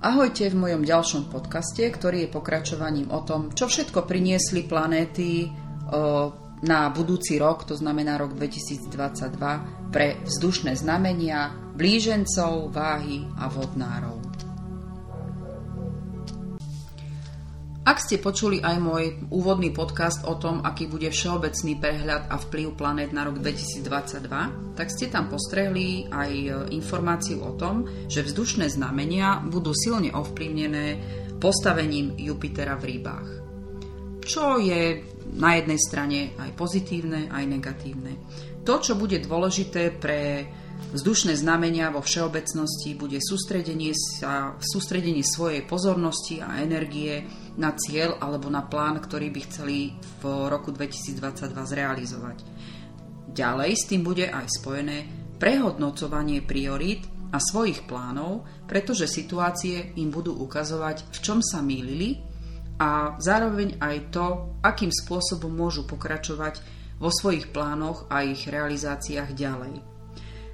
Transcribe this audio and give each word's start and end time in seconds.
Ahojte 0.00 0.48
v 0.48 0.56
mojom 0.56 0.80
ďalšom 0.80 1.28
podcaste, 1.28 1.84
ktorý 1.84 2.24
je 2.24 2.32
pokračovaním 2.32 3.12
o 3.12 3.20
tom, 3.20 3.52
čo 3.52 3.68
všetko 3.68 4.08
priniesli 4.08 4.64
planéty 4.64 5.52
na 6.64 6.80
budúci 6.88 7.36
rok, 7.36 7.68
to 7.68 7.76
znamená 7.76 8.16
rok 8.16 8.32
2022, 8.32 9.92
pre 9.92 10.16
vzdušné 10.24 10.72
znamenia, 10.80 11.52
blížencov, 11.76 12.72
váhy 12.72 13.28
a 13.36 13.52
vodnárov. 13.52 14.19
Ak 17.90 18.06
ste 18.06 18.22
počuli 18.22 18.62
aj 18.62 18.76
môj 18.78 19.18
úvodný 19.34 19.74
podcast 19.74 20.22
o 20.22 20.38
tom, 20.38 20.62
aký 20.62 20.86
bude 20.86 21.10
všeobecný 21.10 21.74
prehľad 21.82 22.30
a 22.30 22.38
vplyv 22.38 22.78
planét 22.78 23.10
na 23.10 23.26
rok 23.26 23.42
2022, 23.42 24.78
tak 24.78 24.94
ste 24.94 25.10
tam 25.10 25.26
postrehli 25.26 26.06
aj 26.06 26.30
e, 26.30 26.50
informáciu 26.70 27.42
o 27.42 27.58
tom, 27.58 28.06
že 28.06 28.22
vzdušné 28.22 28.70
znamenia 28.70 29.42
budú 29.42 29.74
silne 29.74 30.14
ovplyvnené 30.14 30.86
postavením 31.42 32.14
Jupitera 32.14 32.78
v 32.78 32.94
rybách. 32.94 33.28
Čo 34.22 34.62
je 34.62 35.02
na 35.34 35.58
jednej 35.58 35.80
strane 35.82 36.18
aj 36.38 36.54
pozitívne, 36.54 37.26
aj 37.26 37.42
negatívne. 37.42 38.12
To, 38.62 38.78
čo 38.78 38.94
bude 38.94 39.18
dôležité 39.18 39.98
pre 39.98 40.46
Vzdušné 40.90 41.38
znamenia 41.38 41.94
vo 41.94 42.02
všeobecnosti 42.02 42.98
bude 42.98 43.22
sústredenie, 43.22 43.94
sa, 43.94 44.58
sústredenie 44.58 45.22
svojej 45.22 45.62
pozornosti 45.62 46.42
a 46.42 46.58
energie 46.58 47.22
na 47.60 47.76
cieľ 47.78 48.18
alebo 48.18 48.50
na 48.50 48.66
plán, 48.66 48.98
ktorý 48.98 49.30
by 49.30 49.40
chceli 49.46 49.94
v 50.18 50.24
roku 50.50 50.74
2022 50.74 51.54
zrealizovať. 51.54 52.38
Ďalej 53.30 53.70
s 53.78 53.84
tým 53.86 54.02
bude 54.02 54.26
aj 54.26 54.50
spojené 54.50 55.06
prehodnocovanie 55.38 56.42
priorít 56.42 57.06
a 57.30 57.38
svojich 57.38 57.86
plánov, 57.86 58.42
pretože 58.66 59.06
situácie 59.06 59.94
im 59.94 60.10
budú 60.10 60.34
ukazovať, 60.42 61.06
v 61.14 61.18
čom 61.22 61.38
sa 61.38 61.62
mýlili 61.62 62.18
a 62.82 63.14
zároveň 63.22 63.78
aj 63.78 63.96
to, 64.10 64.26
akým 64.64 64.90
spôsobom 64.90 65.52
môžu 65.54 65.86
pokračovať 65.86 66.58
vo 66.98 67.14
svojich 67.14 67.54
plánoch 67.54 68.10
a 68.10 68.26
ich 68.26 68.50
realizáciách 68.50 69.32
ďalej. 69.32 69.89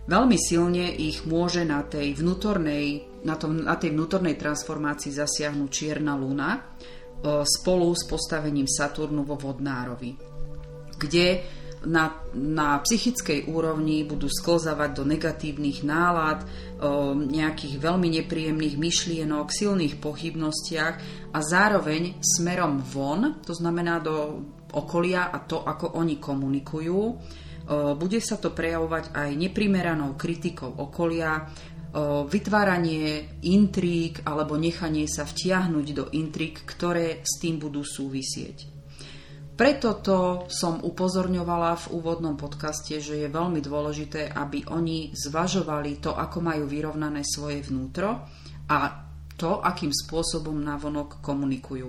Veľmi 0.06 0.38
silne 0.38 0.86
ich 0.86 1.26
môže 1.26 1.66
na 1.66 1.82
tej 1.82 2.14
vnútornej, 2.14 3.10
na, 3.26 3.34
tom, 3.34 3.58
na 3.66 3.74
tej 3.74 3.90
vnútornej 3.90 4.38
transformácii 4.38 5.10
zasiahnuť 5.10 5.70
čierna 5.70 6.14
luna 6.14 6.78
spolu 7.42 7.90
s 7.90 8.06
postavením 8.06 8.70
Saturnu 8.70 9.26
vo 9.26 9.34
Vodnárovi, 9.34 10.14
kde 10.94 11.26
na, 11.86 12.22
na 12.34 12.78
psychickej 12.82 13.46
úrovni 13.50 14.02
budú 14.02 14.26
sklzavať 14.26 14.90
do 14.94 15.04
negatívnych 15.06 15.86
nálad, 15.86 16.46
nejakých 17.14 17.78
veľmi 17.78 18.08
nepríjemných 18.22 18.74
myšlienok, 18.78 19.54
silných 19.54 19.98
pochybnostiach 20.02 20.94
a 21.32 21.38
zároveň 21.40 22.18
smerom 22.20 22.82
von, 22.82 23.42
to 23.42 23.54
znamená 23.54 24.02
do 24.02 24.42
okolia 24.74 25.30
a 25.30 25.38
to, 25.46 25.62
ako 25.62 25.96
oni 25.96 26.18
komunikujú, 26.18 27.00
bude 27.98 28.22
sa 28.22 28.38
to 28.38 28.54
prejavovať 28.54 29.10
aj 29.10 29.30
neprimeranou 29.34 30.14
kritikou 30.14 30.70
okolia, 30.70 31.50
vytváranie 32.30 33.40
intrík 33.48 34.22
alebo 34.22 34.60
nechanie 34.60 35.08
sa 35.08 35.24
vtiahnuť 35.24 35.86
do 35.96 36.04
intrík, 36.12 36.62
ktoré 36.68 37.24
s 37.24 37.40
tým 37.40 37.56
budú 37.56 37.82
súvisieť. 37.82 38.76
Preto 39.56 39.96
to 40.04 40.44
som 40.52 40.84
upozorňovala 40.84 41.72
v 41.80 41.86
úvodnom 41.96 42.36
podcaste, 42.36 43.00
že 43.00 43.24
je 43.24 43.32
veľmi 43.32 43.64
dôležité, 43.64 44.28
aby 44.28 44.68
oni 44.68 45.16
zvažovali 45.16 45.96
to, 45.96 46.12
ako 46.12 46.44
majú 46.44 46.68
vyrovnané 46.68 47.24
svoje 47.24 47.64
vnútro 47.64 48.28
a 48.68 48.78
to, 49.32 49.64
akým 49.64 49.96
spôsobom 49.96 50.60
navonok 50.60 51.24
komunikujú. 51.24 51.88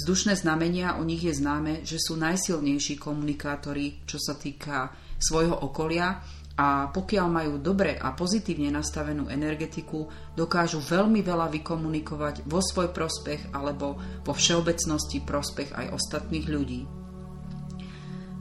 Vzdušné 0.00 0.40
znamenia 0.40 0.96
o 0.96 1.04
nich 1.04 1.20
je 1.20 1.36
známe, 1.36 1.84
že 1.84 2.00
sú 2.00 2.16
najsilnejší 2.16 2.96
komunikátori, 2.96 4.00
čo 4.08 4.16
sa 4.16 4.40
týka 4.40 5.03
svojho 5.24 5.56
okolia 5.56 6.20
a 6.54 6.86
pokiaľ 6.86 7.26
majú 7.26 7.54
dobre 7.58 7.98
a 7.98 8.14
pozitívne 8.14 8.70
nastavenú 8.70 9.26
energetiku, 9.26 10.06
dokážu 10.38 10.78
veľmi 10.78 11.18
veľa 11.18 11.50
vykomunikovať 11.50 12.46
vo 12.46 12.62
svoj 12.62 12.94
prospech 12.94 13.50
alebo 13.50 13.98
vo 14.22 14.32
všeobecnosti 14.32 15.18
prospech 15.26 15.74
aj 15.74 15.86
ostatných 15.90 16.46
ľudí. 16.46 16.82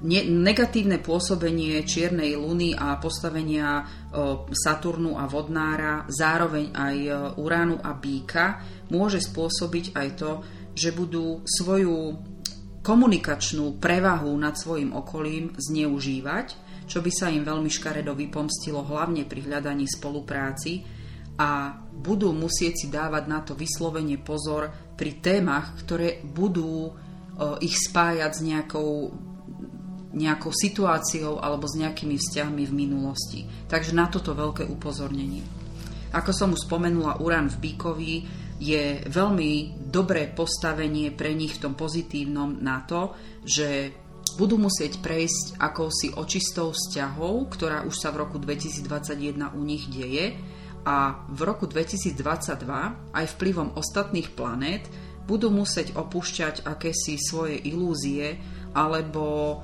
Ne- 0.03 0.27
negatívne 0.29 0.99
pôsobenie 0.99 1.79
čiernej 1.87 2.35
luny 2.35 2.75
a 2.75 2.99
postavenia 2.99 3.81
e, 3.81 3.83
Saturnu 4.51 5.15
a 5.15 5.25
Vodnára, 5.31 6.05
zároveň 6.11 6.75
aj 6.75 6.95
e, 6.99 7.11
Uránu 7.39 7.79
a 7.81 7.95
Bíka, 7.95 8.61
môže 8.91 9.23
spôsobiť 9.23 9.95
aj 9.95 10.07
to, 10.19 10.31
že 10.75 10.91
budú 10.91 11.41
svoju 11.47 12.19
komunikačnú 12.83 13.79
prevahu 13.79 14.35
nad 14.35 14.59
svojim 14.59 14.91
okolím 14.91 15.55
zneužívať 15.55 16.62
čo 16.93 17.01
by 17.01 17.09
sa 17.09 17.33
im 17.33 17.41
veľmi 17.41 17.73
škaredo 17.73 18.13
vypomstilo 18.13 18.85
hlavne 18.85 19.25
pri 19.25 19.49
hľadaní 19.49 19.89
spolupráci 19.89 20.85
a 21.41 21.73
budú 21.89 22.29
musieť 22.37 22.85
si 22.85 22.87
dávať 22.93 23.23
na 23.25 23.41
to 23.41 23.57
vyslovene 23.57 24.21
pozor 24.21 24.69
pri 24.93 25.17
témach, 25.17 25.73
ktoré 25.81 26.21
budú 26.21 26.93
ich 27.65 27.73
spájať 27.89 28.31
s 28.37 28.41
nejakou, 28.45 29.09
nejakou 30.13 30.53
situáciou 30.53 31.41
alebo 31.41 31.65
s 31.65 31.81
nejakými 31.81 32.21
vzťahmi 32.21 32.61
v 32.69 32.77
minulosti. 32.77 33.41
Takže 33.65 33.97
na 33.97 34.05
toto 34.05 34.37
veľké 34.37 34.69
upozornenie. 34.69 35.41
Ako 36.13 36.29
som 36.29 36.53
už 36.53 36.69
spomenula, 36.69 37.17
Uran 37.25 37.49
v 37.49 37.57
Bíkovi 37.57 38.13
je 38.61 39.01
veľmi 39.09 39.81
dobré 39.89 40.29
postavenie 40.29 41.09
pre 41.09 41.33
nich 41.33 41.57
v 41.57 41.61
tom 41.65 41.73
pozitívnom 41.73 42.61
na 42.61 42.85
to, 42.85 43.17
že 43.41 43.89
budú 44.35 44.57
musieť 44.57 44.99
prejsť 44.99 45.61
akousi 45.61 46.13
očistou 46.13 46.73
vzťahov, 46.73 47.53
ktorá 47.53 47.85
už 47.85 47.95
sa 47.97 48.09
v 48.09 48.25
roku 48.25 48.37
2021 48.41 49.53
u 49.53 49.61
nich 49.61 49.85
deje 49.89 50.37
a 50.83 51.23
v 51.31 51.39
roku 51.47 51.63
2022 51.69 52.19
aj 53.15 53.25
vplyvom 53.39 53.79
ostatných 53.79 54.35
planét 54.35 54.89
budú 55.23 55.47
musieť 55.47 55.95
opúšťať 55.95 56.67
akési 56.67 57.15
svoje 57.15 57.55
ilúzie 57.63 58.35
alebo 58.75 59.61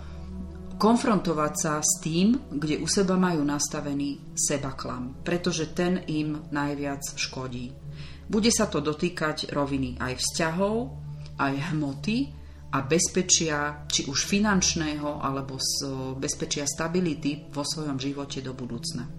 konfrontovať 0.79 1.53
sa 1.59 1.73
s 1.83 1.99
tým, 1.99 2.39
kde 2.47 2.79
u 2.79 2.87
seba 2.87 3.19
majú 3.19 3.43
nastavený 3.43 4.31
sebaklam, 4.31 5.19
pretože 5.27 5.75
ten 5.75 5.99
im 6.07 6.39
najviac 6.55 7.03
škodí. 7.19 7.75
Bude 8.31 8.47
sa 8.47 8.71
to 8.71 8.79
dotýkať 8.79 9.51
roviny 9.51 9.99
aj 9.99 10.23
vzťahov, 10.23 10.75
aj 11.35 11.75
hmoty, 11.75 12.38
a 12.69 12.85
bezpečia, 12.85 13.89
či 13.89 14.05
už 14.05 14.29
finančného, 14.29 15.21
alebo 15.21 15.57
z 15.57 15.89
bezpečia 16.21 16.69
stability 16.69 17.49
vo 17.49 17.65
svojom 17.65 17.97
živote 17.97 18.45
do 18.45 18.53
budúcna. 18.53 19.09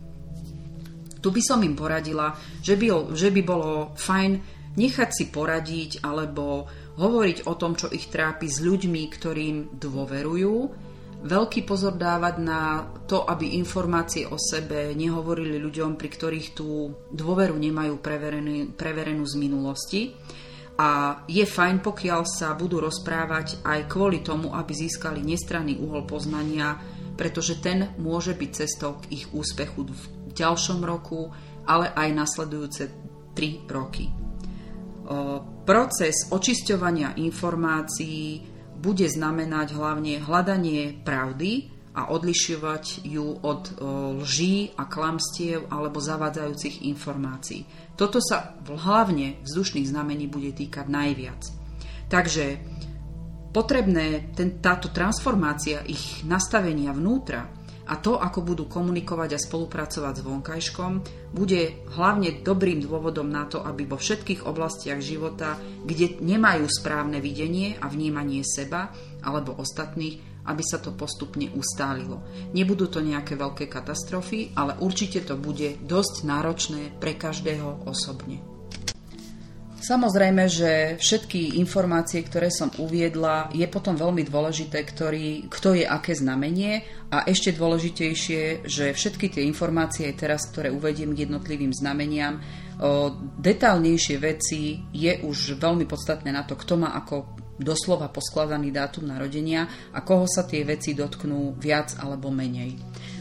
Tu 1.20 1.28
by 1.28 1.42
som 1.44 1.60
im 1.60 1.76
poradila, 1.76 2.32
že 2.64 2.78
by, 2.78 3.12
že 3.12 3.28
by 3.28 3.42
bolo 3.44 3.92
fajn 3.98 4.32
nechať 4.78 5.10
si 5.10 5.24
poradiť 5.28 6.00
alebo 6.06 6.64
hovoriť 6.96 7.50
o 7.50 7.54
tom, 7.58 7.74
čo 7.76 7.90
ich 7.90 8.08
trápi 8.08 8.46
s 8.46 8.62
ľuďmi, 8.62 9.02
ktorým 9.10 9.56
dôverujú, 9.76 10.54
veľký 11.20 11.68
pozor 11.68 12.00
dávať 12.00 12.34
na 12.40 12.88
to, 13.04 13.28
aby 13.28 13.58
informácie 13.60 14.24
o 14.24 14.40
sebe 14.40 14.96
nehovorili 14.96 15.60
ľuďom, 15.60 16.00
pri 16.00 16.08
ktorých 16.08 16.48
tú 16.56 16.94
dôveru 17.12 17.52
nemajú 17.58 18.00
preverenú 18.72 19.24
z 19.28 19.34
minulosti 19.36 20.02
a 20.80 20.86
je 21.28 21.44
fajn, 21.44 21.84
pokiaľ 21.84 22.24
sa 22.24 22.56
budú 22.56 22.80
rozprávať 22.80 23.60
aj 23.60 23.84
kvôli 23.84 24.24
tomu, 24.24 24.56
aby 24.56 24.72
získali 24.72 25.20
nestranný 25.20 25.76
uhol 25.76 26.08
poznania, 26.08 26.80
pretože 27.20 27.60
ten 27.60 27.92
môže 28.00 28.32
byť 28.32 28.50
cestou 28.56 28.96
k 29.04 29.20
ich 29.20 29.28
úspechu 29.36 29.84
v 29.84 30.32
ďalšom 30.32 30.80
roku, 30.80 31.28
ale 31.68 31.92
aj 31.92 32.08
nasledujúce 32.16 32.82
3 33.36 33.68
roky. 33.68 34.08
Proces 35.68 36.32
očisťovania 36.32 37.20
informácií 37.20 38.40
bude 38.80 39.04
znamenať 39.04 39.76
hlavne 39.76 40.24
hľadanie 40.24 41.04
pravdy, 41.04 41.79
a 42.00 42.08
odlišovať 42.08 43.04
ju 43.04 43.44
od 43.44 43.76
lží 44.24 44.72
a 44.80 44.88
klamstiev 44.88 45.68
alebo 45.68 46.00
zavádzajúcich 46.00 46.88
informácií. 46.88 47.68
Toto 47.92 48.16
sa 48.24 48.56
hlavne 48.64 49.44
vzdušných 49.44 49.92
znamení 49.92 50.24
bude 50.24 50.56
týkať 50.56 50.88
najviac. 50.88 51.42
Takže 52.08 52.44
potrebné 53.52 54.32
ten, 54.32 54.64
táto 54.64 54.88
transformácia 54.88 55.84
ich 55.84 56.24
nastavenia 56.24 56.96
vnútra 56.96 57.52
a 57.90 57.98
to, 57.98 58.16
ako 58.16 58.46
budú 58.46 58.64
komunikovať 58.70 59.34
a 59.34 59.42
spolupracovať 59.42 60.14
s 60.22 60.26
vonkajškom, 60.26 60.92
bude 61.34 61.90
hlavne 61.98 62.38
dobrým 62.40 62.78
dôvodom 62.86 63.26
na 63.26 63.50
to, 63.50 63.66
aby 63.66 63.82
vo 63.82 63.98
všetkých 63.98 64.46
oblastiach 64.46 65.02
života, 65.02 65.58
kde 65.82 66.22
nemajú 66.22 66.70
správne 66.70 67.18
videnie 67.18 67.74
a 67.82 67.90
vnímanie 67.90 68.46
seba 68.46 68.94
alebo 69.26 69.58
ostatných, 69.58 70.29
aby 70.46 70.62
sa 70.64 70.80
to 70.80 70.96
postupne 70.96 71.50
ustálilo. 71.52 72.24
Nebudú 72.56 72.88
to 72.88 73.04
nejaké 73.04 73.36
veľké 73.36 73.68
katastrofy, 73.68 74.56
ale 74.56 74.78
určite 74.80 75.24
to 75.24 75.36
bude 75.36 75.80
dosť 75.84 76.24
náročné 76.24 76.96
pre 76.96 77.16
každého 77.16 77.84
osobne. 77.84 78.40
Samozrejme, 79.80 80.44
že 80.44 81.00
všetky 81.00 81.56
informácie, 81.56 82.20
ktoré 82.20 82.52
som 82.52 82.68
uviedla, 82.76 83.48
je 83.56 83.64
potom 83.64 83.96
veľmi 83.96 84.28
dôležité, 84.28 84.84
ktorý, 84.84 85.48
kto 85.48 85.72
je 85.72 85.88
aké 85.88 86.12
znamenie 86.12 86.84
a 87.08 87.24
ešte 87.24 87.56
dôležitejšie, 87.56 88.68
že 88.68 88.92
všetky 88.92 89.32
tie 89.32 89.42
informácie 89.48 90.12
teraz, 90.12 90.52
ktoré 90.52 90.68
uvediem 90.68 91.16
k 91.16 91.24
jednotlivým 91.24 91.72
znameniam, 91.72 92.44
detálnejšie 93.40 94.20
veci 94.20 94.84
je 94.92 95.16
už 95.24 95.56
veľmi 95.56 95.88
podstatné 95.88 96.28
na 96.28 96.44
to, 96.44 96.60
kto 96.60 96.76
má 96.76 96.92
ako 97.00 97.39
doslova 97.60 98.08
poskladaný 98.08 98.72
dátum 98.72 99.06
narodenia 99.06 99.68
a 99.92 100.00
koho 100.00 100.24
sa 100.24 100.48
tie 100.48 100.64
veci 100.64 100.96
dotknú 100.96 101.54
viac 101.60 101.94
alebo 102.00 102.32
menej. 102.32 102.80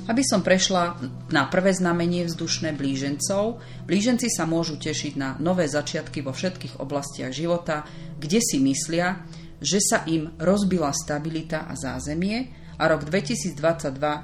Aby 0.09 0.25
som 0.25 0.41
prešla 0.41 0.97
na 1.29 1.45
prvé 1.51 1.69
znamenie 1.69 2.25
vzdušné 2.25 2.73
blížencov, 2.73 3.61
blíženci 3.85 4.25
sa 4.33 4.49
môžu 4.49 4.81
tešiť 4.81 5.13
na 5.19 5.37
nové 5.37 5.69
začiatky 5.69 6.25
vo 6.25 6.33
všetkých 6.33 6.81
oblastiach 6.81 7.29
života, 7.29 7.85
kde 8.17 8.41
si 8.41 8.57
myslia, 8.57 9.21
že 9.61 9.77
sa 9.77 10.07
im 10.09 10.33
rozbila 10.41 10.89
stabilita 10.95 11.69
a 11.69 11.77
zázemie 11.77 12.49
a 12.79 12.87
rok 12.87 13.03
2022 13.05 13.59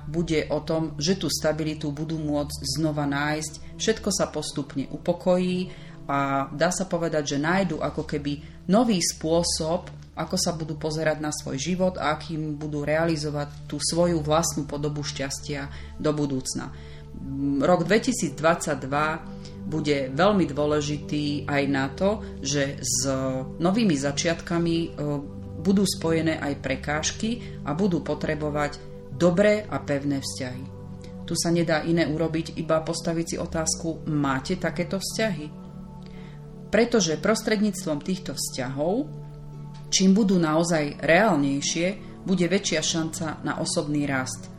bude 0.07 0.47
o 0.47 0.63
tom, 0.63 0.95
že 0.95 1.19
tú 1.19 1.27
stabilitu 1.27 1.91
budú 1.91 2.15
môcť 2.15 2.79
znova 2.79 3.03
nájsť, 3.03 3.75
všetko 3.75 4.09
sa 4.15 4.31
postupne 4.31 4.88
upokojí 4.88 5.69
a 6.07 6.47
dá 6.56 6.71
sa 6.71 6.88
povedať, 6.88 7.35
že 7.35 7.44
nájdu 7.44 7.83
ako 7.83 8.07
keby 8.07 8.63
nový 8.71 9.03
spôsob, 9.03 9.91
ako 10.15 10.35
sa 10.39 10.56
budú 10.56 10.79
pozerať 10.79 11.19
na 11.19 11.35
svoj 11.35 11.59
život 11.59 12.00
a 12.00 12.15
akým 12.15 12.56
budú 12.56 12.88
realizovať 12.88 13.67
tú 13.67 13.77
svoju 13.83 14.23
vlastnú 14.23 14.63
podobu 14.63 15.03
šťastia 15.03 15.67
do 16.00 16.15
budúcna. 16.15 16.71
Rok 17.59 17.83
2022 17.83 19.67
bude 19.67 19.97
veľmi 20.13 20.45
dôležitý 20.47 21.50
aj 21.50 21.63
na 21.67 21.85
to, 21.91 22.23
že 22.39 22.79
s 22.79 23.09
novými 23.59 23.97
začiatkami 23.97 24.75
e, 24.77 24.88
budú 25.59 25.83
spojené 25.83 26.38
aj 26.38 26.61
prekážky 26.61 27.41
a 27.65 27.73
budú 27.73 28.06
potrebovať 28.06 28.77
dobré 29.18 29.65
a 29.65 29.81
pevné 29.81 30.21
vzťahy. 30.21 30.63
Tu 31.25 31.33
sa 31.33 31.50
nedá 31.50 31.81
iné 31.81 32.06
urobiť, 32.06 32.61
iba 32.61 32.85
postaviť 32.85 33.25
si 33.25 33.35
otázku, 33.41 34.06
máte 34.06 34.61
takéto 34.61 35.01
vzťahy? 35.01 35.50
Pretože 36.69 37.18
prostredníctvom 37.18 38.00
týchto 38.06 38.38
vzťahov 38.38 39.25
Čím 39.89 40.17
budú 40.17 40.41
naozaj 40.41 40.99
reálnejšie, 40.99 41.87
bude 42.25 42.45
väčšia 42.49 42.81
šanca 42.81 43.45
na 43.45 43.61
osobný 43.61 44.09
rast. 44.09 44.49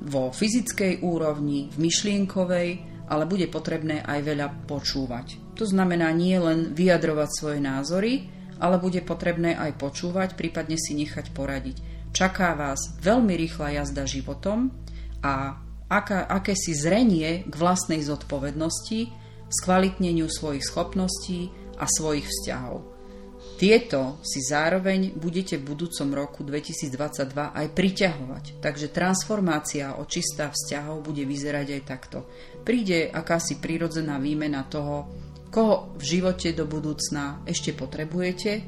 Vo 0.00 0.32
fyzickej 0.32 1.04
úrovni, 1.04 1.68
v 1.68 1.76
myšlienkovej, 1.76 2.68
ale 3.10 3.24
bude 3.28 3.50
potrebné 3.52 4.00
aj 4.00 4.20
veľa 4.24 4.48
počúvať. 4.64 5.56
To 5.60 5.68
znamená 5.68 6.08
nie 6.16 6.38
len 6.40 6.72
vyjadrovať 6.72 7.28
svoje 7.36 7.58
názory, 7.60 8.12
ale 8.60 8.80
bude 8.80 9.04
potrebné 9.04 9.56
aj 9.56 9.76
počúvať, 9.76 10.38
prípadne 10.38 10.80
si 10.80 10.96
nechať 10.96 11.32
poradiť. 11.36 11.76
Čaká 12.16 12.56
vás 12.56 12.96
veľmi 13.04 13.36
rýchla 13.36 13.82
jazda 13.82 14.08
životom 14.08 14.72
a 15.20 15.60
aká, 15.90 16.24
akési 16.30 16.72
zrenie 16.72 17.44
k 17.44 17.54
vlastnej 17.58 18.00
zodpovednosti, 18.00 19.10
skvalitneniu 19.50 20.30
svojich 20.30 20.62
schopností 20.62 21.50
a 21.76 21.84
svojich 21.90 22.24
vzťahov. 22.24 22.99
Tieto 23.60 24.16
si 24.24 24.40
zároveň 24.40 25.12
budete 25.20 25.60
v 25.60 25.76
budúcom 25.76 26.08
roku 26.16 26.40
2022 26.48 27.28
aj 27.36 27.66
priťahovať. 27.76 28.44
Takže 28.56 28.88
transformácia 28.88 30.00
očistá 30.00 30.48
vzťahov 30.48 31.04
bude 31.04 31.28
vyzerať 31.28 31.76
aj 31.76 31.82
takto. 31.84 32.24
Príde 32.64 33.12
akási 33.12 33.60
prírodzená 33.60 34.16
výmena 34.16 34.64
toho, 34.64 35.12
koho 35.52 35.92
v 35.92 36.02
živote 36.08 36.56
do 36.56 36.64
budúcna 36.64 37.44
ešte 37.44 37.76
potrebujete 37.76 38.64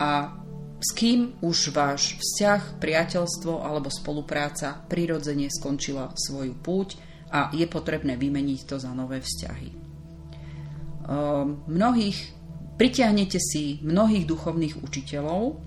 a 0.00 0.40
s 0.80 0.88
kým 0.96 1.44
už 1.44 1.76
váš 1.76 2.16
vzťah, 2.16 2.80
priateľstvo 2.80 3.60
alebo 3.60 3.92
spolupráca 3.92 4.72
prirodzene 4.88 5.52
skončila 5.52 6.16
svoju 6.16 6.56
púť 6.56 6.96
a 7.28 7.52
je 7.52 7.68
potrebné 7.68 8.16
vymeniť 8.16 8.60
to 8.64 8.80
za 8.80 8.88
nové 8.96 9.20
vzťahy. 9.20 9.68
Ehm, 9.68 11.60
mnohých 11.68 12.39
Pritiahnete 12.80 13.36
si 13.36 13.76
mnohých 13.84 14.24
duchovných 14.24 14.80
učiteľov, 14.80 15.60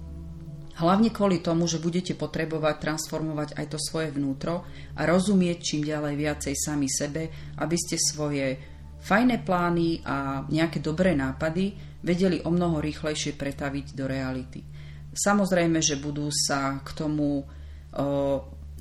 hlavne 0.81 1.13
kvôli 1.13 1.45
tomu, 1.45 1.69
že 1.69 1.77
budete 1.77 2.18
potrebovať 2.18 2.81
transformovať 2.81 3.54
aj 3.54 3.65
to 3.69 3.77
svoje 3.77 4.10
vnútro 4.10 4.65
a 4.98 5.06
rozumieť 5.06 5.57
čím 5.62 5.86
ďalej 5.86 6.13
viacej 6.18 6.56
sami 6.57 6.89
sebe, 6.89 7.54
aby 7.62 7.77
ste 7.77 8.01
svoje 8.01 8.57
fajné 9.06 9.45
plány 9.45 10.01
a 10.01 10.42
nejaké 10.50 10.81
dobré 10.81 11.13
nápady 11.13 11.77
vedeli 12.01 12.42
o 12.42 12.50
mnoho 12.50 12.81
rýchlejšie 12.81 13.38
pretaviť 13.38 13.94
do 13.94 14.10
reality. 14.10 14.65
Samozrejme, 15.13 15.86
že 15.86 16.01
budú 16.01 16.33
sa 16.33 16.81
k 16.81 16.98
tomu 16.98 17.45
o, 17.45 17.45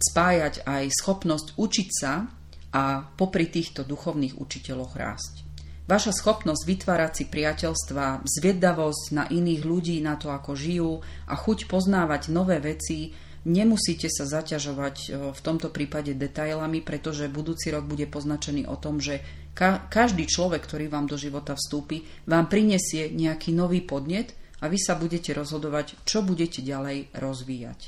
spájať 0.00 0.64
aj 0.64 0.88
schopnosť 0.88 1.61
učiť 1.61 1.88
sa 1.93 2.25
a 2.73 2.82
popri 3.12 3.52
týchto 3.52 3.84
duchovných 3.84 4.40
učiteľoch 4.40 4.96
rásť. 4.96 5.41
Vaša 5.82 6.14
schopnosť 6.14 6.62
vytvárať 6.62 7.12
si 7.12 7.25
priateľstva, 7.26 8.23
zviedavosť 8.23 9.05
na 9.19 9.25
iných 9.26 9.62
ľudí, 9.67 9.99
na 9.99 10.14
to, 10.14 10.31
ako 10.31 10.55
žijú 10.55 10.93
a 11.26 11.34
chuť 11.34 11.67
poznávať 11.67 12.31
nové 12.31 12.62
veci, 12.62 13.11
nemusíte 13.43 14.06
sa 14.06 14.23
zaťažovať 14.23 14.96
e, 15.02 15.06
v 15.34 15.40
tomto 15.43 15.75
prípade 15.75 16.14
detailami, 16.14 16.79
pretože 16.87 17.26
budúci 17.26 17.75
rok 17.75 17.87
bude 17.90 18.06
poznačený 18.06 18.70
o 18.70 18.79
tom, 18.79 19.02
že 19.02 19.23
ka- 19.58 19.82
každý 19.90 20.31
človek, 20.31 20.62
ktorý 20.62 20.87
vám 20.87 21.11
do 21.11 21.19
života 21.19 21.58
vstúpi, 21.58 22.06
vám 22.31 22.46
prinesie 22.46 23.11
nejaký 23.11 23.50
nový 23.50 23.82
podnet 23.82 24.38
a 24.62 24.70
vy 24.70 24.79
sa 24.79 24.94
budete 24.94 25.34
rozhodovať, 25.34 25.99
čo 26.06 26.23
budete 26.23 26.62
ďalej 26.62 27.11
rozvíjať. 27.19 27.81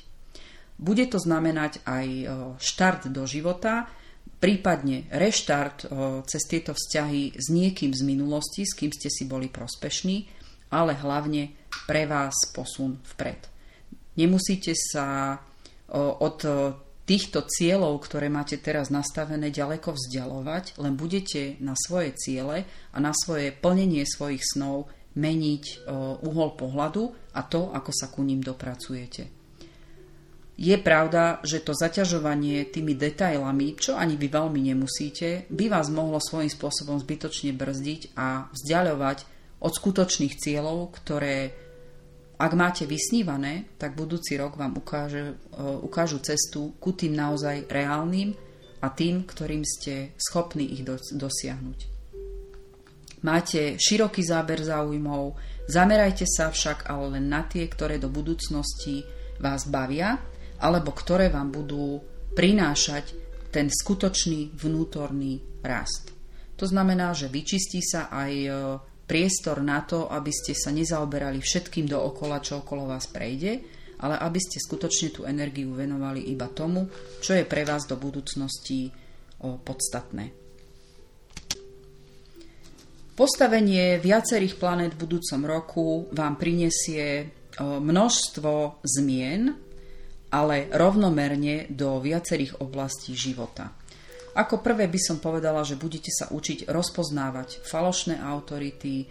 Bude 0.74 1.06
to 1.06 1.22
znamenať 1.22 1.86
aj 1.86 2.06
e, 2.10 2.24
štart 2.58 3.06
do 3.14 3.22
života, 3.30 3.86
prípadne 4.44 5.08
reštart 5.08 5.88
cez 6.28 6.42
tieto 6.44 6.76
vzťahy 6.76 7.32
s 7.32 7.48
niekým 7.48 7.96
z 7.96 8.04
minulosti, 8.04 8.68
s 8.68 8.76
kým 8.76 8.92
ste 8.92 9.08
si 9.08 9.24
boli 9.24 9.48
prospešní, 9.48 10.28
ale 10.68 10.92
hlavne 11.00 11.56
pre 11.88 12.04
vás 12.04 12.36
posun 12.52 13.00
vpred. 13.16 13.40
Nemusíte 14.20 14.76
sa 14.76 15.40
od 15.96 16.38
týchto 17.08 17.48
cieľov, 17.48 18.04
ktoré 18.04 18.28
máte 18.28 18.60
teraz 18.60 18.92
nastavené, 18.92 19.48
ďaleko 19.48 19.96
vzdialovať, 19.96 20.76
len 20.76 20.92
budete 20.92 21.56
na 21.64 21.72
svoje 21.72 22.12
ciele 22.20 22.68
a 22.92 23.00
na 23.00 23.16
svoje 23.16 23.48
plnenie 23.48 24.04
svojich 24.04 24.44
snov 24.44 24.92
meniť 25.16 25.88
uhol 26.20 26.52
pohľadu 26.52 27.32
a 27.32 27.40
to, 27.48 27.72
ako 27.72 27.90
sa 27.96 28.12
ku 28.12 28.20
ním 28.20 28.44
dopracujete. 28.44 29.43
Je 30.54 30.78
pravda, 30.78 31.42
že 31.42 31.58
to 31.58 31.74
zaťažovanie 31.74 32.70
tými 32.70 32.94
detailami, 32.94 33.74
čo 33.74 33.98
ani 33.98 34.14
vy 34.14 34.30
veľmi 34.30 34.60
nemusíte, 34.70 35.50
by 35.50 35.66
vás 35.66 35.90
mohlo 35.90 36.22
svojím 36.22 36.46
spôsobom 36.46 37.02
zbytočne 37.02 37.50
brzdiť 37.58 38.14
a 38.14 38.46
vzdialovať 38.54 39.18
od 39.58 39.72
skutočných 39.74 40.38
cieľov, 40.38 40.94
ktoré 40.94 41.64
ak 42.34 42.52
máte 42.58 42.82
vysnívané, 42.82 43.78
tak 43.78 43.94
budúci 43.94 44.34
rok 44.34 44.58
vám 44.58 44.74
ukáže, 44.74 45.34
e, 45.34 45.34
ukážu 45.86 46.18
cestu 46.18 46.74
ku 46.82 46.90
tým 46.90 47.14
naozaj 47.14 47.70
reálnym 47.70 48.34
a 48.82 48.90
tým, 48.90 49.22
ktorým 49.22 49.62
ste 49.62 50.18
schopní 50.18 50.74
ich 50.74 50.82
dosiahnuť. 51.14 51.78
Máte 53.24 53.80
široký 53.80 54.20
záber 54.20 54.60
záujmov, 54.60 55.38
zamerajte 55.70 56.26
sa 56.28 56.50
však 56.50 56.90
ale 56.90 57.16
len 57.16 57.30
na 57.30 57.46
tie, 57.46 57.64
ktoré 57.70 57.96
do 57.96 58.10
budúcnosti 58.10 59.06
vás 59.40 59.64
bavia 59.70 60.20
alebo 60.60 60.94
ktoré 60.94 61.30
vám 61.30 61.50
budú 61.50 62.02
prinášať 62.34 63.14
ten 63.54 63.70
skutočný 63.70 64.54
vnútorný 64.58 65.62
rast. 65.62 66.10
To 66.58 66.66
znamená, 66.66 67.14
že 67.14 67.30
vyčistí 67.30 67.82
sa 67.82 68.10
aj 68.10 68.32
e, 68.34 68.50
priestor 69.06 69.62
na 69.62 69.82
to, 69.86 70.10
aby 70.10 70.30
ste 70.30 70.54
sa 70.54 70.74
nezaoberali 70.74 71.38
všetkým 71.38 71.86
dookola, 71.86 72.42
čo 72.42 72.62
okolo 72.62 72.90
vás 72.90 73.06
prejde, 73.10 73.62
ale 74.02 74.18
aby 74.18 74.38
ste 74.42 74.58
skutočne 74.58 75.14
tú 75.14 75.20
energiu 75.22 75.70
venovali 75.74 76.30
iba 76.30 76.50
tomu, 76.50 76.90
čo 77.22 77.38
je 77.38 77.46
pre 77.46 77.62
vás 77.62 77.86
do 77.86 77.94
budúcnosti 77.94 78.90
podstatné. 79.44 80.44
Postavenie 83.14 84.02
viacerých 84.02 84.58
planét 84.58 84.98
v 84.98 85.02
budúcom 85.06 85.40
roku 85.46 85.86
vám 86.10 86.34
prinesie 86.34 87.30
množstvo 87.62 88.82
zmien, 88.82 89.54
ale 90.34 90.66
rovnomerne 90.74 91.70
do 91.70 92.02
viacerých 92.02 92.58
oblastí 92.58 93.14
života. 93.14 93.70
Ako 94.34 94.58
prvé 94.58 94.90
by 94.90 94.98
som 94.98 95.22
povedala, 95.22 95.62
že 95.62 95.78
budete 95.78 96.10
sa 96.10 96.26
učiť 96.34 96.66
rozpoznávať 96.66 97.62
falošné 97.62 98.18
autority 98.18 99.06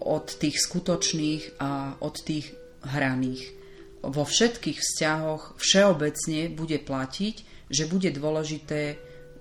od 0.00 0.26
tých 0.40 0.56
skutočných 0.64 1.60
a 1.60 2.00
od 2.00 2.14
tých 2.24 2.56
hraných. 2.88 3.52
Vo 4.00 4.24
všetkých 4.24 4.80
vzťahoch 4.80 5.60
všeobecne 5.60 6.48
bude 6.56 6.80
platiť, 6.80 7.68
že 7.68 7.84
bude 7.84 8.08
dôležité 8.08 8.96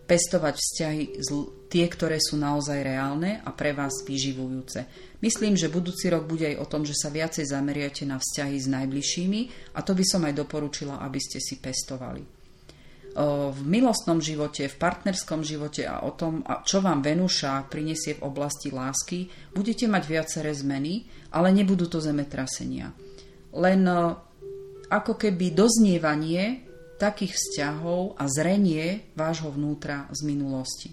pestovať 0.09 0.57
vzťahy 0.57 1.21
tie, 1.69 1.85
ktoré 1.85 2.17
sú 2.17 2.33
naozaj 2.41 2.81
reálne 2.81 3.45
a 3.45 3.53
pre 3.53 3.77
vás 3.77 4.01
vyživujúce. 4.01 4.89
Myslím, 5.21 5.53
že 5.53 5.69
budúci 5.69 6.09
rok 6.09 6.25
bude 6.25 6.49
aj 6.49 6.57
o 6.57 6.65
tom, 6.65 6.81
že 6.81 6.97
sa 6.97 7.13
viacej 7.13 7.45
zameriate 7.45 8.09
na 8.09 8.17
vzťahy 8.17 8.57
s 8.57 8.65
najbližšími 8.65 9.41
a 9.77 9.85
to 9.85 9.93
by 9.93 10.01
som 10.01 10.25
aj 10.25 10.33
doporučila, 10.33 10.97
aby 11.05 11.21
ste 11.21 11.37
si 11.37 11.61
pestovali 11.61 12.41
v 13.49 13.61
milostnom 13.65 14.21
živote, 14.21 14.69
v 14.69 14.79
partnerskom 14.79 15.41
živote 15.41 15.81
a 15.81 16.05
o 16.05 16.13
tom, 16.13 16.45
čo 16.61 16.79
vám 16.79 17.01
Venúša 17.01 17.65
prinesie 17.65 18.15
v 18.15 18.23
oblasti 18.29 18.69
lásky, 18.69 19.25
budete 19.49 19.89
mať 19.89 20.03
viaceré 20.05 20.53
zmeny, 20.53 21.09
ale 21.33 21.49
nebudú 21.49 21.89
to 21.89 21.97
zemetrasenia. 21.99 22.93
Len 23.49 23.81
ako 24.93 25.13
keby 25.17 25.57
doznievanie 25.57 26.68
takých 26.99 27.33
vzťahov 27.33 28.19
a 28.19 28.27
zrenie 28.27 29.07
vášho 29.15 29.49
vnútra 29.49 30.11
z 30.11 30.27
minulosti. 30.27 30.91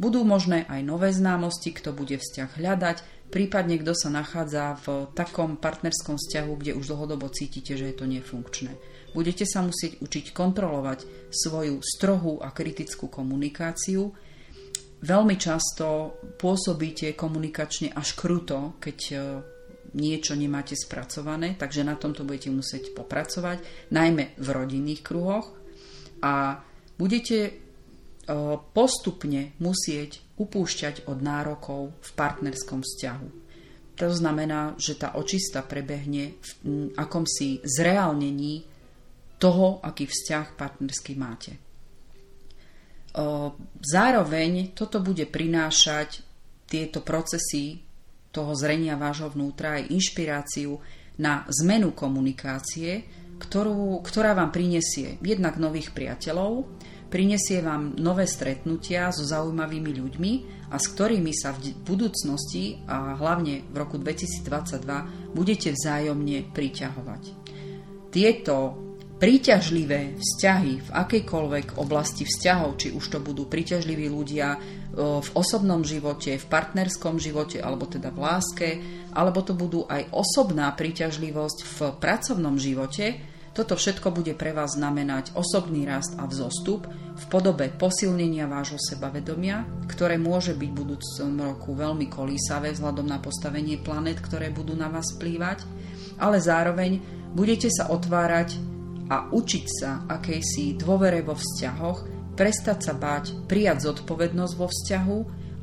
Budú 0.00 0.24
možné 0.24 0.64
aj 0.64 0.80
nové 0.80 1.12
známosti, 1.12 1.76
kto 1.76 1.92
bude 1.92 2.16
vzťah 2.16 2.56
hľadať, 2.56 3.28
prípadne 3.28 3.76
kto 3.76 3.92
sa 3.92 4.08
nachádza 4.08 4.80
v 4.86 5.12
takom 5.12 5.60
partnerskom 5.60 6.16
vzťahu, 6.16 6.52
kde 6.56 6.72
už 6.72 6.88
dlhodobo 6.88 7.28
cítite, 7.28 7.76
že 7.76 7.92
je 7.92 7.96
to 8.00 8.08
nefunkčné. 8.08 8.72
Budete 9.12 9.44
sa 9.44 9.60
musieť 9.60 10.00
učiť 10.00 10.32
kontrolovať 10.32 11.28
svoju 11.28 11.82
strohú 11.84 12.40
a 12.40 12.48
kritickú 12.54 13.12
komunikáciu. 13.12 14.08
Veľmi 15.04 15.36
často 15.36 16.16
pôsobíte 16.40 17.12
komunikačne 17.12 17.92
až 17.92 18.16
kruto, 18.16 18.80
keď 18.80 18.98
niečo 19.96 20.38
nemáte 20.38 20.78
spracované, 20.78 21.58
takže 21.58 21.86
na 21.86 21.98
tomto 21.98 22.22
budete 22.22 22.50
musieť 22.52 22.94
popracovať, 22.94 23.90
najmä 23.90 24.38
v 24.38 24.48
rodinných 24.50 25.02
kruhoch. 25.02 25.50
A 26.20 26.60
budete 27.00 27.38
e, 27.48 27.52
postupne 28.76 29.56
musieť 29.56 30.20
upúšťať 30.36 31.08
od 31.08 31.18
nárokov 31.20 31.96
v 31.96 32.10
partnerskom 32.16 32.84
vzťahu. 32.84 33.28
To 34.00 34.08
znamená, 34.08 34.80
že 34.80 34.96
tá 34.96 35.12
očista 35.12 35.60
prebehne 35.60 36.40
v 36.40 36.50
akomsi 36.96 37.60
zreálnení 37.60 38.64
toho, 39.36 39.80
aký 39.84 40.08
vzťah 40.08 40.56
partnerský 40.56 41.12
máte. 41.20 41.52
Zároveň 43.80 44.72
toto 44.72 45.04
bude 45.04 45.26
prinášať 45.26 46.22
tieto 46.70 47.02
procesy 47.02 47.82
toho 48.30 48.54
zrenia 48.54 48.94
vášho 48.94 49.30
vnútra 49.34 49.78
aj 49.82 49.90
inšpiráciu 49.90 50.78
na 51.18 51.44
zmenu 51.62 51.92
komunikácie, 51.92 53.04
ktorú, 53.42 54.00
ktorá 54.04 54.32
vám 54.36 54.54
prinesie 54.54 55.18
jednak 55.20 55.58
nových 55.58 55.90
priateľov, 55.90 56.68
prinesie 57.10 57.58
vám 57.60 57.98
nové 57.98 58.24
stretnutia 58.30 59.10
so 59.10 59.26
zaujímavými 59.26 59.92
ľuďmi 59.98 60.32
a 60.70 60.76
s 60.78 60.86
ktorými 60.94 61.34
sa 61.34 61.50
v 61.50 61.74
budúcnosti 61.82 62.86
a 62.86 63.18
hlavne 63.18 63.66
v 63.66 63.76
roku 63.76 63.98
2022 63.98 65.34
budete 65.34 65.74
vzájomne 65.74 66.54
priťahovať. 66.54 67.22
Tieto 68.14 68.56
príťažlivé 69.20 70.16
vzťahy 70.16 70.72
v 70.80 70.88
akejkoľvek 70.88 71.76
oblasti 71.76 72.24
vzťahov, 72.24 72.80
či 72.80 72.88
už 72.96 73.04
to 73.12 73.18
budú 73.20 73.44
príťažliví 73.50 74.08
ľudia 74.08 74.56
v 74.94 75.28
osobnom 75.38 75.86
živote, 75.86 76.34
v 76.34 76.46
partnerskom 76.50 77.22
živote, 77.22 77.62
alebo 77.62 77.86
teda 77.86 78.10
v 78.10 78.18
láske, 78.18 78.68
alebo 79.14 79.42
to 79.46 79.54
budú 79.54 79.86
aj 79.86 80.10
osobná 80.10 80.70
príťažlivosť 80.74 81.58
v 81.62 81.78
pracovnom 82.02 82.58
živote, 82.58 83.22
toto 83.50 83.74
všetko 83.74 84.14
bude 84.14 84.38
pre 84.38 84.54
vás 84.54 84.78
znamenať 84.78 85.34
osobný 85.34 85.82
rast 85.82 86.14
a 86.22 86.30
vzostup 86.30 86.86
v 86.90 87.24
podobe 87.26 87.66
posilnenia 87.74 88.46
vášho 88.46 88.78
sebavedomia, 88.78 89.66
ktoré 89.90 90.22
môže 90.22 90.54
byť 90.54 90.70
v 90.70 90.78
budúcom 90.78 91.30
roku 91.34 91.70
veľmi 91.74 92.06
kolísavé 92.06 92.70
vzhľadom 92.78 93.10
na 93.10 93.18
postavenie 93.18 93.82
planet, 93.82 94.22
ktoré 94.22 94.54
budú 94.54 94.78
na 94.78 94.86
vás 94.86 95.18
vplývať, 95.18 95.66
ale 96.22 96.38
zároveň 96.38 97.02
budete 97.34 97.66
sa 97.74 97.90
otvárať 97.90 98.54
a 99.10 99.26
učiť 99.34 99.64
sa 99.66 100.06
akejsi 100.06 100.78
dôvere 100.78 101.26
vo 101.26 101.34
vzťahoch, 101.34 102.19
prestať 102.40 102.88
sa 102.88 102.96
báť, 102.96 103.36
prijať 103.44 103.92
zodpovednosť 103.92 104.54
vo 104.56 104.72
vzťahu 104.72 105.18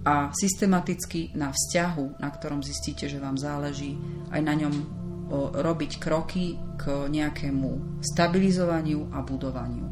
a 0.06 0.30
systematicky 0.30 1.34
na 1.34 1.50
vzťahu, 1.50 2.22
na 2.22 2.30
ktorom 2.30 2.62
zistíte, 2.62 3.10
že 3.10 3.18
vám 3.18 3.34
záleží, 3.34 3.98
aj 4.30 4.42
na 4.46 4.54
ňom 4.54 4.76
robiť 5.58 5.98
kroky 5.98 6.54
k 6.78 7.10
nejakému 7.10 8.00
stabilizovaniu 8.06 9.10
a 9.10 9.26
budovaniu. 9.26 9.90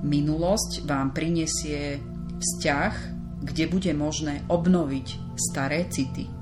Minulosť 0.00 0.88
vám 0.88 1.12
prinesie 1.12 2.00
vzťah, 2.40 2.92
kde 3.44 3.64
bude 3.68 3.92
možné 3.92 4.48
obnoviť 4.48 5.36
staré 5.36 5.84
city. 5.92 6.32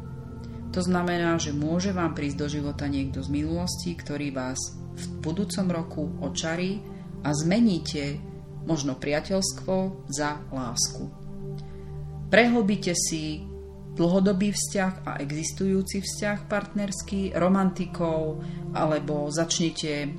To 0.71 0.81
znamená, 0.81 1.35
že 1.43 1.51
môže 1.51 1.91
vám 1.91 2.15
prísť 2.15 2.39
do 2.41 2.49
života 2.49 2.87
niekto 2.87 3.27
z 3.27 3.29
minulosti, 3.33 3.91
ktorý 3.93 4.31
vás 4.31 4.61
v 4.97 5.05
budúcom 5.19 5.67
roku 5.67 6.05
očarí 6.23 6.81
a 7.27 7.35
zmeníte 7.35 8.36
možno 8.67 8.99
priateľstvo 8.99 10.07
za 10.11 10.43
lásku. 10.51 11.07
Prehlbite 12.27 12.93
si 12.99 13.47
dlhodobý 13.97 14.53
vzťah 14.53 15.09
a 15.09 15.13
existujúci 15.25 16.05
vzťah 16.05 16.39
partnerský 16.51 17.33
romantikou 17.33 18.43
alebo 18.77 19.33
začnete 19.33 20.13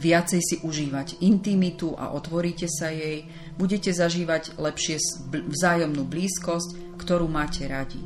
viacej 0.00 0.40
si 0.40 0.56
užívať 0.64 1.20
intimitu 1.20 1.92
a 1.92 2.16
otvoríte 2.16 2.66
sa 2.66 2.88
jej, 2.88 3.28
budete 3.60 3.92
zažívať 3.92 4.56
lepšie 4.56 4.96
vzájomnú 5.28 6.08
blízkosť, 6.08 6.96
ktorú 6.96 7.28
máte 7.28 7.68
radi. 7.68 8.00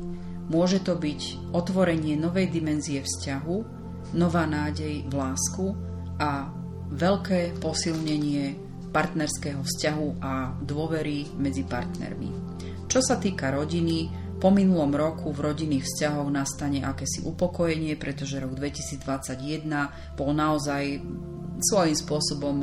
Môže 0.51 0.83
to 0.83 0.93
byť 0.99 1.49
otvorenie 1.55 2.19
novej 2.19 2.51
dimenzie 2.51 3.01
vzťahu, 3.01 3.57
nová 4.13 4.43
nádej 4.45 5.07
v 5.07 5.13
lásku 5.15 5.65
a 6.21 6.51
veľké 6.91 7.57
posilnenie 7.63 8.64
partnerského 8.95 9.59
vzťahu 9.59 10.23
a 10.23 10.55
dôvery 10.63 11.27
medzi 11.35 11.67
partnermi. 11.67 12.31
Čo 12.87 13.03
sa 13.03 13.19
týka 13.19 13.51
rodiny, 13.51 14.23
po 14.39 14.51
minulom 14.55 14.95
roku 14.95 15.35
v 15.35 15.51
rodinných 15.51 15.83
vzťahoch 15.83 16.31
nastane 16.31 16.79
akési 16.79 17.27
upokojenie, 17.27 17.99
pretože 17.99 18.39
rok 18.39 18.55
2021 18.55 20.15
bol 20.15 20.31
naozaj 20.31 21.03
svojím 21.59 21.97
spôsobom 21.99 22.57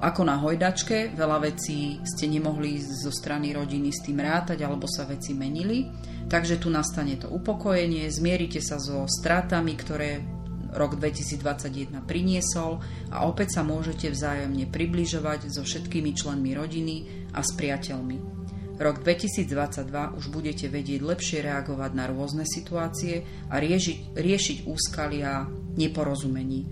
ako 0.00 0.22
na 0.24 0.40
hojdačke. 0.40 1.12
Veľa 1.12 1.52
vecí 1.52 2.00
ste 2.00 2.32
nemohli 2.32 2.80
zo 2.80 3.12
strany 3.12 3.52
rodiny 3.52 3.92
s 3.92 4.00
tým 4.00 4.16
rátať 4.24 4.64
alebo 4.64 4.88
sa 4.88 5.04
veci 5.04 5.36
menili. 5.36 5.84
Takže 6.24 6.56
tu 6.56 6.72
nastane 6.72 7.20
to 7.20 7.28
upokojenie, 7.28 8.08
zmierite 8.08 8.64
sa 8.64 8.80
so 8.80 9.04
stratami, 9.04 9.76
ktoré 9.76 10.39
rok 10.74 10.98
2021 10.98 12.02
priniesol 12.06 12.82
a 13.10 13.26
opäť 13.26 13.58
sa 13.58 13.62
môžete 13.66 14.10
vzájomne 14.10 14.70
približovať 14.70 15.50
so 15.50 15.62
všetkými 15.66 16.14
členmi 16.14 16.54
rodiny 16.54 16.96
a 17.34 17.42
s 17.42 17.50
priateľmi. 17.54 18.40
Rok 18.80 19.04
2022 19.04 20.16
už 20.16 20.24
budete 20.32 20.64
vedieť 20.72 21.04
lepšie 21.04 21.44
reagovať 21.44 21.90
na 21.92 22.08
rôzne 22.08 22.48
situácie 22.48 23.28
a 23.52 23.60
riešiť, 23.60 24.16
riešiť 24.16 24.58
úskalia 24.64 25.44
neporozumení. 25.76 26.64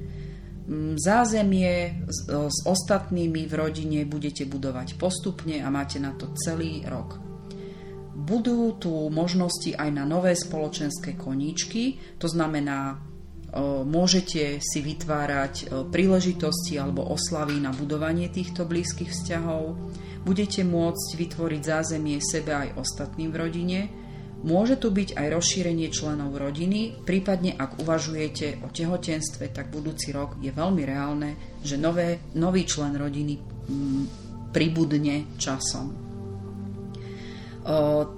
Mm, 0.69 0.97
zázemie 0.97 2.05
s, 2.09 2.29
s 2.29 2.59
ostatnými 2.65 3.45
v 3.45 3.53
rodine 3.53 4.01
budete 4.09 4.49
budovať 4.49 4.97
postupne 4.97 5.61
a 5.61 5.69
máte 5.69 6.01
na 6.01 6.17
to 6.17 6.33
celý 6.37 6.81
rok. 6.89 7.21
Budú 8.19 8.77
tu 8.81 8.93
možnosti 9.13 9.73
aj 9.77 9.89
na 9.93 10.09
nové 10.09 10.33
spoločenské 10.33 11.13
koníčky, 11.13 12.17
to 12.17 12.29
znamená 12.29 13.01
môžete 13.89 14.61
si 14.61 14.79
vytvárať 14.85 15.89
príležitosti 15.89 16.77
alebo 16.77 17.07
oslavy 17.09 17.57
na 17.61 17.73
budovanie 17.73 18.29
týchto 18.29 18.69
blízkych 18.69 19.09
vzťahov, 19.09 19.77
budete 20.25 20.67
môcť 20.67 21.09
vytvoriť 21.17 21.63
zázemie 21.65 22.21
sebe 22.21 22.53
aj 22.53 22.77
ostatným 22.77 23.33
v 23.33 23.41
rodine, 23.41 23.81
môže 24.45 24.77
tu 24.77 24.93
byť 24.93 25.17
aj 25.17 25.27
rozšírenie 25.33 25.89
členov 25.89 26.37
rodiny, 26.37 27.01
prípadne 27.09 27.57
ak 27.57 27.81
uvažujete 27.81 28.61
o 28.63 28.69
tehotenstve, 28.69 29.49
tak 29.51 29.73
budúci 29.73 30.13
rok 30.13 30.37
je 30.45 30.53
veľmi 30.53 30.83
reálne, 30.85 31.59
že 31.65 31.81
nové, 31.81 32.21
nový 32.37 32.69
člen 32.69 32.95
rodiny 33.01 33.41
pribudne 34.53 35.37
časom 35.41 36.08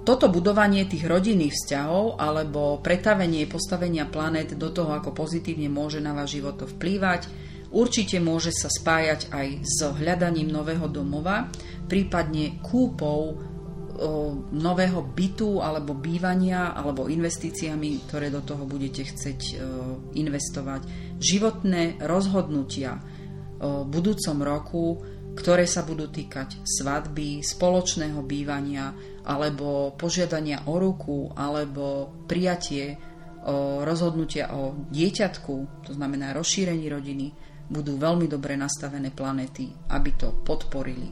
toto 0.07 0.31
budovanie 0.31 0.87
tých 0.87 1.03
rodinných 1.03 1.51
vzťahov 1.51 2.15
alebo 2.15 2.79
pretavenie 2.79 3.43
postavenia 3.51 4.07
planet 4.07 4.55
do 4.55 4.71
toho, 4.71 4.95
ako 4.95 5.11
pozitívne 5.11 5.67
môže 5.67 5.99
na 5.99 6.15
váš 6.15 6.39
život 6.39 6.55
to 6.55 6.71
vplývať, 6.71 7.27
určite 7.75 8.23
môže 8.23 8.55
sa 8.55 8.71
spájať 8.71 9.27
aj 9.27 9.47
s 9.59 9.83
hľadaním 9.83 10.47
nového 10.47 10.87
domova, 10.87 11.51
prípadne 11.91 12.63
kúpou 12.63 13.51
nového 14.55 15.03
bytu 15.03 15.59
alebo 15.59 15.99
bývania 15.99 16.71
alebo 16.71 17.11
investíciami, 17.11 18.07
ktoré 18.07 18.31
do 18.31 18.41
toho 18.41 18.63
budete 18.63 19.03
chcieť 19.03 19.59
investovať. 20.15 20.81
Životné 21.19 21.99
rozhodnutia 22.07 23.03
v 23.59 23.83
budúcom 23.85 24.37
roku 24.41 24.85
ktoré 25.31 25.63
sa 25.63 25.87
budú 25.87 26.11
týkať 26.11 26.59
svadby, 26.67 27.39
spoločného 27.39 28.19
bývania 28.19 28.91
alebo 29.31 29.95
požiadania 29.95 30.67
o 30.67 30.75
ruku 30.75 31.31
alebo 31.31 32.11
prijatie 32.27 32.99
o 33.47 33.81
rozhodnutia 33.87 34.51
o 34.51 34.75
dieťatku, 34.91 35.87
to 35.87 35.91
znamená 35.95 36.35
rozšírení 36.35 36.91
rodiny, 36.91 37.31
budú 37.71 37.95
veľmi 37.95 38.27
dobre 38.27 38.59
nastavené 38.59 39.15
planéty, 39.15 39.71
aby 39.89 40.11
to 40.19 40.43
podporili. 40.43 41.07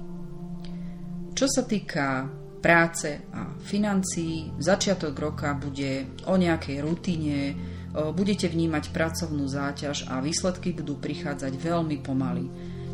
Čo 1.31 1.47
sa 1.47 1.63
týka 1.63 2.27
práce 2.59 3.23
a 3.31 3.55
financií, 3.63 4.51
začiatok 4.59 5.15
roka 5.15 5.55
bude 5.55 6.19
o 6.27 6.35
nejakej 6.35 6.77
rutine, 6.83 7.55
budete 7.89 8.51
vnímať 8.51 8.91
pracovnú 8.91 9.47
záťaž 9.47 10.11
a 10.11 10.19
výsledky 10.19 10.75
budú 10.75 10.99
prichádzať 10.99 11.55
veľmi 11.55 12.03
pomaly. 12.03 12.45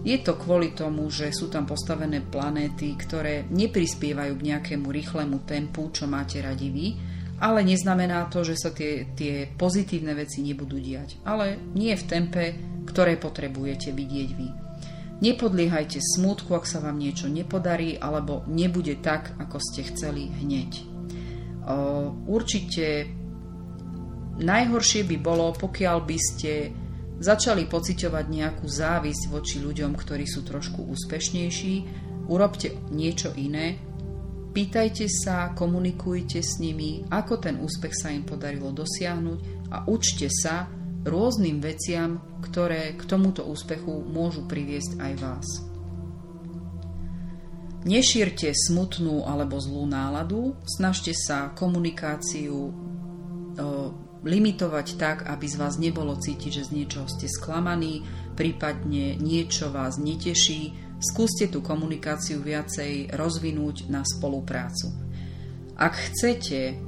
Je 0.05 0.21
to 0.21 0.37
kvôli 0.37 0.77
tomu, 0.77 1.09
že 1.09 1.33
sú 1.33 1.49
tam 1.49 1.65
postavené 1.65 2.21
planéty, 2.21 2.93
ktoré 2.93 3.49
neprispievajú 3.49 4.37
k 4.37 4.45
nejakému 4.53 4.93
rýchlemu 4.93 5.41
tempu, 5.49 5.89
čo 5.89 6.05
máte 6.05 6.45
radi 6.45 6.69
vy, 6.69 6.87
ale 7.41 7.65
neznamená 7.65 8.29
to, 8.29 8.45
že 8.45 8.53
sa 8.53 8.69
tie, 8.69 9.09
tie 9.17 9.49
pozitívne 9.57 10.13
veci 10.13 10.45
nebudú 10.45 10.77
diať. 10.77 11.17
Ale 11.25 11.57
nie 11.73 11.97
v 11.97 12.05
tempe, 12.05 12.53
ktoré 12.85 13.17
potrebujete 13.17 13.89
vidieť 13.91 14.29
vy. 14.37 14.47
Nepodliehajte 15.25 15.97
smútku, 15.97 16.53
ak 16.53 16.69
sa 16.69 16.85
vám 16.85 17.01
niečo 17.01 17.25
nepodarí, 17.25 17.97
alebo 17.97 18.45
nebude 18.45 19.01
tak, 19.01 19.33
ako 19.41 19.57
ste 19.57 19.89
chceli 19.89 20.29
hneď. 20.29 20.85
Určite 22.29 23.09
najhoršie 24.37 25.01
by 25.07 25.17
bolo, 25.17 25.49
pokiaľ 25.57 25.97
by 26.05 26.17
ste 26.19 26.69
začali 27.19 27.67
pociťovať 27.67 28.25
nejakú 28.27 28.65
závisť 28.67 29.31
voči 29.31 29.61
ľuďom, 29.63 29.95
ktorí 29.95 30.25
sú 30.27 30.43
trošku 30.43 30.83
úspešnejší, 30.89 31.75
urobte 32.27 32.75
niečo 32.91 33.31
iné, 33.35 33.79
Pýtajte 34.55 35.11
sa, 35.11 35.51
komunikujte 35.51 36.39
s 36.39 36.63
nimi, 36.63 37.03
ako 37.11 37.43
ten 37.43 37.59
úspech 37.59 37.91
sa 37.91 38.07
im 38.15 38.23
podarilo 38.23 38.71
dosiahnuť 38.71 39.67
a 39.67 39.83
učte 39.83 40.31
sa 40.31 40.71
rôznym 41.03 41.59
veciam, 41.59 42.23
ktoré 42.39 42.95
k 42.95 43.03
tomuto 43.03 43.43
úspechu 43.43 43.99
môžu 44.07 44.47
priviesť 44.47 44.95
aj 45.03 45.13
vás. 45.19 45.47
Nešírte 47.83 48.55
smutnú 48.55 49.27
alebo 49.27 49.59
zlú 49.59 49.83
náladu, 49.91 50.55
snažte 50.63 51.11
sa 51.11 51.51
komunikáciu 51.51 52.55
e, 52.55 52.73
limitovať 54.25 54.87
tak, 54.97 55.17
aby 55.29 55.45
z 55.45 55.55
vás 55.61 55.77
nebolo 55.77 56.17
cítiť, 56.17 56.51
že 56.51 56.67
z 56.67 56.73
niečoho 56.81 57.05
ste 57.05 57.29
sklamaní, 57.29 58.01
prípadne 58.33 59.15
niečo 59.21 59.69
vás 59.69 60.01
neteší, 60.01 60.73
skúste 60.97 61.47
tú 61.47 61.61
komunikáciu 61.61 62.41
viacej 62.41 63.13
rozvinúť 63.13 63.87
na 63.87 64.01
spoluprácu. 64.01 64.89
Ak 65.77 65.93
chcete 65.93 66.81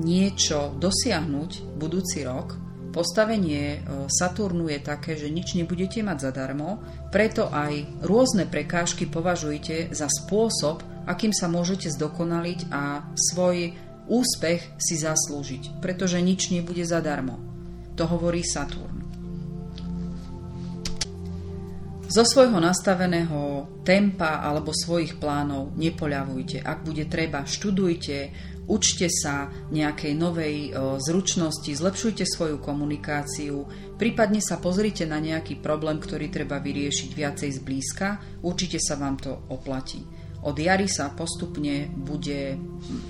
niečo 0.00 0.74
dosiahnuť 0.80 1.76
budúci 1.76 2.24
rok, 2.24 2.56
postavenie 2.90 3.78
e, 3.78 3.78
Saturnu 4.10 4.66
je 4.66 4.80
také, 4.82 5.14
že 5.14 5.30
nič 5.30 5.54
nebudete 5.54 6.02
mať 6.02 6.18
zadarmo, 6.32 6.82
preto 7.14 7.46
aj 7.52 8.02
rôzne 8.02 8.48
prekážky 8.50 9.06
považujte 9.06 9.94
za 9.94 10.10
spôsob, 10.10 10.82
akým 11.06 11.30
sa 11.30 11.46
môžete 11.46 11.92
zdokonaliť 11.92 12.72
a 12.72 13.04
svoj 13.14 13.76
úspech 14.10 14.74
si 14.82 14.98
zaslúžiť, 14.98 15.78
pretože 15.78 16.18
nič 16.18 16.50
nebude 16.50 16.82
zadarmo. 16.82 17.38
To 17.94 18.10
hovorí 18.10 18.42
Saturn. 18.42 19.00
Zo 22.10 22.26
svojho 22.26 22.58
nastaveného 22.58 23.70
tempa 23.86 24.42
alebo 24.42 24.74
svojich 24.74 25.22
plánov 25.22 25.78
nepoľavujte. 25.78 26.58
Ak 26.58 26.82
bude 26.82 27.06
treba, 27.06 27.46
študujte, 27.46 28.34
učte 28.66 29.06
sa 29.06 29.46
nejakej 29.70 30.18
novej 30.18 30.56
e, 30.58 30.70
zručnosti, 30.98 31.70
zlepšujte 31.70 32.26
svoju 32.26 32.58
komunikáciu, 32.58 33.62
prípadne 33.94 34.42
sa 34.42 34.58
pozrite 34.58 35.06
na 35.06 35.22
nejaký 35.22 35.62
problém, 35.62 36.02
ktorý 36.02 36.34
treba 36.34 36.58
vyriešiť 36.58 37.10
viacej 37.14 37.50
zblízka, 37.62 38.42
určite 38.42 38.82
sa 38.82 38.98
vám 38.98 39.14
to 39.14 39.30
oplatí. 39.46 40.02
Od 40.40 40.56
jary 40.56 40.88
sa 40.88 41.12
postupne 41.12 41.88
bude 41.92 42.56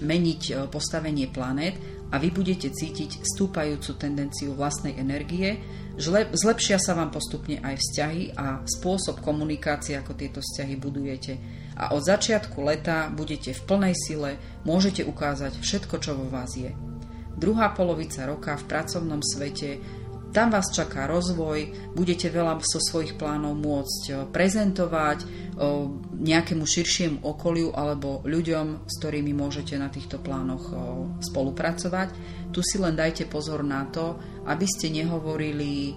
meniť 0.02 0.42
e, 0.50 0.52
postavenie 0.66 1.30
planét 1.30 1.78
a 2.10 2.18
vy 2.18 2.34
budete 2.34 2.74
cítiť 2.74 3.22
stúpajúcu 3.22 3.94
tendenciu 3.94 4.52
vlastnej 4.58 4.98
energie, 4.98 5.62
Zlepšia 6.00 6.80
sa 6.80 6.96
vám 6.96 7.12
postupne 7.12 7.60
aj 7.60 7.76
vzťahy 7.76 8.32
a 8.32 8.64
spôsob 8.64 9.20
komunikácie, 9.20 10.00
ako 10.00 10.16
tieto 10.16 10.40
vzťahy 10.40 10.74
budujete. 10.80 11.36
A 11.76 11.92
od 11.92 12.00
začiatku 12.00 12.56
leta 12.64 13.12
budete 13.12 13.52
v 13.52 13.62
plnej 13.68 13.92
sile, 13.92 14.40
môžete 14.64 15.04
ukázať 15.04 15.60
všetko, 15.60 16.00
čo 16.00 16.16
vo 16.16 16.32
vás 16.32 16.56
je. 16.56 16.72
Druhá 17.36 17.76
polovica 17.76 18.24
roka 18.24 18.56
v 18.56 18.64
pracovnom 18.64 19.20
svete 19.20 19.76
tam 20.30 20.54
vás 20.54 20.70
čaká 20.70 21.10
rozvoj, 21.10 21.90
budete 21.94 22.30
veľa 22.30 22.62
so 22.62 22.78
svojich 22.78 23.18
plánov 23.18 23.58
môcť 23.58 24.02
eh, 24.10 24.14
prezentovať 24.30 25.18
eh, 25.22 25.28
nejakému 26.20 26.64
širšiemu 26.64 27.18
okoliu 27.26 27.74
alebo 27.74 28.22
ľuďom, 28.22 28.86
s 28.86 28.94
ktorými 29.02 29.34
môžete 29.34 29.74
na 29.74 29.90
týchto 29.90 30.22
plánoch 30.22 30.64
eh, 30.70 30.76
spolupracovať. 31.30 32.08
Tu 32.54 32.60
si 32.62 32.78
len 32.78 32.94
dajte 32.94 33.26
pozor 33.26 33.66
na 33.66 33.86
to, 33.90 34.18
aby 34.46 34.66
ste 34.66 34.90
nehovorili 34.90 35.94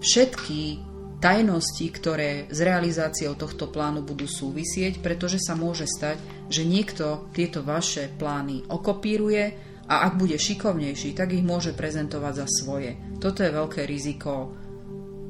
všetky 0.00 0.86
tajnosti, 1.16 1.86
ktoré 1.96 2.44
s 2.52 2.60
realizáciou 2.60 3.32
tohto 3.40 3.72
plánu 3.72 4.04
budú 4.04 4.28
súvisieť, 4.28 5.00
pretože 5.00 5.40
sa 5.40 5.56
môže 5.56 5.88
stať, 5.88 6.20
že 6.52 6.68
niekto 6.68 7.32
tieto 7.32 7.64
vaše 7.64 8.12
plány 8.12 8.68
okopíruje 8.68 9.65
a 9.86 10.10
ak 10.10 10.18
bude 10.18 10.34
šikovnejší, 10.34 11.14
tak 11.14 11.30
ich 11.30 11.46
môže 11.46 11.70
prezentovať 11.74 12.34
za 12.42 12.46
svoje. 12.50 12.98
Toto 13.22 13.46
je 13.46 13.54
veľké 13.54 13.86
riziko 13.86 14.54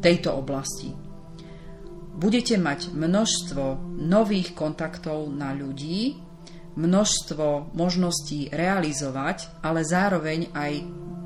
tejto 0.01 0.33
oblasti. 0.33 0.93
Budete 2.17 2.57
mať 2.57 2.97
množstvo 2.97 3.97
nových 4.01 4.57
kontaktov 4.57 5.29
na 5.29 5.53
ľudí, 5.53 6.17
množstvo 6.77 7.77
možností 7.77 8.49
realizovať, 8.49 9.61
ale 9.61 9.85
zároveň 9.85 10.53
aj 10.57 10.73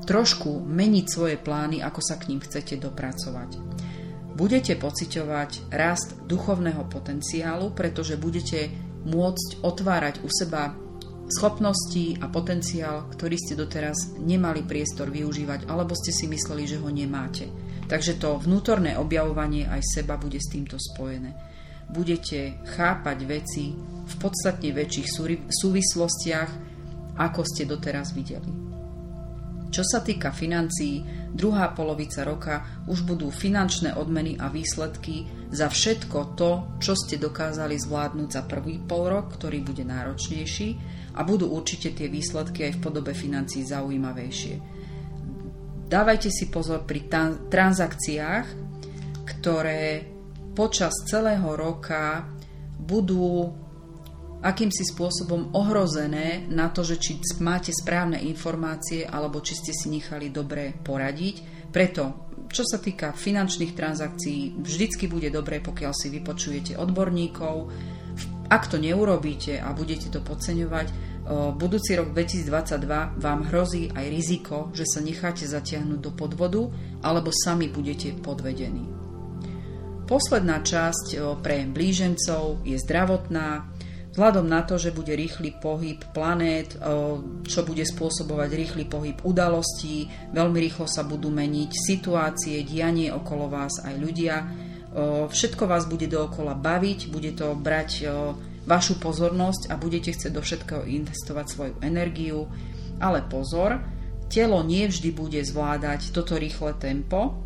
trošku 0.03 0.59
meniť 0.59 1.05
svoje 1.07 1.37
plány, 1.39 1.79
ako 1.79 2.01
sa 2.03 2.19
k 2.19 2.35
ním 2.35 2.43
chcete 2.43 2.75
dopracovať. 2.75 3.55
Budete 4.35 4.75
pociťovať 4.79 5.71
rast 5.71 6.17
duchovného 6.27 6.87
potenciálu, 6.87 7.71
pretože 7.71 8.19
budete 8.19 8.71
môcť 9.05 9.61
otvárať 9.61 10.23
u 10.23 10.29
seba 10.31 10.75
schopnosti 11.31 12.19
a 12.19 12.27
potenciál, 12.27 13.07
ktorý 13.09 13.35
ste 13.39 13.55
doteraz 13.55 14.19
nemali 14.19 14.61
priestor 14.67 15.07
využívať, 15.09 15.65
alebo 15.71 15.95
ste 15.95 16.11
si 16.11 16.27
mysleli, 16.27 16.67
že 16.67 16.77
ho 16.77 16.89
nemáte. 16.91 17.47
Takže 17.87 18.19
to 18.19 18.39
vnútorné 18.39 18.95
objavovanie 18.99 19.67
aj 19.67 19.81
seba 19.83 20.15
bude 20.19 20.39
s 20.39 20.51
týmto 20.51 20.75
spojené. 20.79 21.35
Budete 21.91 22.59
chápať 22.75 23.17
veci 23.27 23.75
v 24.07 24.13
podstatne 24.15 24.71
väčších 24.71 25.07
súvislostiach, 25.51 26.49
ako 27.19 27.41
ste 27.43 27.67
doteraz 27.67 28.15
videli. 28.15 28.71
Čo 29.71 29.87
sa 29.87 30.03
týka 30.03 30.35
financií, 30.35 30.99
druhá 31.31 31.71
polovica 31.71 32.27
roka 32.27 32.83
už 32.91 33.07
budú 33.07 33.31
finančné 33.31 33.95
odmeny 33.95 34.35
a 34.35 34.51
výsledky 34.51 35.23
za 35.47 35.71
všetko 35.71 36.35
to, 36.35 36.51
čo 36.83 36.91
ste 36.91 37.15
dokázali 37.15 37.79
zvládnuť 37.79 38.29
za 38.35 38.43
prvý 38.43 38.83
pol 38.83 39.07
rok, 39.07 39.31
ktorý 39.39 39.63
bude 39.63 39.87
náročnejší 39.87 40.99
a 41.15 41.21
budú 41.27 41.51
určite 41.51 41.91
tie 41.91 42.07
výsledky 42.07 42.67
aj 42.69 42.73
v 42.77 42.83
podobe 42.83 43.11
financií 43.11 43.63
zaujímavejšie. 43.67 44.55
Dávajte 45.91 46.31
si 46.31 46.47
pozor 46.47 46.87
pri 46.87 47.11
transakciách, 47.51 48.47
ktoré 49.27 50.07
počas 50.55 50.95
celého 51.07 51.51
roka 51.55 52.23
budú 52.79 53.51
akýmsi 54.41 54.89
spôsobom 54.89 55.53
ohrozené 55.53 56.49
na 56.49 56.73
to, 56.73 56.81
že 56.81 56.97
či 56.97 57.11
máte 57.43 57.69
správne 57.69 58.17
informácie 58.17 59.05
alebo 59.05 59.43
či 59.43 59.53
ste 59.53 59.71
si 59.71 59.87
nechali 59.93 60.33
dobre 60.33 60.73
poradiť. 60.73 61.67
Preto, 61.69 62.33
čo 62.49 62.65
sa 62.65 62.81
týka 62.81 63.13
finančných 63.13 63.77
transakcií, 63.77 64.59
vždycky 64.59 65.05
bude 65.05 65.29
dobré, 65.29 65.61
pokiaľ 65.61 65.93
si 65.93 66.07
vypočujete 66.09 66.75
odborníkov. 66.75 67.55
Ak 68.51 68.67
to 68.67 68.75
neurobíte 68.75 69.63
a 69.63 69.71
budete 69.71 70.11
to 70.11 70.19
podceňovať, 70.19 70.91
budúci 71.55 71.95
rok 71.95 72.11
2022 72.11 73.23
vám 73.23 73.39
hrozí 73.47 73.87
aj 73.95 74.05
riziko, 74.11 74.67
že 74.75 74.83
sa 74.83 74.99
necháte 74.99 75.47
zatiahnuť 75.47 75.99
do 76.03 76.11
podvodu 76.11 76.67
alebo 76.99 77.31
sami 77.31 77.71
budete 77.71 78.11
podvedení. 78.19 78.91
Posledná 80.03 80.59
časť 80.59 81.39
pre 81.39 81.63
blížencov 81.63 82.67
je 82.67 82.75
zdravotná, 82.75 83.71
vzhľadom 84.11 84.43
na 84.43 84.67
to, 84.67 84.75
že 84.75 84.91
bude 84.91 85.15
rýchly 85.15 85.55
pohyb 85.55 86.03
planét, 86.11 86.75
čo 87.47 87.59
bude 87.63 87.87
spôsobovať 87.87 88.49
rýchly 88.51 88.83
pohyb 88.91 89.15
udalostí, 89.23 90.11
veľmi 90.35 90.59
rýchlo 90.67 90.91
sa 90.91 91.07
budú 91.07 91.31
meniť 91.31 91.71
situácie, 91.71 92.67
dianie 92.67 93.15
okolo 93.15 93.47
vás 93.47 93.79
aj 93.87 93.95
ľudia, 93.95 94.35
všetko 95.31 95.63
vás 95.67 95.87
bude 95.87 96.07
dookola 96.11 96.51
baviť, 96.55 96.99
bude 97.11 97.31
to 97.35 97.55
brať 97.55 98.11
vašu 98.67 98.99
pozornosť 99.01 99.71
a 99.71 99.79
budete 99.79 100.13
chcieť 100.13 100.31
do 100.35 100.43
všetkého 100.43 100.83
investovať 100.85 101.45
svoju 101.47 101.75
energiu. 101.81 102.45
Ale 103.01 103.25
pozor, 103.25 103.81
telo 104.29 104.61
nie 104.61 104.85
vždy 104.85 105.09
bude 105.15 105.41
zvládať 105.41 106.13
toto 106.13 106.37
rýchle 106.37 106.77
tempo 106.77 107.41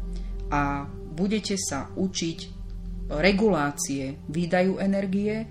a 0.52 0.90
budete 1.16 1.56
sa 1.56 1.88
učiť 1.96 2.40
regulácie 3.08 4.18
výdajú 4.28 4.82
energie 4.82 5.46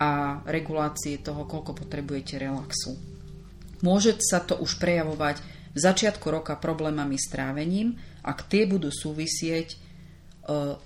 a 0.00 0.40
regulácie 0.48 1.20
toho, 1.20 1.44
koľko 1.44 1.76
potrebujete 1.76 2.40
relaxu. 2.40 2.96
Môže 3.84 4.16
sa 4.22 4.40
to 4.40 4.56
už 4.56 4.80
prejavovať 4.80 5.42
v 5.74 5.78
začiatku 5.78 6.26
roka 6.32 6.56
problémami 6.56 7.20
s 7.20 7.28
trávením, 7.28 8.00
ak 8.24 8.48
tie 8.48 8.64
budú 8.64 8.88
súvisieť 8.88 9.89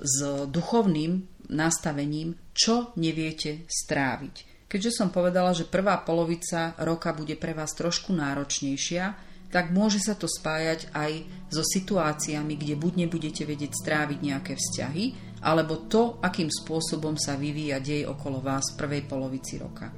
s 0.01 0.17
duchovným 0.51 1.27
nastavením, 1.53 2.35
čo 2.57 2.95
neviete 2.97 3.69
stráviť. 3.69 4.67
Keďže 4.69 4.91
som 4.91 5.09
povedala, 5.15 5.55
že 5.55 5.71
prvá 5.71 6.03
polovica 6.03 6.75
roka 6.83 7.15
bude 7.15 7.39
pre 7.39 7.55
vás 7.55 7.71
trošku 7.79 8.11
náročnejšia, 8.11 9.35
tak 9.55 9.71
môže 9.71 10.03
sa 10.03 10.19
to 10.19 10.27
spájať 10.27 10.91
aj 10.91 11.13
so 11.47 11.63
situáciami, 11.63 12.59
kde 12.59 12.75
buď 12.75 13.07
nebudete 13.07 13.47
vedieť 13.47 13.71
stráviť 13.71 14.19
nejaké 14.19 14.59
vzťahy, 14.59 15.05
alebo 15.47 15.87
to, 15.87 16.19
akým 16.19 16.51
spôsobom 16.51 17.15
sa 17.15 17.39
vyvíja 17.39 17.79
dej 17.79 18.11
okolo 18.11 18.43
vás 18.43 18.75
v 18.75 18.79
prvej 18.83 19.03
polovici 19.07 19.63
roka. 19.63 19.95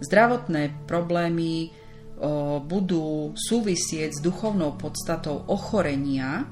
Zdravotné 0.00 0.88
problémy 0.88 1.68
o, 1.68 2.62
budú 2.64 3.36
súvisieť 3.36 4.16
s 4.16 4.24
duchovnou 4.24 4.80
podstatou 4.80 5.44
ochorenia, 5.52 6.48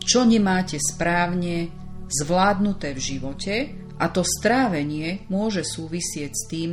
čo 0.00 0.24
nemáte 0.24 0.80
správne 0.80 1.70
zvládnuté 2.10 2.96
v 2.96 3.00
živote 3.00 3.54
a 4.00 4.08
to 4.08 4.24
strávenie 4.24 5.28
môže 5.28 5.62
súvisieť 5.62 6.32
s 6.32 6.44
tým, 6.48 6.70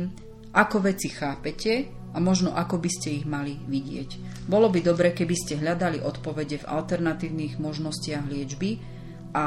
ako 0.52 0.90
veci 0.90 1.12
chápete 1.12 1.92
a 2.16 2.18
možno 2.18 2.56
ako 2.56 2.80
by 2.80 2.90
ste 2.90 3.22
ich 3.22 3.26
mali 3.28 3.60
vidieť. 3.68 4.42
Bolo 4.48 4.72
by 4.72 4.80
dobre, 4.80 5.12
keby 5.12 5.36
ste 5.36 5.60
hľadali 5.60 6.00
odpovede 6.00 6.64
v 6.64 6.68
alternatívnych 6.68 7.60
možnostiach 7.60 8.24
liečby 8.26 8.80
a 9.36 9.46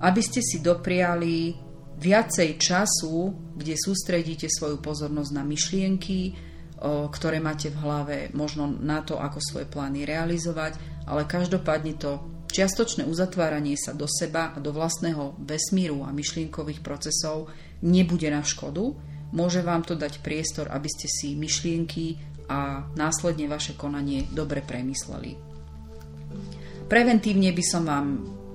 aby 0.00 0.22
ste 0.24 0.40
si 0.40 0.64
dopriali 0.64 1.54
viacej 2.00 2.58
času, 2.58 3.30
kde 3.54 3.78
sústredíte 3.78 4.50
svoju 4.50 4.82
pozornosť 4.82 5.30
na 5.30 5.44
myšlienky, 5.46 6.34
ktoré 6.84 7.38
máte 7.38 7.70
v 7.70 7.80
hlave, 7.80 8.16
možno 8.34 8.66
na 8.66 9.00
to, 9.00 9.16
ako 9.16 9.38
svoje 9.40 9.66
plány 9.70 10.04
realizovať, 10.04 10.76
ale 11.06 11.28
každopádne 11.28 11.94
to 11.96 12.33
Čiastočné 12.54 13.02
uzatváranie 13.02 13.74
sa 13.74 13.90
do 13.98 14.06
seba 14.06 14.54
a 14.54 14.62
do 14.62 14.70
vlastného 14.70 15.34
vesmíru 15.42 16.06
a 16.06 16.14
myšlienkových 16.14 16.86
procesov 16.86 17.50
nebude 17.82 18.30
na 18.30 18.46
škodu. 18.46 18.94
Môže 19.34 19.58
vám 19.66 19.82
to 19.82 19.98
dať 19.98 20.22
priestor, 20.22 20.70
aby 20.70 20.86
ste 20.86 21.10
si 21.10 21.34
myšlienky 21.34 22.14
a 22.46 22.86
následne 22.94 23.50
vaše 23.50 23.74
konanie 23.74 24.30
dobre 24.30 24.62
premysleli. 24.62 25.34
Preventívne 26.86 27.50
by 27.50 27.64
som 27.66 27.82
vám 27.82 28.06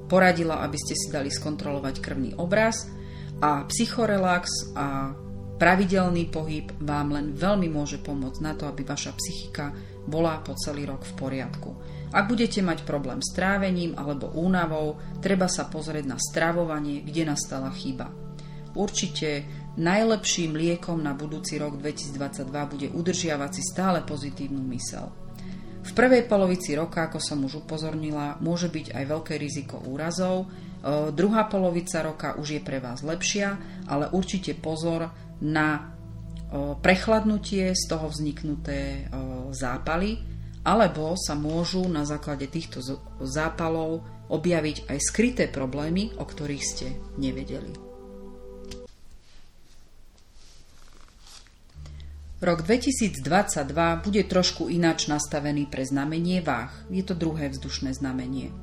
poradila, 0.07 0.63
aby 0.63 0.79
ste 0.79 0.95
si 0.95 1.11
dali 1.11 1.27
skontrolovať 1.27 1.95
krvný 1.99 2.39
obraz 2.39 2.87
a 3.43 3.67
psychorelax 3.67 4.79
a 4.79 5.11
pravidelný 5.59 6.31
pohyb 6.31 6.71
vám 6.79 7.19
len 7.19 7.35
veľmi 7.35 7.67
môže 7.67 7.99
pomôcť 7.99 8.39
na 8.39 8.55
to, 8.55 8.63
aby 8.63 8.87
vaša 8.87 9.11
psychika 9.11 9.75
bola 10.07 10.39
po 10.39 10.55
celý 10.55 10.87
rok 10.87 11.03
v 11.03 11.13
poriadku. 11.19 11.69
Ak 12.09 12.25
budete 12.25 12.65
mať 12.65 12.89
problém 12.89 13.21
s 13.21 13.29
trávením 13.37 13.93
alebo 13.93 14.33
únavou, 14.33 14.97
treba 15.21 15.45
sa 15.45 15.69
pozrieť 15.69 16.05
na 16.09 16.17
stravovanie, 16.17 17.05
kde 17.05 17.29
nastala 17.29 17.69
chyba. 17.69 18.09
Určite 18.73 19.45
najlepším 19.77 20.57
liekom 20.57 21.01
na 21.01 21.13
budúci 21.13 21.61
rok 21.61 21.77
2022 21.77 22.49
bude 22.49 22.87
udržiavať 22.89 23.51
si 23.53 23.61
stále 23.61 24.01
pozitívnu 24.01 24.61
mysel. 24.73 25.09
V 25.79 25.91
prvej 25.97 26.29
polovici 26.29 26.77
roka, 26.77 27.09
ako 27.09 27.17
som 27.17 27.41
už 27.45 27.65
upozornila, 27.65 28.37
môže 28.43 28.69
byť 28.69 28.93
aj 28.93 29.03
veľké 29.09 29.33
riziko 29.41 29.81
úrazov. 29.81 30.45
E, 30.45 30.47
druhá 31.09 31.49
polovica 31.49 32.03
roka 32.05 32.37
už 32.37 32.59
je 32.59 32.61
pre 32.61 32.77
vás 32.77 33.01
lepšia, 33.01 33.57
ale 33.89 34.11
určite 34.11 34.53
pozor 34.59 35.09
na 35.41 35.67
e, 35.73 35.81
prechladnutie, 36.77 37.73
z 37.73 37.83
toho 37.89 38.11
vzniknuté 38.11 38.77
e, 38.77 39.01
zápaly, 39.55 40.28
alebo 40.63 41.15
sa 41.15 41.35
môžu 41.39 41.87
na 41.87 42.03
základe 42.03 42.47
týchto 42.47 42.83
zápalov 43.23 44.03
objaviť 44.29 44.91
aj 44.91 44.97
skryté 45.01 45.45
problémy, 45.49 46.13
o 46.19 46.25
ktorých 46.27 46.63
ste 46.63 46.87
nevedeli. 47.17 47.89
Rok 52.39 52.63
2022 52.63 53.19
bude 53.99 54.23
trošku 54.23 54.71
ináč 54.71 55.11
nastavený 55.11 55.67
pre 55.67 55.83
znamenie 55.83 56.39
váh. 56.39 56.71
Je 56.87 57.03
to 57.03 57.11
druhé 57.11 57.51
vzdušné 57.51 57.91
znamenie. 57.99 58.55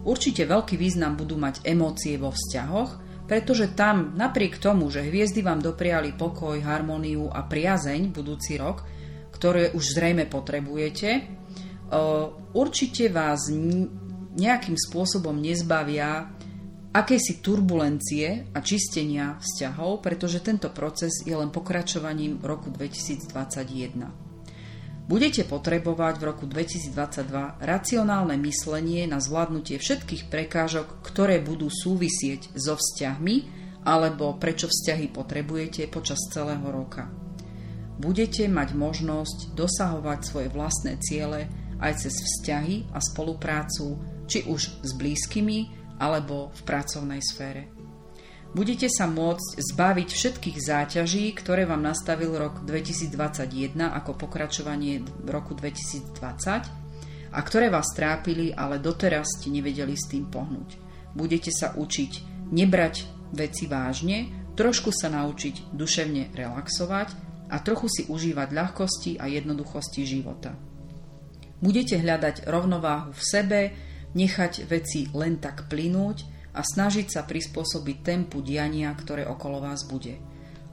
Určite 0.00 0.48
veľký 0.48 0.80
význam 0.80 1.12
budú 1.12 1.36
mať 1.36 1.60
emócie 1.68 2.16
vo 2.16 2.32
vzťahoch, 2.32 3.04
pretože 3.28 3.76
tam 3.76 4.16
napriek 4.16 4.56
tomu, 4.56 4.88
že 4.88 5.04
hviezdy 5.04 5.44
vám 5.44 5.60
dopriali 5.60 6.16
pokoj, 6.16 6.56
harmóniu 6.56 7.28
a 7.28 7.44
priazeň 7.44 8.16
budúci 8.16 8.56
rok, 8.56 8.88
ktoré 9.38 9.70
už 9.70 9.94
zrejme 9.94 10.26
potrebujete, 10.26 11.30
určite 12.52 13.06
vás 13.08 13.46
nejakým 14.34 14.74
spôsobom 14.74 15.38
nezbavia 15.38 16.34
akési 16.90 17.38
turbulencie 17.38 18.50
a 18.50 18.58
čistenia 18.58 19.38
vzťahov, 19.38 20.02
pretože 20.02 20.42
tento 20.42 20.74
proces 20.74 21.22
je 21.22 21.36
len 21.36 21.54
pokračovaním 21.54 22.42
roku 22.42 22.74
2021. 22.74 24.26
Budete 25.08 25.46
potrebovať 25.46 26.14
v 26.20 26.24
roku 26.26 26.44
2022 26.44 27.64
racionálne 27.64 28.36
myslenie 28.44 29.08
na 29.08 29.22
zvládnutie 29.22 29.80
všetkých 29.80 30.28
prekážok, 30.28 31.00
ktoré 31.00 31.40
budú 31.40 31.72
súvisieť 31.72 32.52
so 32.52 32.76
vzťahmi 32.76 33.56
alebo 33.88 34.36
prečo 34.36 34.68
vzťahy 34.68 35.08
potrebujete 35.08 35.88
počas 35.88 36.20
celého 36.28 36.66
roka. 36.68 37.08
Budete 37.98 38.46
mať 38.46 38.78
možnosť 38.78 39.58
dosahovať 39.58 40.18
svoje 40.22 40.48
vlastné 40.54 41.02
ciele 41.02 41.50
aj 41.82 42.06
cez 42.06 42.14
vzťahy 42.14 42.94
a 42.94 43.02
spoluprácu, 43.02 43.98
či 44.30 44.46
už 44.46 44.86
s 44.86 44.90
blízkymi 44.94 45.74
alebo 45.98 46.54
v 46.54 46.60
pracovnej 46.62 47.18
sfére. 47.18 47.74
Budete 48.48 48.88
sa 48.88 49.04
môcť 49.04 49.60
zbaviť 49.60 50.08
všetkých 50.08 50.58
záťaží, 50.62 51.36
ktoré 51.36 51.68
vám 51.68 51.84
nastavil 51.84 52.32
rok 52.32 52.64
2021 52.64 53.76
ako 53.76 54.16
pokračovanie 54.16 55.04
roku 55.28 55.52
2020 55.52 57.28
a 57.28 57.38
ktoré 57.44 57.68
vás 57.68 57.92
trápili, 57.92 58.56
ale 58.56 58.80
doteraz 58.80 59.36
ste 59.36 59.52
nevedeli 59.52 59.92
s 59.92 60.08
tým 60.08 60.32
pohnúť. 60.32 60.80
Budete 61.12 61.52
sa 61.52 61.76
učiť 61.76 62.12
nebrať 62.48 63.04
veci 63.36 63.68
vážne, 63.68 64.48
trošku 64.56 64.96
sa 64.96 65.12
naučiť 65.12 65.74
duševne 65.76 66.32
relaxovať 66.32 67.27
a 67.48 67.56
trochu 67.64 67.88
si 67.88 68.02
užívať 68.08 68.48
ľahkosti 68.52 69.12
a 69.16 69.28
jednoduchosti 69.28 70.02
života. 70.04 70.56
Budete 71.58 71.98
hľadať 71.98 72.46
rovnováhu 72.46 73.10
v 73.10 73.22
sebe, 73.22 73.60
nechať 74.14 74.68
veci 74.70 75.10
len 75.12 75.42
tak 75.42 75.66
plynúť 75.66 76.38
a 76.54 76.62
snažiť 76.62 77.06
sa 77.12 77.22
prispôsobiť 77.26 77.96
tempu 78.00 78.40
diania, 78.40 78.94
ktoré 78.94 79.26
okolo 79.26 79.62
vás 79.62 79.84
bude. 79.84 80.16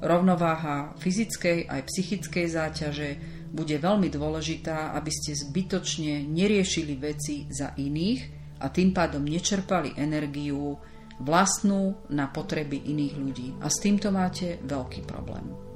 Rovnováha 0.04 0.94
fyzickej 1.00 1.72
aj 1.72 1.82
psychickej 1.88 2.46
záťaže 2.52 3.10
bude 3.56 3.80
veľmi 3.80 4.12
dôležitá, 4.12 4.92
aby 4.94 5.10
ste 5.10 5.32
zbytočne 5.34 6.28
neriešili 6.28 7.00
veci 7.00 7.48
za 7.48 7.72
iných 7.80 8.22
a 8.60 8.68
tým 8.70 8.92
pádom 8.92 9.24
nečerpali 9.24 9.96
energiu 9.96 10.76
vlastnú 11.24 12.12
na 12.12 12.28
potreby 12.28 12.92
iných 12.92 13.16
ľudí. 13.16 13.48
A 13.64 13.72
s 13.72 13.80
týmto 13.80 14.12
máte 14.12 14.60
veľký 14.68 15.08
problém. 15.08 15.75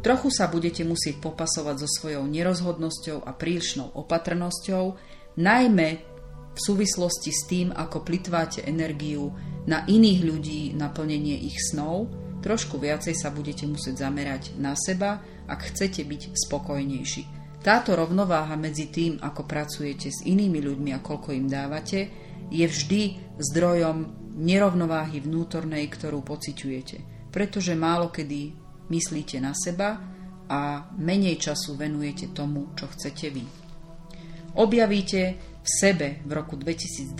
Trochu 0.00 0.32
sa 0.32 0.48
budete 0.48 0.80
musieť 0.80 1.20
popasovať 1.20 1.84
so 1.84 1.88
svojou 1.88 2.24
nerozhodnosťou 2.24 3.20
a 3.20 3.36
prílišnou 3.36 3.92
opatrnosťou, 4.00 4.96
najmä 5.36 5.88
v 6.50 6.58
súvislosti 6.58 7.30
s 7.30 7.46
tým, 7.46 7.68
ako 7.70 8.02
plitváte 8.02 8.64
energiu 8.64 9.30
na 9.68 9.84
iných 9.84 10.20
ľudí, 10.24 10.62
na 10.72 10.88
plnenie 10.88 11.36
ich 11.46 11.60
snov, 11.60 12.08
trošku 12.40 12.80
viacej 12.80 13.12
sa 13.12 13.28
budete 13.28 13.68
musieť 13.68 14.08
zamerať 14.08 14.56
na 14.56 14.72
seba, 14.72 15.20
ak 15.46 15.68
chcete 15.68 16.00
byť 16.02 16.22
spokojnejší. 16.48 17.22
Táto 17.60 17.92
rovnováha 17.92 18.56
medzi 18.56 18.88
tým, 18.88 19.20
ako 19.20 19.44
pracujete 19.44 20.08
s 20.08 20.24
inými 20.24 20.64
ľuďmi 20.64 20.96
a 20.96 21.04
koľko 21.04 21.36
im 21.36 21.44
dávate, 21.44 22.08
je 22.48 22.64
vždy 22.64 23.36
zdrojom 23.36 24.16
nerovnováhy 24.40 25.20
vnútornej, 25.20 25.84
ktorú 25.92 26.24
pociťujete. 26.24 27.28
Pretože 27.28 27.76
málo 27.76 28.08
kedy 28.08 28.59
myslíte 28.90 29.38
na 29.38 29.54
seba 29.54 29.96
a 30.50 30.90
menej 30.98 31.38
času 31.38 31.78
venujete 31.78 32.34
tomu, 32.34 32.74
čo 32.74 32.90
chcete 32.90 33.30
vy. 33.30 33.46
Objavíte 34.58 35.22
v 35.62 35.68
sebe 35.70 36.20
v 36.26 36.30
roku 36.34 36.58
2022 36.58 37.14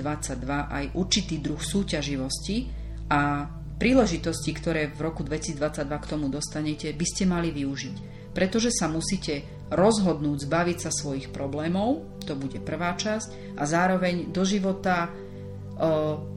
aj 0.50 0.84
určitý 0.98 1.38
druh 1.38 1.62
súťaživosti, 1.62 2.82
a 3.10 3.46
príležitosti, 3.78 4.54
ktoré 4.54 4.90
v 4.94 5.00
roku 5.02 5.26
2022 5.26 5.82
k 5.82 6.06
tomu 6.06 6.30
dostanete, 6.30 6.94
by 6.94 7.06
ste 7.06 7.26
mali 7.26 7.50
využiť. 7.50 7.96
Pretože 8.30 8.70
sa 8.70 8.86
musíte 8.86 9.66
rozhodnúť 9.74 10.46
zbaviť 10.46 10.78
sa 10.78 10.90
svojich 10.94 11.34
problémov, 11.34 12.22
to 12.22 12.38
bude 12.38 12.62
prvá 12.62 12.94
časť, 12.94 13.58
a 13.58 13.66
zároveň 13.66 14.30
do 14.30 14.46
života 14.46 15.10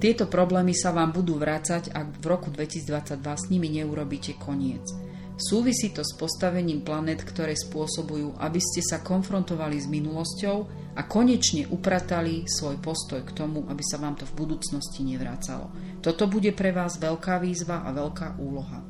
tieto 0.02 0.26
problémy 0.32 0.74
sa 0.74 0.96
vám 0.96 1.14
budú 1.14 1.38
vrácať, 1.38 1.94
ak 1.94 2.22
v 2.22 2.26
roku 2.26 2.50
2022 2.50 3.22
s 3.22 3.46
nimi 3.54 3.70
neurobíte 3.70 4.40
koniec. 4.40 4.88
Súvisí 5.34 5.90
to 5.90 6.06
s 6.06 6.14
postavením 6.14 6.86
planet, 6.86 7.26
ktoré 7.26 7.58
spôsobujú, 7.58 8.38
aby 8.38 8.62
ste 8.62 8.86
sa 8.86 9.02
konfrontovali 9.02 9.82
s 9.82 9.90
minulosťou 9.90 10.58
a 10.94 11.02
konečne 11.10 11.66
upratali 11.74 12.46
svoj 12.46 12.78
postoj 12.78 13.26
k 13.26 13.34
tomu, 13.34 13.66
aby 13.66 13.82
sa 13.82 13.98
vám 13.98 14.14
to 14.14 14.30
v 14.30 14.46
budúcnosti 14.46 15.02
nevrácalo. 15.02 15.74
Toto 16.06 16.30
bude 16.30 16.54
pre 16.54 16.70
vás 16.70 17.02
veľká 17.02 17.42
výzva 17.42 17.82
a 17.82 17.90
veľká 17.90 18.38
úloha. 18.38 18.86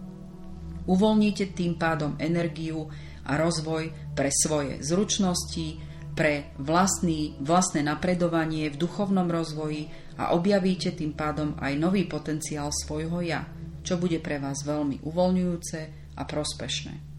Uvoľníte 0.83 1.55
tým 1.55 1.79
pádom 1.79 2.19
energiu 2.19 2.91
a 3.23 3.39
rozvoj 3.39 4.11
pre 4.11 4.27
svoje 4.27 4.83
zručnosti, 4.83 5.79
pre 6.11 6.51
vlastný, 6.59 7.39
vlastné 7.39 7.87
napredovanie 7.87 8.67
v 8.67 8.83
duchovnom 8.83 9.31
rozvoji 9.31 9.87
a 10.19 10.35
objavíte 10.35 10.91
tým 10.91 11.15
pádom 11.15 11.55
aj 11.55 11.73
nový 11.79 12.03
potenciál 12.03 12.67
svojho 12.75 13.23
ja, 13.23 13.47
čo 13.79 13.95
bude 13.95 14.19
pre 14.19 14.43
vás 14.43 14.67
veľmi 14.67 15.07
uvoľňujúce 15.07 16.02
a 16.17 16.23
prospešné. 16.23 17.13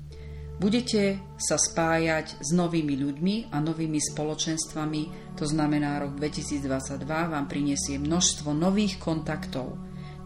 Budete 0.55 1.19
sa 1.35 1.59
spájať 1.59 2.39
s 2.39 2.55
novými 2.55 2.95
ľuďmi 2.95 3.35
a 3.51 3.59
novými 3.59 3.99
spoločenstvami, 3.99 5.35
to 5.35 5.51
znamená 5.51 5.99
rok 5.99 6.15
2022 6.15 7.03
vám 7.03 7.51
prinesie 7.51 7.99
množstvo 7.99 8.55
nových 8.55 9.03
kontaktov. 9.03 9.75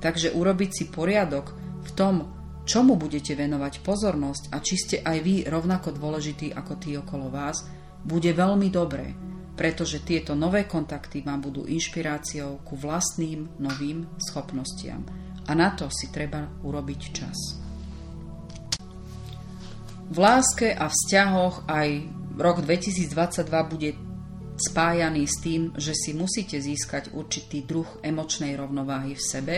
Takže 0.04 0.36
urobiť 0.36 0.70
si 0.70 0.84
poriadok 0.92 1.56
v 1.80 1.90
tom, 1.96 2.14
čomu 2.68 3.00
budete 3.00 3.32
venovať 3.32 3.80
pozornosť 3.80 4.52
a 4.52 4.60
či 4.60 4.74
ste 4.76 4.96
aj 5.00 5.18
vy 5.24 5.34
rovnako 5.48 5.96
dôležití 5.96 6.52
ako 6.52 6.72
tí 6.76 6.92
okolo 7.00 7.32
vás, 7.32 7.64
bude 8.04 8.28
veľmi 8.28 8.68
dobré, 8.68 9.16
pretože 9.56 10.04
tieto 10.04 10.36
nové 10.36 10.68
kontakty 10.68 11.24
vám 11.24 11.40
budú 11.40 11.64
inšpiráciou 11.64 12.62
ku 12.68 12.76
vlastným 12.76 13.58
novým 13.58 14.04
schopnostiam. 14.20 15.02
A 15.48 15.56
na 15.56 15.72
to 15.72 15.88
si 15.88 16.12
treba 16.12 16.44
urobiť 16.60 17.00
čas. 17.16 17.67
V 20.08 20.16
láske 20.16 20.72
a 20.72 20.88
vzťahoch 20.88 21.68
aj 21.68 21.88
rok 22.40 22.64
2022 22.64 23.72
bude 23.72 23.90
spájaný 24.56 25.28
s 25.28 25.36
tým, 25.44 25.76
že 25.76 25.92
si 25.92 26.16
musíte 26.16 26.58
získať 26.58 27.12
určitý 27.12 27.62
druh 27.62 27.86
emočnej 28.00 28.56
rovnováhy 28.56 29.14
v 29.14 29.22
sebe 29.22 29.56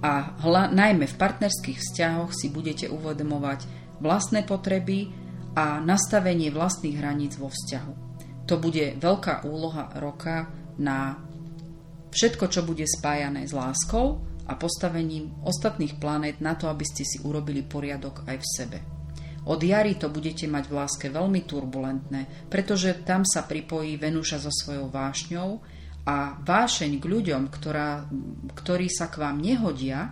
a 0.00 0.36
hla, 0.40 0.72
najmä 0.72 1.04
v 1.04 1.18
partnerských 1.20 1.78
vzťahoch 1.78 2.32
si 2.32 2.48
budete 2.48 2.88
uvedomovať 2.88 3.68
vlastné 4.00 4.44
potreby 4.48 5.12
a 5.56 5.80
nastavenie 5.80 6.52
vlastných 6.52 6.96
hraníc 6.96 7.36
vo 7.36 7.48
vzťahu. 7.48 7.92
To 8.48 8.54
bude 8.60 8.96
veľká 8.96 9.44
úloha 9.44 9.92
roka 10.00 10.52
na 10.80 11.20
všetko, 12.12 12.48
čo 12.48 12.64
bude 12.64 12.84
spájané 12.84 13.48
s 13.48 13.52
láskou 13.56 14.24
a 14.46 14.54
postavením 14.54 15.36
ostatných 15.42 16.00
planét 16.00 16.38
na 16.40 16.54
to, 16.54 16.70
aby 16.70 16.84
ste 16.86 17.02
si 17.02 17.20
urobili 17.24 17.60
poriadok 17.60 18.24
aj 18.24 18.36
v 18.40 18.48
sebe. 18.56 18.78
Od 19.46 19.60
jary 19.62 19.94
to 19.94 20.10
budete 20.10 20.50
mať 20.50 20.64
v 20.66 20.74
láske 20.74 21.06
veľmi 21.06 21.46
turbulentné, 21.46 22.50
pretože 22.50 23.06
tam 23.06 23.22
sa 23.22 23.46
pripojí 23.46 23.94
Venúša 23.94 24.42
so 24.42 24.50
svojou 24.50 24.90
vášňou 24.90 25.62
a 26.06 26.38
vášeň 26.42 26.98
k 26.98 27.04
ľuďom, 27.06 27.42
ktorá, 27.50 28.10
ktorí 28.58 28.90
sa 28.90 29.06
k 29.06 29.22
vám 29.22 29.38
nehodia 29.38 30.10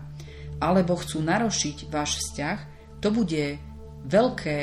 alebo 0.62 0.94
chcú 0.94 1.18
narošiť 1.22 1.90
váš 1.90 2.22
vzťah, 2.22 2.58
to 3.02 3.10
bude 3.10 3.58
veľké 4.06 4.58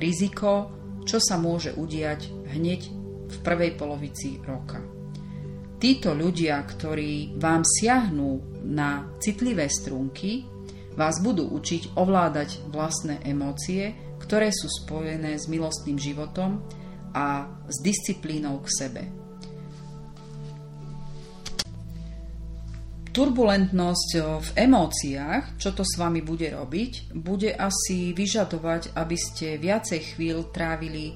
riziko, 0.00 0.72
čo 1.04 1.20
sa 1.20 1.36
môže 1.36 1.76
udiať 1.76 2.48
hneď 2.56 2.80
v 3.28 3.36
prvej 3.44 3.76
polovici 3.76 4.40
roka. 4.40 4.80
Títo 5.76 6.16
ľudia, 6.16 6.64
ktorí 6.64 7.36
vám 7.36 7.60
siahnú 7.60 8.64
na 8.64 9.04
citlivé 9.20 9.68
strunky, 9.68 10.48
vás 10.94 11.18
budú 11.22 11.50
učiť 11.50 11.98
ovládať 11.98 12.70
vlastné 12.70 13.22
emócie 13.26 14.04
ktoré 14.24 14.48
sú 14.48 14.72
spojené 14.72 15.36
s 15.36 15.44
milostným 15.52 16.00
životom 16.00 16.64
a 17.12 17.44
s 17.68 17.76
disciplínou 17.84 18.64
k 18.64 18.68
sebe. 18.72 19.02
Turbulentnosť 23.14 24.10
v 24.42 24.48
emóciách, 24.58 25.54
čo 25.54 25.70
to 25.70 25.86
s 25.86 25.94
vami 25.94 26.18
bude 26.18 26.50
robiť, 26.50 27.14
bude 27.14 27.54
asi 27.54 28.10
vyžadovať, 28.10 28.98
aby 28.98 29.14
ste 29.14 29.54
viacej 29.54 30.16
chvíľ 30.16 30.50
trávili 30.50 31.14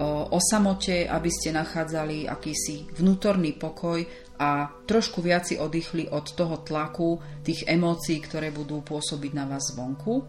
o 0.00 0.40
samote, 0.40 1.04
aby 1.04 1.30
ste 1.30 1.52
nachádzali 1.52 2.26
akýsi 2.26 2.88
vnútorný 2.96 3.54
pokoj 3.60 4.00
a 4.38 4.70
trošku 4.86 5.22
viac 5.22 5.46
oddychli 5.50 6.10
od 6.10 6.34
toho 6.34 6.62
tlaku 6.62 7.22
tých 7.46 7.66
emócií, 7.70 8.18
ktoré 8.18 8.50
budú 8.50 8.82
pôsobiť 8.82 9.32
na 9.34 9.46
vás 9.46 9.70
zvonku 9.70 10.26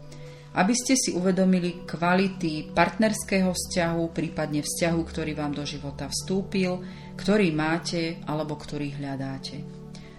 aby 0.56 0.72
ste 0.72 0.96
si 0.96 1.12
uvedomili 1.12 1.84
kvality 1.84 2.72
partnerského 2.72 3.52
vzťahu, 3.52 4.02
prípadne 4.16 4.64
vzťahu, 4.64 5.00
ktorý 5.04 5.36
vám 5.36 5.52
do 5.52 5.68
života 5.68 6.08
vstúpil, 6.08 6.80
ktorý 7.20 7.52
máte 7.52 8.24
alebo 8.24 8.56
ktorý 8.56 8.96
hľadáte. 8.96 9.60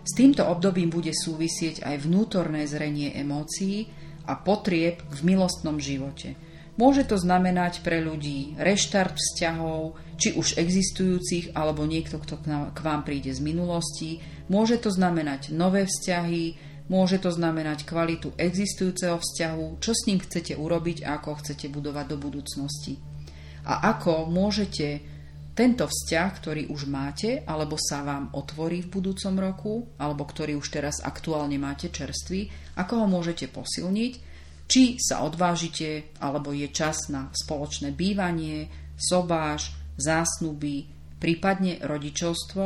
S 0.06 0.12
týmto 0.14 0.46
obdobím 0.46 0.94
bude 0.94 1.12
súvisieť 1.12 1.84
aj 1.84 2.06
vnútorné 2.06 2.70
zrenie 2.70 3.18
emócií 3.18 3.90
a 4.30 4.38
potrieb 4.38 5.02
v 5.10 5.20
milostnom 5.26 5.82
živote. 5.82 6.38
Môže 6.78 7.10
to 7.10 7.18
znamenať 7.18 7.82
pre 7.82 8.06
ľudí 8.06 8.54
reštart 8.62 9.18
vzťahov, 9.18 9.98
či 10.22 10.38
už 10.38 10.62
existujúcich, 10.62 11.58
alebo 11.58 11.90
niekto, 11.90 12.22
kto 12.22 12.38
k 12.74 12.80
vám 12.86 13.02
príde 13.02 13.34
z 13.34 13.42
minulosti. 13.42 14.22
Môže 14.46 14.78
to 14.78 14.94
znamenať 14.94 15.50
nové 15.54 15.90
vzťahy, 15.90 16.70
Môže 16.88 17.20
to 17.20 17.36
znamenať 17.36 17.84
kvalitu 17.84 18.32
existujúceho 18.40 19.20
vzťahu, 19.20 19.84
čo 19.84 19.92
s 19.92 20.08
ním 20.08 20.24
chcete 20.24 20.56
urobiť 20.56 21.04
a 21.04 21.20
ako 21.20 21.44
chcete 21.44 21.68
budovať 21.68 22.16
do 22.16 22.18
budúcnosti. 22.18 22.96
A 23.68 23.92
ako 23.92 24.32
môžete 24.32 25.04
tento 25.52 25.84
vzťah, 25.84 26.30
ktorý 26.40 26.72
už 26.72 26.88
máte, 26.88 27.44
alebo 27.44 27.76
sa 27.76 28.08
vám 28.08 28.32
otvorí 28.32 28.88
v 28.88 28.94
budúcom 28.94 29.36
roku, 29.36 29.74
alebo 30.00 30.24
ktorý 30.24 30.56
už 30.56 30.68
teraz 30.72 31.04
aktuálne 31.04 31.60
máte 31.60 31.92
čerstvý, 31.92 32.48
ako 32.80 33.04
ho 33.04 33.08
môžete 33.12 33.52
posilniť, 33.52 34.14
či 34.68 35.00
sa 35.00 35.24
odvážite, 35.24 36.12
alebo 36.20 36.52
je 36.52 36.68
čas 36.70 37.08
na 37.08 37.32
spoločné 37.32 37.96
bývanie, 37.96 38.68
sobáš, 39.00 39.72
zásnuby, 39.96 40.86
prípadne 41.18 41.82
rodičovstvo 41.82 42.66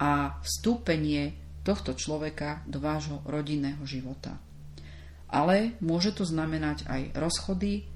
a 0.00 0.10
vstúpenie 0.42 1.36
tohto 1.62 1.94
človeka 1.94 2.66
do 2.66 2.82
vášho 2.82 3.22
rodinného 3.24 3.84
života. 3.86 4.36
Ale 5.30 5.78
môže 5.80 6.16
to 6.16 6.24
znamenať 6.26 6.86
aj 6.88 7.02
rozchody, 7.16 7.88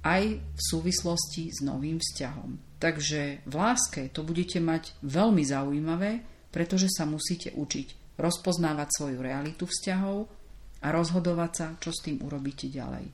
aj 0.00 0.40
v 0.40 0.60
súvislosti 0.60 1.52
s 1.52 1.60
novým 1.60 2.00
vzťahom. 2.00 2.80
Takže 2.80 3.44
v 3.44 3.54
láske 3.54 4.08
to 4.08 4.24
budete 4.24 4.56
mať 4.56 4.96
veľmi 5.04 5.44
zaujímavé, 5.44 6.24
pretože 6.48 6.88
sa 6.88 7.04
musíte 7.04 7.52
učiť 7.52 8.16
rozpoznávať 8.16 8.88
svoju 8.96 9.18
realitu 9.20 9.68
vzťahov 9.68 10.39
a 10.80 10.92
rozhodovať 10.92 11.52
sa, 11.52 11.66
čo 11.76 11.92
s 11.92 12.02
tým 12.04 12.20
urobíte 12.24 12.68
ďalej. 12.72 13.06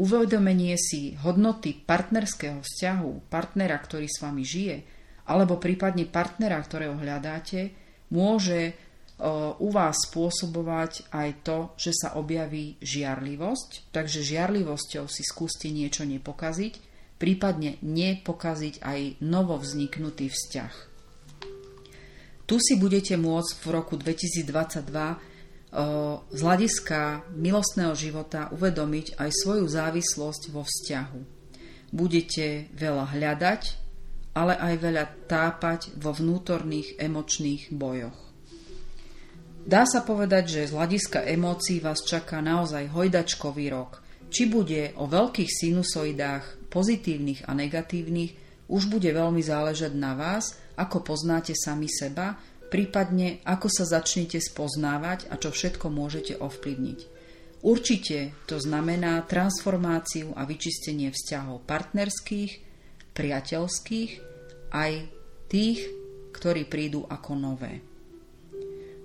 Uvedomenie 0.00 0.80
si 0.80 1.12
hodnoty 1.20 1.76
partnerského 1.76 2.64
vzťahu, 2.64 3.28
partnera, 3.28 3.76
ktorý 3.76 4.08
s 4.08 4.24
vami 4.24 4.40
žije, 4.40 4.76
alebo 5.28 5.60
prípadne 5.60 6.08
partnera, 6.08 6.56
ktorého 6.56 6.96
hľadáte, 6.96 7.76
môže 8.08 8.72
u 9.60 9.68
vás 9.68 10.08
spôsobovať 10.08 11.12
aj 11.12 11.28
to, 11.44 11.58
že 11.76 11.92
sa 11.92 12.16
objaví 12.16 12.80
žiarlivosť, 12.80 13.92
takže 13.92 14.24
žiarlivosťou 14.24 15.04
si 15.12 15.20
skúste 15.20 15.68
niečo 15.68 16.08
nepokaziť, 16.08 16.88
prípadne 17.20 17.76
nepokaziť 17.84 18.80
aj 18.80 19.20
novo 19.20 19.60
vzniknutý 19.60 20.32
vzťah. 20.32 20.74
Tu 22.48 22.56
si 22.56 22.80
budete 22.80 23.20
môcť 23.20 23.50
v 23.60 23.66
roku 23.68 24.00
2022 24.00 25.29
z 26.30 26.40
hľadiska 26.42 27.30
milostného 27.30 27.94
života 27.94 28.50
uvedomiť 28.50 29.22
aj 29.22 29.30
svoju 29.30 29.66
závislosť 29.70 30.42
vo 30.50 30.66
vzťahu. 30.66 31.20
Budete 31.94 32.70
veľa 32.74 33.14
hľadať, 33.14 33.62
ale 34.34 34.54
aj 34.58 34.74
veľa 34.78 35.04
tápať 35.30 35.80
vo 35.98 36.10
vnútorných 36.14 36.98
emočných 36.98 37.70
bojoch. 37.74 38.18
Dá 39.60 39.86
sa 39.86 40.02
povedať, 40.02 40.44
že 40.50 40.70
z 40.70 40.74
hľadiska 40.74 41.22
emócií 41.26 41.78
vás 41.78 42.02
čaká 42.02 42.42
naozaj 42.42 42.90
hojdačkový 42.90 43.70
rok. 43.70 44.02
Či 44.30 44.46
bude 44.46 44.94
o 44.98 45.10
veľkých 45.10 45.50
sinusoidách 45.50 46.70
pozitívnych 46.70 47.46
a 47.46 47.54
negatívnych, 47.54 48.32
už 48.70 48.86
bude 48.86 49.10
veľmi 49.10 49.42
záležať 49.42 49.92
na 49.98 50.14
vás, 50.14 50.54
ako 50.78 51.02
poznáte 51.02 51.52
sami 51.58 51.90
seba, 51.90 52.38
prípadne 52.70 53.42
ako 53.42 53.66
sa 53.66 53.84
začnete 53.84 54.38
spoznávať 54.38 55.28
a 55.28 55.36
čo 55.36 55.50
všetko 55.50 55.90
môžete 55.90 56.38
ovplyvniť. 56.38 57.00
Určite 57.60 58.32
to 58.48 58.56
znamená 58.56 59.20
transformáciu 59.28 60.32
a 60.32 60.48
vyčistenie 60.48 61.12
vzťahov 61.12 61.68
partnerských, 61.68 62.52
priateľských, 63.12 64.10
aj 64.72 64.92
tých, 65.50 65.80
ktorí 66.32 66.64
prídu 66.64 67.04
ako 67.04 67.36
nové. 67.36 67.84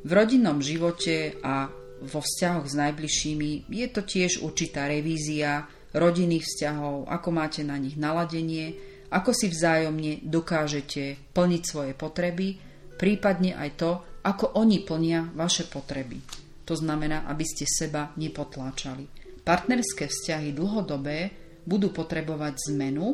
V 0.05 0.11
rodinnom 0.13 0.61
živote 0.61 1.41
a 1.41 1.67
vo 2.05 2.21
vzťahoch 2.21 2.69
s 2.69 2.75
najbližšími 2.77 3.67
je 3.67 3.87
to 3.89 4.05
tiež 4.05 4.45
určitá 4.45 4.85
revízia 4.85 5.65
rodinných 5.91 6.45
vzťahov, 6.45 7.09
ako 7.09 7.29
máte 7.33 7.65
na 7.65 7.75
nich 7.81 7.97
naladenie, 7.97 8.77
ako 9.09 9.31
si 9.33 9.49
vzájomne 9.49 10.21
dokážete 10.23 11.33
plniť 11.33 11.61
svoje 11.65 11.93
potreby, 11.97 12.61
prípadne 13.05 13.53
aj 13.53 13.69
to, 13.77 13.91
ako 14.25 14.57
oni 14.57 14.81
plnia 14.81 15.29
vaše 15.37 15.69
potreby. 15.69 16.17
To 16.65 16.73
znamená, 16.73 17.29
aby 17.29 17.45
ste 17.45 17.69
seba 17.69 18.09
nepotláčali. 18.17 19.05
Partnerské 19.45 20.09
vzťahy 20.09 20.49
dlhodobé 20.57 21.29
budú 21.69 21.93
potrebovať 21.93 22.73
zmenu 22.73 23.13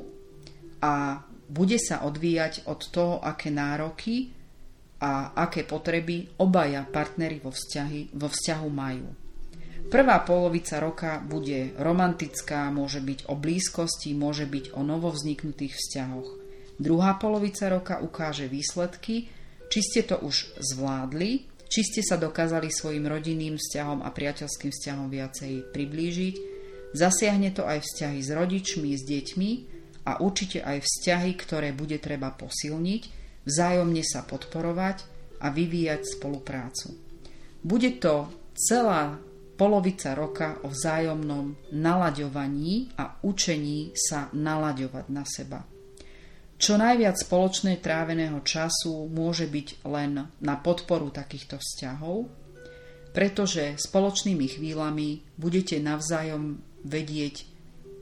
a 0.80 1.20
bude 1.52 1.76
sa 1.76 2.08
odvíjať 2.08 2.72
od 2.72 2.80
toho, 2.88 3.20
aké 3.20 3.52
nároky 3.52 4.32
a 5.04 5.36
aké 5.36 5.68
potreby 5.68 6.40
obaja 6.40 6.88
partnery 6.88 7.44
vo, 7.44 7.52
vzťahy, 7.52 8.16
vo 8.16 8.32
vzťahu 8.32 8.68
majú. 8.72 9.12
Prvá 9.92 10.24
polovica 10.24 10.80
roka 10.80 11.20
bude 11.20 11.76
romantická, 11.76 12.72
môže 12.72 13.04
byť 13.04 13.28
o 13.28 13.36
blízkosti, 13.36 14.16
môže 14.16 14.48
byť 14.48 14.72
o 14.72 14.88
novovzniknutých 14.88 15.76
vzťahoch. 15.76 16.30
Druhá 16.80 17.20
polovica 17.20 17.68
roka 17.68 18.00
ukáže 18.00 18.48
výsledky, 18.48 19.28
či 19.72 19.80
ste 19.80 20.04
to 20.04 20.20
už 20.20 20.60
zvládli, 20.60 21.48
či 21.72 21.88
ste 21.88 22.04
sa 22.04 22.20
dokázali 22.20 22.68
svojim 22.68 23.08
rodinným 23.08 23.56
vzťahom 23.56 24.04
a 24.04 24.12
priateľským 24.12 24.76
vzťahom 24.76 25.08
viacej 25.08 25.72
priblížiť. 25.72 26.36
Zasiahne 26.92 27.56
to 27.56 27.64
aj 27.64 27.80
vzťahy 27.80 28.20
s 28.20 28.30
rodičmi, 28.36 28.92
s 28.92 29.08
deťmi 29.08 29.52
a 30.12 30.20
určite 30.20 30.60
aj 30.60 30.84
vzťahy, 30.84 31.32
ktoré 31.40 31.72
bude 31.72 31.96
treba 32.04 32.36
posilniť, 32.36 33.02
vzájomne 33.48 34.04
sa 34.04 34.28
podporovať 34.28 35.08
a 35.40 35.48
vyvíjať 35.48 36.20
spoluprácu. 36.20 36.92
Bude 37.64 37.96
to 38.04 38.28
celá 38.52 39.16
polovica 39.56 40.12
roka 40.12 40.60
o 40.68 40.74
vzájomnom 40.74 41.72
nalaďovaní 41.72 42.92
a 43.00 43.16
učení 43.24 43.96
sa 43.96 44.28
nalaďovať 44.36 45.06
na 45.08 45.24
seba. 45.24 45.71
Čo 46.62 46.78
najviac 46.78 47.18
spoločné 47.18 47.82
tráveného 47.82 48.38
času 48.46 49.10
môže 49.10 49.50
byť 49.50 49.82
len 49.90 50.30
na 50.30 50.56
podporu 50.62 51.10
takýchto 51.10 51.58
vzťahov, 51.58 52.30
pretože 53.18 53.82
spoločnými 53.82 54.46
chvíľami 54.46 55.26
budete 55.42 55.82
navzájom 55.82 56.62
vedieť 56.86 57.50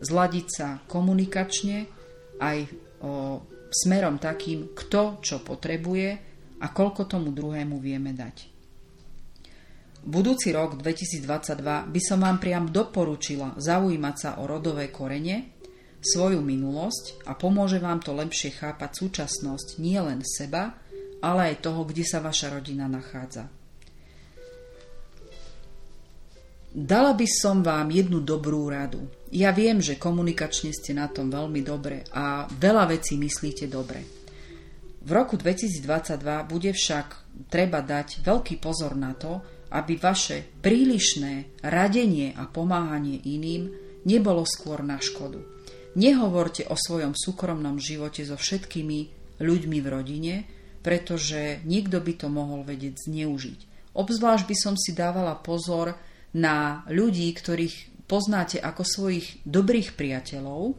zladiť 0.04 0.48
sa 0.52 0.84
komunikačne 0.92 1.88
aj 2.44 2.58
o 3.00 3.40
smerom 3.72 4.20
takým, 4.20 4.76
kto 4.76 5.24
čo 5.24 5.40
potrebuje 5.40 6.10
a 6.60 6.68
koľko 6.68 7.08
tomu 7.08 7.32
druhému 7.32 7.80
vieme 7.80 8.12
dať. 8.12 8.60
Budúci 10.04 10.52
rok 10.52 10.76
2022 10.76 11.96
by 11.96 12.02
som 12.04 12.20
vám 12.28 12.44
priam 12.44 12.68
doporučila 12.68 13.56
zaujímať 13.56 14.16
sa 14.20 14.30
o 14.40 14.48
rodové 14.48 14.92
korene, 14.92 15.59
svoju 16.00 16.40
minulosť 16.40 17.28
a 17.28 17.36
pomôže 17.36 17.80
vám 17.84 18.00
to 18.00 18.16
lepšie 18.16 18.56
chápať 18.56 18.92
súčasnosť 19.04 19.84
nie 19.84 20.00
len 20.00 20.24
seba, 20.24 20.80
ale 21.20 21.54
aj 21.54 21.64
toho, 21.68 21.84
kde 21.84 22.08
sa 22.08 22.24
vaša 22.24 22.56
rodina 22.56 22.88
nachádza. 22.88 23.52
Dala 26.70 27.18
by 27.18 27.28
som 27.28 27.66
vám 27.66 27.90
jednu 27.90 28.22
dobrú 28.22 28.70
radu. 28.70 29.10
Ja 29.34 29.50
viem, 29.50 29.82
že 29.82 29.98
komunikačne 29.98 30.70
ste 30.70 30.94
na 30.94 31.10
tom 31.10 31.34
veľmi 31.34 31.66
dobre 31.66 32.06
a 32.14 32.46
veľa 32.46 32.94
vecí 32.94 33.18
myslíte 33.18 33.66
dobre. 33.66 34.06
V 35.02 35.10
roku 35.10 35.34
2022 35.34 35.82
bude 36.46 36.70
však 36.70 37.08
treba 37.50 37.82
dať 37.82 38.22
veľký 38.22 38.62
pozor 38.62 38.94
na 38.94 39.18
to, 39.18 39.42
aby 39.74 39.98
vaše 39.98 40.46
prílišné 40.62 41.66
radenie 41.66 42.38
a 42.38 42.46
pomáhanie 42.46 43.18
iným 43.26 43.74
nebolo 44.06 44.46
skôr 44.46 44.86
na 44.86 45.02
škodu. 45.02 45.59
Nehovorte 45.98 46.70
o 46.70 46.78
svojom 46.78 47.18
súkromnom 47.18 47.82
živote 47.82 48.22
so 48.22 48.38
všetkými 48.38 49.00
ľuďmi 49.42 49.78
v 49.82 49.88
rodine, 49.88 50.36
pretože 50.86 51.66
niekto 51.66 51.98
by 52.00 52.14
to 52.16 52.28
mohol 52.30 52.62
vedieť 52.62 53.10
zneužiť. 53.10 53.60
Obzvlášť 53.98 54.46
by 54.46 54.56
som 54.56 54.76
si 54.78 54.94
dávala 54.94 55.34
pozor 55.42 55.98
na 56.38 56.86
ľudí, 56.88 57.34
ktorých 57.34 58.06
poznáte 58.06 58.62
ako 58.62 58.86
svojich 58.86 59.42
dobrých 59.46 59.98
priateľov 59.98 60.78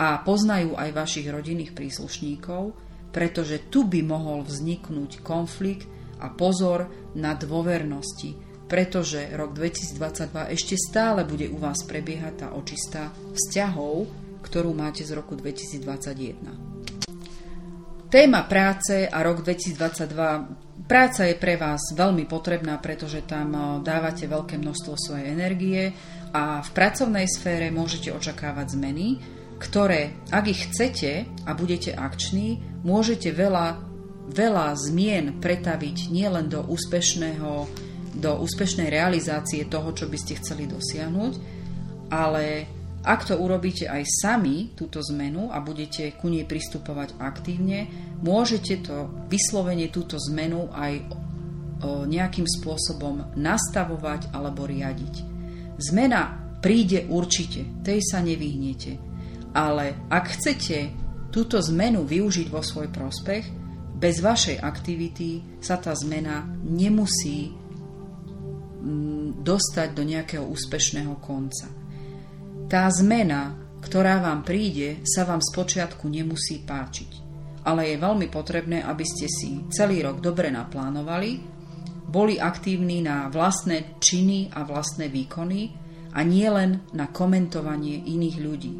a 0.00 0.20
poznajú 0.20 0.76
aj 0.76 0.96
vašich 0.96 1.26
rodinných 1.28 1.72
príslušníkov, 1.72 2.76
pretože 3.10 3.68
tu 3.72 3.88
by 3.88 4.04
mohol 4.04 4.44
vzniknúť 4.44 5.24
konflikt 5.24 5.88
a 6.20 6.28
pozor 6.28 6.88
na 7.16 7.32
dôvernosti, 7.32 8.36
pretože 8.68 9.24
rok 9.34 9.56
2022 9.56 10.56
ešte 10.56 10.76
stále 10.78 11.24
bude 11.26 11.48
u 11.48 11.58
vás 11.58 11.82
prebiehať 11.84 12.34
tá 12.44 12.48
očista 12.54 13.10
vzťahov, 13.34 14.06
ktorú 14.42 14.74
máte 14.74 15.04
z 15.04 15.14
roku 15.14 15.36
2021. 15.36 18.10
Téma 18.10 18.42
práce 18.50 19.06
a 19.06 19.22
rok 19.22 19.46
2022 19.46 20.70
Práca 20.90 21.22
je 21.22 21.38
pre 21.38 21.54
vás 21.54 21.94
veľmi 21.94 22.26
potrebná, 22.26 22.74
pretože 22.82 23.22
tam 23.22 23.54
eh, 23.54 23.62
dávate 23.86 24.26
veľké 24.26 24.58
množstvo 24.58 24.98
svojej 24.98 25.30
energie 25.30 25.94
a 26.34 26.66
v 26.66 26.70
pracovnej 26.74 27.30
sfére 27.30 27.70
môžete 27.70 28.10
očakávať 28.10 28.74
zmeny, 28.74 29.22
ktoré, 29.62 30.18
ak 30.34 30.50
ich 30.50 30.66
chcete 30.66 31.30
a 31.46 31.50
budete 31.54 31.94
akční, 31.94 32.58
môžete 32.82 33.30
veľa, 33.30 33.78
veľa 34.34 34.74
zmien 34.74 35.38
pretaviť 35.38 36.10
nielen 36.10 36.50
do 36.50 36.66
úspešného 36.66 37.70
do 38.10 38.42
úspešnej 38.42 38.90
realizácie 38.90 39.70
toho, 39.70 39.94
čo 39.94 40.10
by 40.10 40.18
ste 40.18 40.42
chceli 40.42 40.66
dosiahnuť, 40.66 41.32
ale 42.10 42.66
ak 43.00 43.32
to 43.32 43.34
urobíte 43.40 43.88
aj 43.88 44.04
sami, 44.04 44.76
túto 44.76 45.00
zmenu, 45.00 45.48
a 45.48 45.64
budete 45.64 46.12
ku 46.20 46.28
nej 46.28 46.44
pristupovať 46.44 47.16
aktívne, 47.16 47.88
môžete 48.20 48.84
to 48.84 49.08
vyslovene 49.32 49.88
túto 49.88 50.20
zmenu 50.20 50.68
aj 50.76 51.08
nejakým 51.84 52.44
spôsobom 52.44 53.32
nastavovať 53.40 54.28
alebo 54.36 54.68
riadiť. 54.68 55.14
Zmena 55.80 56.36
príde 56.60 57.08
určite, 57.08 57.64
tej 57.80 58.04
sa 58.04 58.20
nevyhnete. 58.20 59.00
Ale 59.56 59.96
ak 60.12 60.36
chcete 60.36 60.92
túto 61.32 61.56
zmenu 61.72 62.04
využiť 62.04 62.52
vo 62.52 62.60
svoj 62.60 62.92
prospech, 62.92 63.44
bez 63.96 64.20
vašej 64.20 64.60
aktivity 64.60 65.60
sa 65.60 65.76
tá 65.80 65.96
zmena 65.96 66.44
nemusí 66.64 67.52
mm, 68.80 69.40
dostať 69.40 69.88
do 69.92 70.02
nejakého 70.04 70.44
úspešného 70.44 71.16
konca. 71.20 71.79
Tá 72.70 72.86
zmena, 72.86 73.58
ktorá 73.82 74.22
vám 74.22 74.46
príde, 74.46 75.02
sa 75.02 75.26
vám 75.26 75.42
spočiatku 75.42 76.06
nemusí 76.06 76.62
páčiť. 76.62 77.10
Ale 77.66 77.90
je 77.90 77.98
veľmi 77.98 78.30
potrebné, 78.30 78.86
aby 78.86 79.02
ste 79.02 79.26
si 79.26 79.66
celý 79.74 80.06
rok 80.06 80.22
dobre 80.22 80.54
naplánovali, 80.54 81.42
boli 82.06 82.38
aktívni 82.38 83.02
na 83.02 83.26
vlastné 83.26 83.98
činy 83.98 84.54
a 84.54 84.62
vlastné 84.62 85.10
výkony 85.10 85.74
a 86.14 86.22
nie 86.22 86.46
len 86.46 86.86
na 86.94 87.10
komentovanie 87.10 88.06
iných 88.06 88.36
ľudí. 88.38 88.72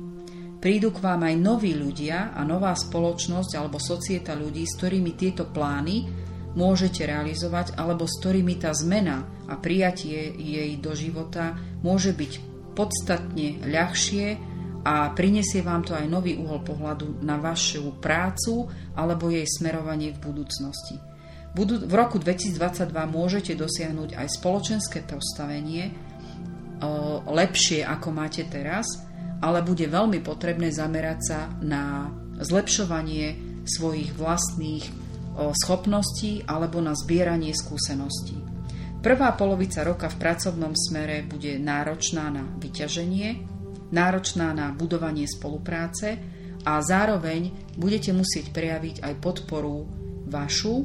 Prídu 0.62 0.94
k 0.94 1.03
vám 1.03 1.26
aj 1.26 1.35
noví 1.42 1.74
ľudia 1.74 2.31
a 2.31 2.46
nová 2.46 2.79
spoločnosť 2.79 3.59
alebo 3.59 3.83
societa 3.83 4.38
ľudí, 4.38 4.70
s 4.70 4.79
ktorými 4.79 5.18
tieto 5.18 5.50
plány 5.50 6.07
môžete 6.55 7.11
realizovať 7.11 7.74
alebo 7.74 8.07
s 8.07 8.22
ktorými 8.22 8.55
tá 8.55 8.70
zmena 8.70 9.26
a 9.50 9.59
prijatie 9.59 10.31
jej 10.38 10.79
do 10.79 10.94
života 10.94 11.59
môže 11.83 12.14
byť 12.14 12.50
podstatne 12.81 13.61
ľahšie 13.69 14.40
a 14.88 15.13
prinesie 15.13 15.61
vám 15.61 15.85
to 15.85 15.92
aj 15.92 16.09
nový 16.09 16.40
uhol 16.40 16.65
pohľadu 16.65 17.21
na 17.21 17.37
vašu 17.37 18.00
prácu 18.00 18.73
alebo 18.96 19.29
jej 19.29 19.44
smerovanie 19.44 20.17
v 20.17 20.25
budúcnosti. 20.25 20.96
V 21.52 21.92
roku 21.92 22.17
2022 22.17 22.88
môžete 23.11 23.52
dosiahnuť 23.52 24.17
aj 24.17 24.27
spoločenské 24.40 25.04
postavenie 25.04 25.92
lepšie 27.29 27.85
ako 27.85 28.09
máte 28.09 28.48
teraz, 28.48 28.87
ale 29.44 29.61
bude 29.61 29.85
veľmi 29.85 30.25
potrebné 30.25 30.73
zamerať 30.73 31.19
sa 31.21 31.52
na 31.61 32.09
zlepšovanie 32.40 33.37
svojich 33.69 34.17
vlastných 34.17 34.88
schopností 35.61 36.48
alebo 36.48 36.81
na 36.81 36.96
zbieranie 36.96 37.52
skúseností. 37.52 38.40
Prvá 39.01 39.33
polovica 39.33 39.81
roka 39.81 40.13
v 40.13 40.21
pracovnom 40.21 40.77
smere 40.77 41.25
bude 41.25 41.57
náročná 41.57 42.29
na 42.29 42.44
vyťaženie, 42.44 43.29
náročná 43.96 44.53
na 44.53 44.77
budovanie 44.77 45.25
spolupráce 45.25 46.21
a 46.69 46.85
zároveň 46.85 47.73
budete 47.81 48.13
musieť 48.13 48.53
prejaviť 48.53 49.01
aj 49.01 49.15
podporu 49.25 49.88
vašu 50.29 50.85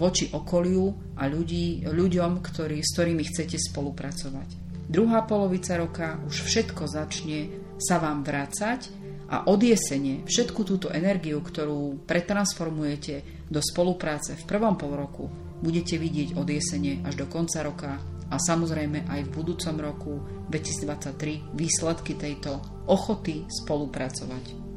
voči 0.00 0.32
okoliu 0.32 1.12
a 1.20 1.28
ľudí, 1.28 1.84
ľuďom, 1.84 2.40
ktorí, 2.40 2.80
s 2.80 2.96
ktorými 2.96 3.28
chcete 3.28 3.60
spolupracovať. 3.68 4.48
Druhá 4.88 5.20
polovica 5.28 5.76
roka 5.76 6.16
už 6.24 6.48
všetko 6.48 6.88
začne 6.88 7.52
sa 7.76 8.00
vám 8.00 8.24
vrácať 8.24 8.88
a 9.28 9.44
od 9.44 9.60
jesene 9.60 10.24
všetku 10.24 10.64
túto 10.64 10.88
energiu, 10.88 11.44
ktorú 11.44 12.00
pretransformujete 12.08 13.44
do 13.52 13.60
spolupráce 13.60 14.40
v 14.40 14.44
prvom 14.48 14.74
pol 14.80 14.96
roku, 14.96 15.28
budete 15.60 15.96
vidieť 16.00 16.36
od 16.36 16.48
jesene 16.48 17.04
až 17.04 17.24
do 17.24 17.26
konca 17.28 17.60
roka 17.64 18.00
a 18.30 18.36
samozrejme 18.38 19.10
aj 19.10 19.20
v 19.26 19.34
budúcom 19.34 19.76
roku 19.80 20.12
2023 20.48 21.54
výsledky 21.54 22.14
tejto 22.14 22.58
ochoty 22.86 23.44
spolupracovať. 23.46 24.70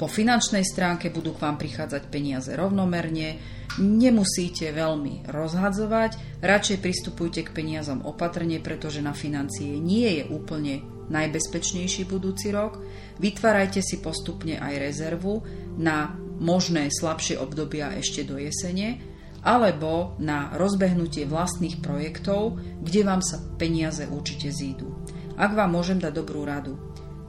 Po 0.00 0.08
finančnej 0.08 0.64
stránke 0.64 1.12
budú 1.12 1.36
k 1.36 1.44
vám 1.44 1.60
prichádzať 1.60 2.08
peniaze 2.08 2.56
rovnomerne, 2.56 3.36
nemusíte 3.76 4.72
veľmi 4.72 5.28
rozhadzovať, 5.28 6.40
radšej 6.40 6.80
pristupujte 6.80 7.44
k 7.44 7.52
peniazom 7.52 8.00
opatrne, 8.08 8.64
pretože 8.64 9.04
na 9.04 9.12
financie 9.12 9.76
nie 9.76 10.08
je 10.16 10.24
úplne 10.32 10.80
najbezpečnejší 11.12 12.08
budúci 12.08 12.48
rok. 12.48 12.80
Vytvárajte 13.20 13.84
si 13.84 14.00
postupne 14.00 14.56
aj 14.56 14.80
rezervu 14.80 15.44
na 15.76 16.16
možné 16.40 16.88
slabšie 16.88 17.36
obdobia 17.36 17.92
ešte 18.00 18.24
do 18.24 18.40
jesene, 18.40 18.98
alebo 19.40 20.16
na 20.20 20.52
rozbehnutie 20.56 21.24
vlastných 21.28 21.80
projektov, 21.80 22.60
kde 22.80 23.00
vám 23.04 23.20
sa 23.24 23.40
peniaze 23.56 24.04
určite 24.08 24.52
zídu. 24.52 24.92
Ak 25.36 25.56
vám 25.56 25.72
môžem 25.72 25.96
dať 25.96 26.12
dobrú 26.12 26.44
radu, 26.44 26.76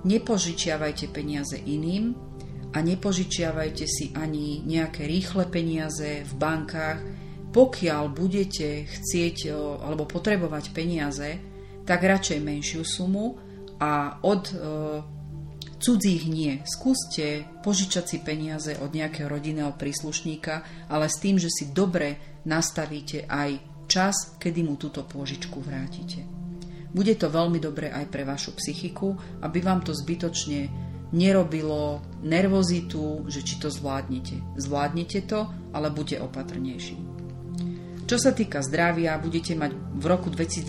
nepožičiavajte 0.04 1.12
peniaze 1.12 1.56
iným, 1.56 2.32
a 2.72 2.78
nepožičiavajte 2.80 3.86
si 3.88 4.16
ani 4.16 4.64
nejaké 4.64 5.04
rýchle 5.04 5.52
peniaze 5.52 6.24
v 6.24 6.34
bankách. 6.40 7.00
Pokiaľ 7.52 8.04
budete 8.16 8.88
chcieť 8.88 9.52
alebo 9.84 10.08
potrebovať 10.08 10.72
peniaze, 10.72 11.30
tak 11.84 12.08
radšej 12.08 12.40
menšiu 12.40 12.88
sumu 12.88 13.36
a 13.76 14.24
od 14.24 14.44
e, 14.48 14.56
cudzích 15.82 16.30
nie. 16.30 16.62
Skúste 16.64 17.50
požičať 17.66 18.06
si 18.06 18.18
peniaze 18.22 18.78
od 18.78 18.94
nejakého 18.94 19.28
rodinného 19.28 19.74
príslušníka, 19.74 20.88
ale 20.88 21.10
s 21.10 21.18
tým, 21.18 21.42
že 21.42 21.50
si 21.50 21.74
dobre 21.74 22.40
nastavíte 22.46 23.26
aj 23.26 23.58
čas, 23.90 24.38
kedy 24.38 24.62
mu 24.64 24.78
túto 24.78 25.04
pôžičku 25.04 25.60
vrátite. 25.60 26.24
Bude 26.92 27.16
to 27.18 27.28
veľmi 27.28 27.60
dobré 27.60 27.92
aj 27.92 28.06
pre 28.08 28.24
vašu 28.24 28.56
psychiku, 28.56 29.16
aby 29.42 29.60
vám 29.64 29.82
to 29.84 29.92
zbytočne 29.96 30.70
nerobilo 31.12 32.00
nervozitu, 32.24 33.28
že 33.28 33.44
či 33.44 33.60
to 33.60 33.68
zvládnete. 33.68 34.40
Zvládnete 34.56 35.28
to, 35.28 35.48
ale 35.76 35.92
buďte 35.92 36.24
opatrnejší. 36.24 37.11
Čo 38.12 38.20
sa 38.20 38.36
týka 38.36 38.60
zdravia, 38.60 39.16
budete 39.16 39.56
mať 39.56 39.72
v 39.72 40.04
roku 40.04 40.28
2022 40.28 40.68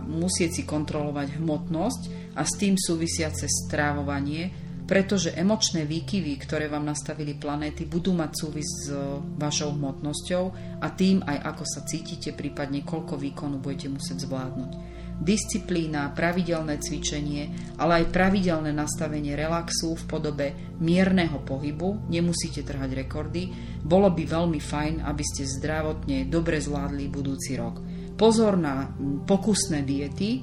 musieť 0.00 0.50
si 0.56 0.62
kontrolovať 0.64 1.36
hmotnosť 1.36 2.32
a 2.32 2.40
s 2.40 2.56
tým 2.56 2.80
súvisiace 2.80 3.44
strávovanie, 3.68 4.48
pretože 4.88 5.36
emočné 5.36 5.84
výkyvy, 5.84 6.40
ktoré 6.40 6.72
vám 6.72 6.88
nastavili 6.88 7.36
planéty, 7.36 7.84
budú 7.84 8.16
mať 8.16 8.32
súvis 8.32 8.64
s 8.64 8.96
vašou 9.36 9.76
hmotnosťou 9.76 10.44
a 10.80 10.88
tým 10.96 11.20
aj 11.20 11.52
ako 11.52 11.64
sa 11.68 11.84
cítite, 11.84 12.32
prípadne 12.32 12.80
koľko 12.80 13.20
výkonu 13.20 13.60
budete 13.60 13.92
musieť 13.92 14.24
zvládnuť 14.24 14.89
disciplína, 15.20 16.16
pravidelné 16.16 16.80
cvičenie, 16.80 17.76
ale 17.76 18.02
aj 18.02 18.12
pravidelné 18.12 18.72
nastavenie 18.72 19.36
relaxu 19.36 19.92
v 19.92 20.04
podobe 20.08 20.46
mierneho 20.80 21.44
pohybu, 21.44 22.08
nemusíte 22.08 22.64
trhať 22.64 23.04
rekordy, 23.04 23.52
bolo 23.84 24.08
by 24.10 24.24
veľmi 24.24 24.56
fajn, 24.56 25.04
aby 25.04 25.24
ste 25.24 25.44
zdravotne 25.44 26.24
dobre 26.26 26.56
zvládli 26.58 27.12
budúci 27.12 27.60
rok. 27.60 27.84
Pozor 28.16 28.56
na 28.56 28.88
pokusné 29.28 29.84
diety, 29.84 30.40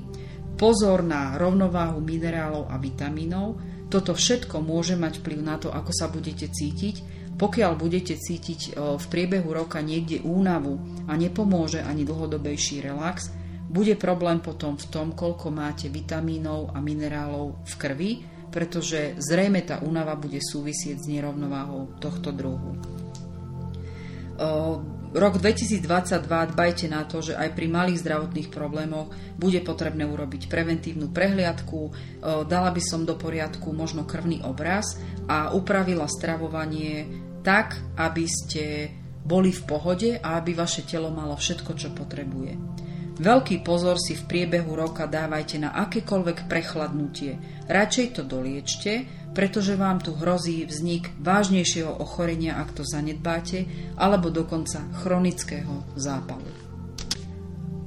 pozor 0.57 1.01
na 1.01 1.37
rovnováhu 1.37 1.97
minerálov 2.01 2.69
a 2.69 2.77
vitamínov, 2.77 3.57
toto 3.89 4.13
všetko 4.13 4.61
môže 4.61 4.97
mať 4.97 5.21
vplyv 5.21 5.39
na 5.41 5.55
to, 5.57 5.73
ako 5.73 5.91
sa 5.93 6.09
budete 6.09 6.49
cítiť. 6.53 7.17
Pokiaľ 7.37 7.77
budete 7.77 8.17
cítiť 8.17 8.73
v 8.73 9.05
priebehu 9.13 9.53
roka 9.53 9.77
niekde 9.77 10.25
únavu 10.25 11.05
a 11.05 11.13
nepomôže 11.13 11.85
ani 11.85 12.01
dlhodobejší 12.01 12.81
relax, 12.81 13.29
bude 13.67 13.99
problém 13.99 14.39
potom 14.39 14.79
v 14.79 14.87
tom, 14.87 15.11
koľko 15.11 15.51
máte 15.51 15.91
vitamínov 15.91 16.71
a 16.71 16.79
minerálov 16.79 17.67
v 17.67 17.73
krvi, 17.75 18.11
pretože 18.47 19.19
zrejme 19.19 19.61
tá 19.67 19.83
únava 19.83 20.15
bude 20.15 20.39
súvisieť 20.39 20.97
s 21.03 21.11
nerovnováhou 21.11 21.99
tohto 21.99 22.31
druhu. 22.31 22.79
Rok 25.07 25.39
2022 25.39 25.83
dbajte 26.27 26.85
na 26.91 27.01
to, 27.07 27.23
že 27.23 27.33
aj 27.35 27.55
pri 27.57 27.67
malých 27.71 28.03
zdravotných 28.05 28.51
problémoch 28.53 29.11
bude 29.39 29.59
potrebné 29.63 30.05
urobiť 30.05 30.47
preventívnu 30.47 31.09
prehliadku, 31.09 31.91
dala 32.45 32.69
by 32.69 32.81
som 32.83 33.03
do 33.07 33.15
poriadku 33.19 33.71
možno 33.73 34.03
krvný 34.07 34.43
obraz 34.45 34.99
a 35.25 35.51
upravila 35.55 36.05
stravovanie 36.07 37.07
tak, 37.41 37.79
aby 37.97 38.25
ste 38.27 38.93
boli 39.27 39.51
v 39.51 39.63
pohode 39.67 40.09
a 40.19 40.39
aby 40.39 40.55
vaše 40.55 40.87
telo 40.87 41.11
malo 41.11 41.35
všetko, 41.35 41.71
čo 41.75 41.91
potrebuje. 41.91 42.85
Veľký 43.17 43.65
pozor 43.65 43.97
si 43.97 44.13
v 44.13 44.29
priebehu 44.29 44.77
roka 44.77 45.09
dávajte 45.09 45.57
na 45.57 45.73
akékoľvek 45.73 46.45
prechladnutie. 46.45 47.65
Radšej 47.65 48.07
to 48.13 48.21
doliečte, 48.21 49.09
pretože 49.33 49.73
vám 49.73 49.97
tu 49.97 50.13
hrozí 50.13 50.69
vznik 50.69 51.09
vážnejšieho 51.17 51.97
ochorenia, 51.97 52.61
ak 52.61 52.77
to 52.77 52.83
zanedbáte, 52.85 53.65
alebo 53.97 54.29
dokonca 54.29 54.85
chronického 55.01 55.81
zápalu. 55.97 56.45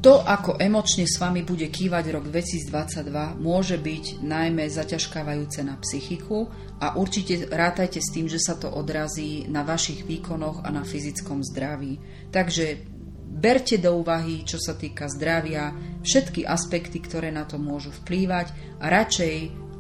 To, 0.01 0.25
ako 0.25 0.57
emočne 0.57 1.05
s 1.05 1.21
vami 1.21 1.45
bude 1.45 1.69
kývať 1.69 2.09
rok 2.17 2.33
2022, 2.33 3.37
môže 3.37 3.77
byť 3.77 4.25
najmä 4.25 4.65
zaťažkávajúce 4.73 5.61
na 5.61 5.77
psychiku 5.77 6.49
a 6.81 6.97
určite 6.97 7.45
rátajte 7.53 8.01
s 8.01 8.09
tým, 8.09 8.25
že 8.25 8.41
sa 8.41 8.57
to 8.57 8.73
odrazí 8.73 9.45
na 9.53 9.61
vašich 9.61 10.09
výkonoch 10.09 10.65
a 10.65 10.73
na 10.73 10.89
fyzickom 10.89 11.45
zdraví. 11.45 12.01
Takže 12.33 12.90
Berte 13.31 13.79
do 13.79 14.03
úvahy, 14.03 14.43
čo 14.43 14.59
sa 14.59 14.75
týka 14.75 15.07
zdravia, 15.07 15.71
všetky 16.03 16.43
aspekty, 16.43 16.99
ktoré 16.99 17.31
na 17.31 17.47
to 17.47 17.63
môžu 17.63 17.95
vplývať 18.03 18.51
a 18.83 18.91
radšej 18.91 19.37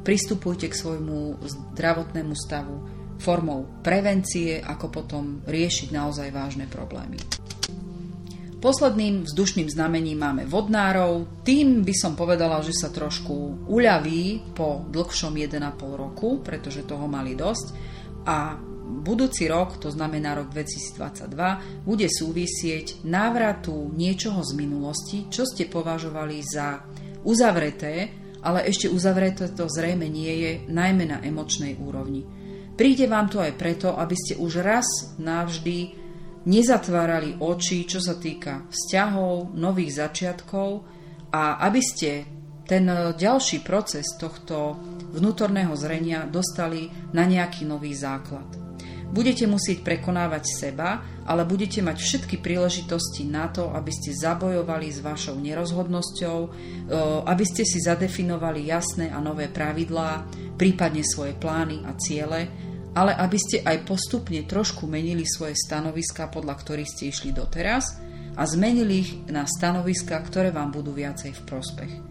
pristupujte 0.07 0.71
k 0.71 0.79
svojmu 0.79 1.43
zdravotnému 1.75 2.33
stavu 2.39 2.77
formou 3.21 3.69
prevencie, 3.85 4.63
ako 4.65 4.87
potom 4.89 5.25
riešiť 5.45 5.93
naozaj 5.93 6.33
vážne 6.33 6.65
problémy. 6.71 7.21
Posledným 8.61 9.25
vzdušným 9.25 9.73
znamením 9.73 10.21
máme 10.21 10.45
vodnárov. 10.45 11.45
Tým 11.45 11.81
by 11.81 11.95
som 11.97 12.13
povedala, 12.13 12.61
že 12.61 12.77
sa 12.77 12.93
trošku 12.93 13.67
uľaví 13.73 14.53
po 14.53 14.85
dlhšom 14.85 15.33
1,5 15.33 15.57
roku, 15.97 16.45
pretože 16.45 16.85
toho 16.85 17.09
mali 17.09 17.33
dosť. 17.33 17.67
A 18.29 18.61
budúci 18.91 19.47
rok, 19.47 19.79
to 19.79 19.95
znamená 19.95 20.35
rok 20.35 20.51
2022, 20.51 21.87
bude 21.87 22.11
súvisieť 22.11 23.07
návratu 23.07 23.95
niečoho 23.95 24.43
z 24.43 24.53
minulosti, 24.59 25.31
čo 25.31 25.47
ste 25.47 25.71
považovali 25.71 26.43
za 26.43 26.83
uzavreté, 27.23 28.11
ale 28.43 28.67
ešte 28.67 28.91
uzavreté 28.91 29.53
to 29.53 29.71
zrejme 29.71 30.09
nie 30.11 30.33
je, 30.43 30.53
najmä 30.67 31.05
na 31.07 31.19
emočnej 31.23 31.79
úrovni. 31.79 32.27
Príde 32.75 33.05
vám 33.07 33.29
to 33.29 33.45
aj 33.45 33.55
preto, 33.61 33.93
aby 33.93 34.17
ste 34.17 34.41
už 34.41 34.65
raz 34.65 34.89
navždy 35.21 36.01
nezatvárali 36.49 37.37
oči, 37.37 37.85
čo 37.85 38.01
sa 38.01 38.17
týka 38.17 38.65
vzťahov, 38.73 39.53
nových 39.53 40.01
začiatkov 40.01 40.89
a 41.29 41.61
aby 41.69 41.81
ste 41.85 42.25
ten 42.65 42.87
ďalší 43.19 43.67
proces 43.67 44.07
tohto 44.17 44.79
vnútorného 45.11 45.75
zrenia 45.75 46.25
dostali 46.31 46.87
na 47.11 47.27
nejaký 47.27 47.67
nový 47.67 47.93
základ. 47.93 48.60
Budete 49.11 49.43
musieť 49.51 49.83
prekonávať 49.83 50.45
seba, 50.47 51.03
ale 51.27 51.43
budete 51.43 51.83
mať 51.83 51.99
všetky 51.99 52.39
príležitosti 52.39 53.27
na 53.27 53.51
to, 53.51 53.75
aby 53.75 53.91
ste 53.91 54.15
zabojovali 54.15 54.87
s 54.87 55.03
vašou 55.03 55.35
nerozhodnosťou, 55.35 56.39
e, 56.47 56.49
aby 57.27 57.45
ste 57.47 57.67
si 57.67 57.83
zadefinovali 57.83 58.71
jasné 58.71 59.11
a 59.11 59.19
nové 59.19 59.51
pravidlá, 59.51 60.31
prípadne 60.55 61.03
svoje 61.03 61.35
plány 61.35 61.83
a 61.91 61.99
ciele, 61.99 62.41
ale 62.95 63.15
aby 63.19 63.39
ste 63.39 63.67
aj 63.67 63.83
postupne 63.83 64.47
trošku 64.47 64.87
menili 64.87 65.27
svoje 65.27 65.59
stanoviska, 65.59 66.31
podľa 66.31 66.55
ktorých 66.63 66.91
ste 66.91 67.11
išli 67.11 67.31
doteraz 67.35 67.99
a 68.39 68.43
zmenili 68.47 68.95
ich 68.95 69.11
na 69.27 69.43
stanoviska, 69.43 70.23
ktoré 70.23 70.55
vám 70.55 70.71
budú 70.71 70.95
viacej 70.95 71.35
v 71.35 71.43
prospech 71.51 72.10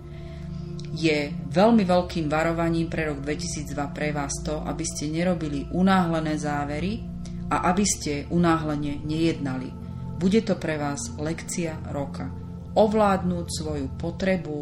je 0.94 1.34
veľmi 1.52 1.84
veľkým 1.86 2.26
varovaním 2.28 2.90
pre 2.90 3.10
rok 3.10 3.22
2002 3.22 3.76
pre 3.96 4.10
vás 4.10 4.34
to, 4.42 4.62
aby 4.66 4.86
ste 4.86 5.14
nerobili 5.14 5.70
unáhlené 5.74 6.38
závery 6.38 7.06
a 7.50 7.70
aby 7.74 7.86
ste 7.86 8.26
unáhlene 8.30 9.02
nejednali. 9.06 9.70
Bude 10.20 10.44
to 10.44 10.60
pre 10.60 10.76
vás 10.76 11.16
lekcia 11.16 11.80
roka. 11.96 12.30
Ovládnuť 12.76 13.48
svoju 13.50 13.88
potrebu, 13.98 14.60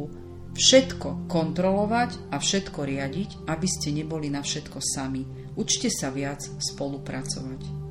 všetko 0.53 1.29
kontrolovať 1.29 2.33
a 2.33 2.41
všetko 2.41 2.79
riadiť, 2.81 3.29
aby 3.49 3.67
ste 3.67 3.93
neboli 3.93 4.31
na 4.31 4.41
všetko 4.41 4.79
sami. 4.81 5.25
Učte 5.57 5.89
sa 5.89 6.13
viac 6.13 6.41
spolupracovať. 6.41 7.86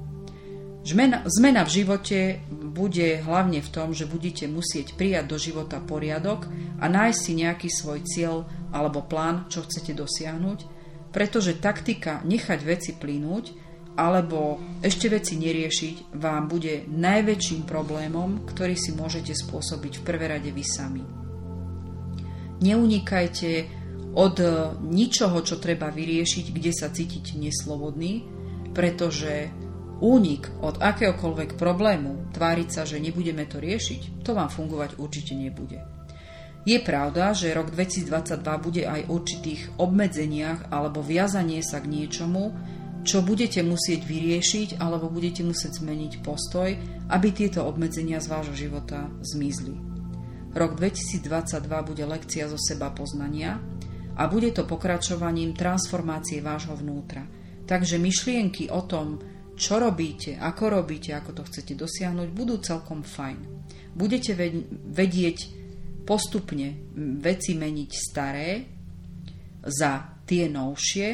Zmena, 0.86 1.26
zmena 1.26 1.66
v 1.66 1.82
živote 1.82 2.18
bude 2.46 3.18
hlavne 3.18 3.58
v 3.58 3.72
tom, 3.74 3.90
že 3.90 4.06
budete 4.06 4.46
musieť 4.46 4.94
prijať 4.94 5.26
do 5.26 5.34
života 5.34 5.82
poriadok 5.82 6.46
a 6.78 6.86
nájsť 6.86 7.18
si 7.18 7.32
nejaký 7.42 7.66
svoj 7.66 8.06
cieľ 8.06 8.46
alebo 8.70 9.02
plán, 9.02 9.50
čo 9.50 9.66
chcete 9.66 9.98
dosiahnuť, 9.98 10.58
pretože 11.10 11.58
taktika 11.58 12.22
nechať 12.22 12.60
veci 12.62 12.94
plynúť 12.94 13.50
alebo 13.98 14.62
ešte 14.78 15.10
veci 15.10 15.34
neriešiť 15.34 16.14
vám 16.22 16.46
bude 16.46 16.86
najväčším 16.86 17.66
problémom, 17.66 18.46
ktorý 18.46 18.78
si 18.78 18.94
môžete 18.94 19.34
spôsobiť 19.34 19.98
v 19.98 20.04
prvé 20.06 20.38
rade 20.38 20.54
vy 20.54 20.62
sami. 20.62 21.02
Neunikajte 22.62 23.50
od 24.14 24.36
ničoho, 24.86 25.42
čo 25.42 25.58
treba 25.58 25.90
vyriešiť, 25.90 26.46
kde 26.54 26.70
sa 26.70 26.94
cítite 26.94 27.34
neslobodný, 27.34 28.22
pretože 28.70 29.50
únik 30.00 30.52
od 30.60 30.80
akéhokoľvek 30.80 31.56
problému, 31.56 32.32
tváriť 32.36 32.68
sa, 32.68 32.82
že 32.84 33.00
nebudeme 33.00 33.48
to 33.48 33.60
riešiť, 33.62 34.24
to 34.24 34.36
vám 34.36 34.52
fungovať 34.52 35.00
určite 35.00 35.32
nebude. 35.32 35.80
Je 36.66 36.82
pravda, 36.82 37.30
že 37.30 37.54
rok 37.54 37.70
2022 37.70 38.42
bude 38.58 38.82
aj 38.82 39.06
určitých 39.06 39.78
obmedzeniach 39.78 40.74
alebo 40.74 40.98
viazanie 40.98 41.62
sa 41.62 41.78
k 41.78 41.86
niečomu, 41.86 42.50
čo 43.06 43.22
budete 43.22 43.62
musieť 43.62 44.02
vyriešiť 44.02 44.82
alebo 44.82 45.06
budete 45.06 45.46
musieť 45.46 45.78
zmeniť 45.78 46.26
postoj, 46.26 46.74
aby 47.06 47.28
tieto 47.30 47.62
obmedzenia 47.62 48.18
z 48.18 48.26
vášho 48.26 48.56
života 48.58 49.06
zmizli. 49.22 49.78
Rok 50.58 50.74
2022 50.74 51.22
bude 51.86 52.02
lekcia 52.02 52.50
zo 52.50 52.58
seba 52.58 52.90
poznania 52.90 53.62
a 54.18 54.26
bude 54.26 54.50
to 54.50 54.66
pokračovaním 54.66 55.54
transformácie 55.54 56.42
vášho 56.42 56.74
vnútra. 56.74 57.22
Takže 57.62 58.02
myšlienky 58.02 58.74
o 58.74 58.82
tom, 58.82 59.22
čo 59.56 59.80
robíte, 59.80 60.36
ako 60.36 60.80
robíte, 60.80 61.16
ako 61.16 61.40
to 61.40 61.42
chcete 61.48 61.72
dosiahnuť, 61.74 62.28
budú 62.30 62.60
celkom 62.60 63.00
fajn. 63.00 63.40
Budete 63.96 64.36
vedieť 64.92 65.38
postupne 66.04 66.76
veci 67.18 67.56
meniť 67.56 67.90
staré 67.90 68.48
za 69.64 70.22
tie 70.28 70.46
novšie 70.46 71.08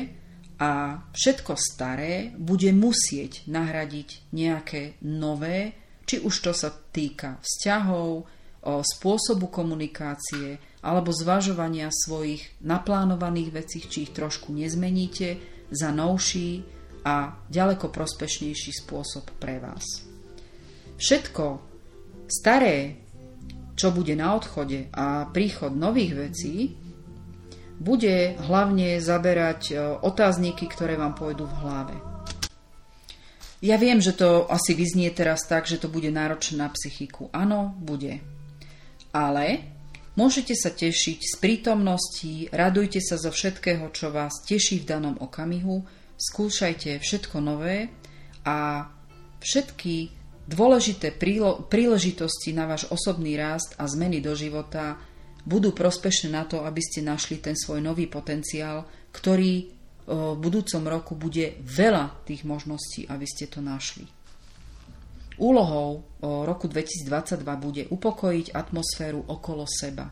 a 0.58 1.00
všetko 1.14 1.52
staré 1.56 2.34
bude 2.34 2.68
musieť 2.74 3.46
nahradiť 3.48 4.34
nejaké 4.34 5.00
nové, 5.06 5.72
či 6.02 6.20
už 6.20 6.34
to 6.44 6.52
sa 6.52 6.68
týka 6.70 7.38
vzťahov, 7.40 8.26
spôsobu 8.62 9.50
komunikácie 9.50 10.58
alebo 10.86 11.10
zvažovania 11.10 11.90
svojich 11.90 12.62
naplánovaných 12.62 13.50
vecí, 13.50 13.78
či 13.82 14.06
ich 14.06 14.14
trošku 14.14 14.54
nezmeníte 14.54 15.38
za 15.74 15.90
novší, 15.90 16.62
a 17.02 17.34
ďaleko 17.50 17.90
prospešnejší 17.90 18.72
spôsob 18.82 19.26
pre 19.38 19.58
vás. 19.58 19.84
Všetko 20.98 21.44
staré, 22.30 23.02
čo 23.74 23.90
bude 23.90 24.14
na 24.14 24.38
odchode 24.38 24.86
a 24.94 25.26
príchod 25.28 25.74
nových 25.74 26.12
vecí, 26.14 26.78
bude 27.82 28.38
hlavne 28.38 29.02
zaberať 29.02 29.62
e, 29.70 29.74
otázniky, 30.06 30.70
ktoré 30.70 30.94
vám 30.94 31.18
pôjdu 31.18 31.50
v 31.50 31.58
hlave. 31.66 31.96
Ja 33.62 33.78
viem, 33.78 33.98
že 33.98 34.14
to 34.14 34.46
asi 34.50 34.74
vyznie 34.74 35.10
teraz 35.10 35.46
tak, 35.46 35.66
že 35.66 35.78
to 35.78 35.90
bude 35.90 36.10
náročné 36.10 36.62
na 36.62 36.68
psychiku. 36.70 37.30
Áno, 37.30 37.74
bude. 37.78 38.22
Ale 39.14 39.66
môžete 40.18 40.54
sa 40.54 40.70
tešiť 40.70 41.18
z 41.22 41.34
prítomnosti, 41.38 42.50
radujte 42.50 42.98
sa 42.98 43.18
zo 43.18 43.30
všetkého, 43.30 43.86
čo 43.94 44.10
vás 44.10 44.42
teší 44.46 44.82
v 44.82 44.88
danom 44.98 45.14
okamihu, 45.18 45.82
skúšajte 46.22 47.02
všetko 47.02 47.42
nové 47.42 47.90
a 48.46 48.86
všetky 49.42 50.14
dôležité 50.46 51.10
príležitosti 51.66 52.54
na 52.54 52.70
váš 52.70 52.86
osobný 52.86 53.34
rast 53.34 53.74
a 53.74 53.90
zmeny 53.90 54.22
do 54.22 54.38
života 54.38 55.02
budú 55.42 55.74
prospešné 55.74 56.30
na 56.30 56.46
to, 56.46 56.62
aby 56.62 56.78
ste 56.78 57.02
našli 57.02 57.42
ten 57.42 57.58
svoj 57.58 57.82
nový 57.82 58.06
potenciál, 58.06 58.86
ktorý 59.10 59.82
v 60.02 60.38
budúcom 60.38 60.82
roku 60.86 61.14
bude 61.18 61.58
veľa 61.62 62.26
tých 62.26 62.46
možností, 62.46 63.06
aby 63.10 63.26
ste 63.26 63.50
to 63.50 63.58
našli. 63.62 64.06
Úlohou 65.38 66.06
roku 66.22 66.70
2022 66.70 67.42
bude 67.58 67.82
upokojiť 67.90 68.54
atmosféru 68.54 69.26
okolo 69.26 69.66
seba. 69.66 70.10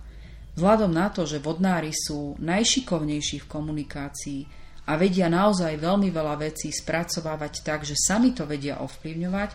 Vzhľadom 0.58 0.90
na 0.90 1.10
to, 1.14 1.26
že 1.26 1.38
vodnári 1.38 1.94
sú 1.94 2.34
najšikovnejší 2.42 3.46
v 3.46 3.50
komunikácii, 3.50 4.40
a 4.90 4.98
vedia 4.98 5.30
naozaj 5.30 5.78
veľmi 5.78 6.10
veľa 6.10 6.34
vecí 6.42 6.74
spracovávať 6.74 7.62
tak, 7.62 7.86
že 7.86 7.94
sami 7.94 8.34
to 8.34 8.42
vedia 8.42 8.82
ovplyvňovať, 8.82 9.50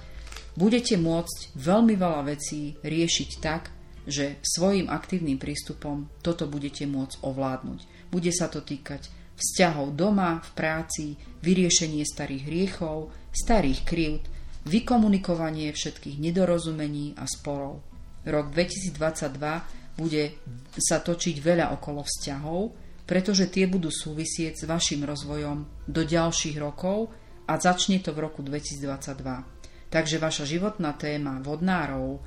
budete 0.55 0.95
môcť 0.95 1.59
veľmi 1.59 1.99
veľa 1.99 2.21
vecí 2.23 2.79
riešiť 2.79 3.29
tak, 3.43 3.67
že 4.07 4.39
svojim 4.39 4.87
aktívnym 4.87 5.35
prístupom 5.35 6.07
toto 6.23 6.47
budete 6.47 6.87
môcť 6.87 7.19
ovládnuť. 7.19 7.79
Bude 8.07 8.31
sa 8.31 8.47
to 8.47 8.63
týkať 8.63 9.11
vzťahov 9.35 9.91
doma, 9.91 10.39
v 10.39 10.51
práci, 10.55 11.05
vyriešenie 11.43 12.07
starých 12.07 12.43
hriechov, 12.47 13.11
starých 13.35 13.83
krivd, 13.83 14.23
vykomunikovanie 14.71 15.75
všetkých 15.75 16.15
nedorozumení 16.15 17.19
a 17.19 17.27
sporov. 17.27 17.83
Rok 18.23 18.55
2022 18.55 19.99
bude 19.99 20.23
sa 20.79 21.03
točiť 21.03 21.35
veľa 21.43 21.75
okolo 21.75 22.07
vzťahov, 22.07 22.84
pretože 23.05 23.45
tie 23.49 23.69
budú 23.69 23.93
súvisieť 23.93 24.53
s 24.61 24.63
vašim 24.65 25.05
rozvojom 25.05 25.85
do 25.85 26.01
ďalších 26.01 26.57
rokov 26.57 27.13
a 27.45 27.53
začne 27.61 28.01
to 28.01 28.11
v 28.11 28.25
roku 28.25 28.41
2022. 28.41 29.93
Takže 29.93 30.17
vaša 30.17 30.43
životná 30.49 30.97
téma 30.97 31.37
vodnárov, 31.45 32.17
o, 32.17 32.19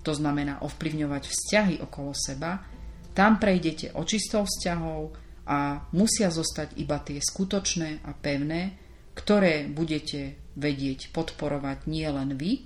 to 0.00 0.12
znamená 0.16 0.64
ovplyvňovať 0.64 1.22
vzťahy 1.28 1.74
okolo 1.84 2.16
seba, 2.16 2.64
tam 3.12 3.36
prejdete 3.36 3.92
očistou 3.92 4.48
vzťahov 4.48 5.12
a 5.44 5.84
musia 5.92 6.32
zostať 6.32 6.80
iba 6.80 6.96
tie 7.04 7.20
skutočné 7.20 8.08
a 8.08 8.16
pevné, 8.16 8.78
ktoré 9.12 9.68
budete 9.68 10.38
vedieť 10.56 11.12
podporovať 11.12 11.90
nie 11.90 12.06
len 12.08 12.38
vy, 12.38 12.64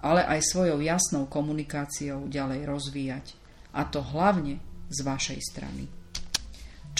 ale 0.00 0.24
aj 0.24 0.40
svojou 0.42 0.80
jasnou 0.80 1.28
komunikáciou 1.28 2.28
ďalej 2.28 2.66
rozvíjať. 2.66 3.26
A 3.76 3.86
to 3.86 4.02
hlavne 4.02 4.58
z 4.90 4.98
vašej 5.06 5.40
strany. 5.40 5.99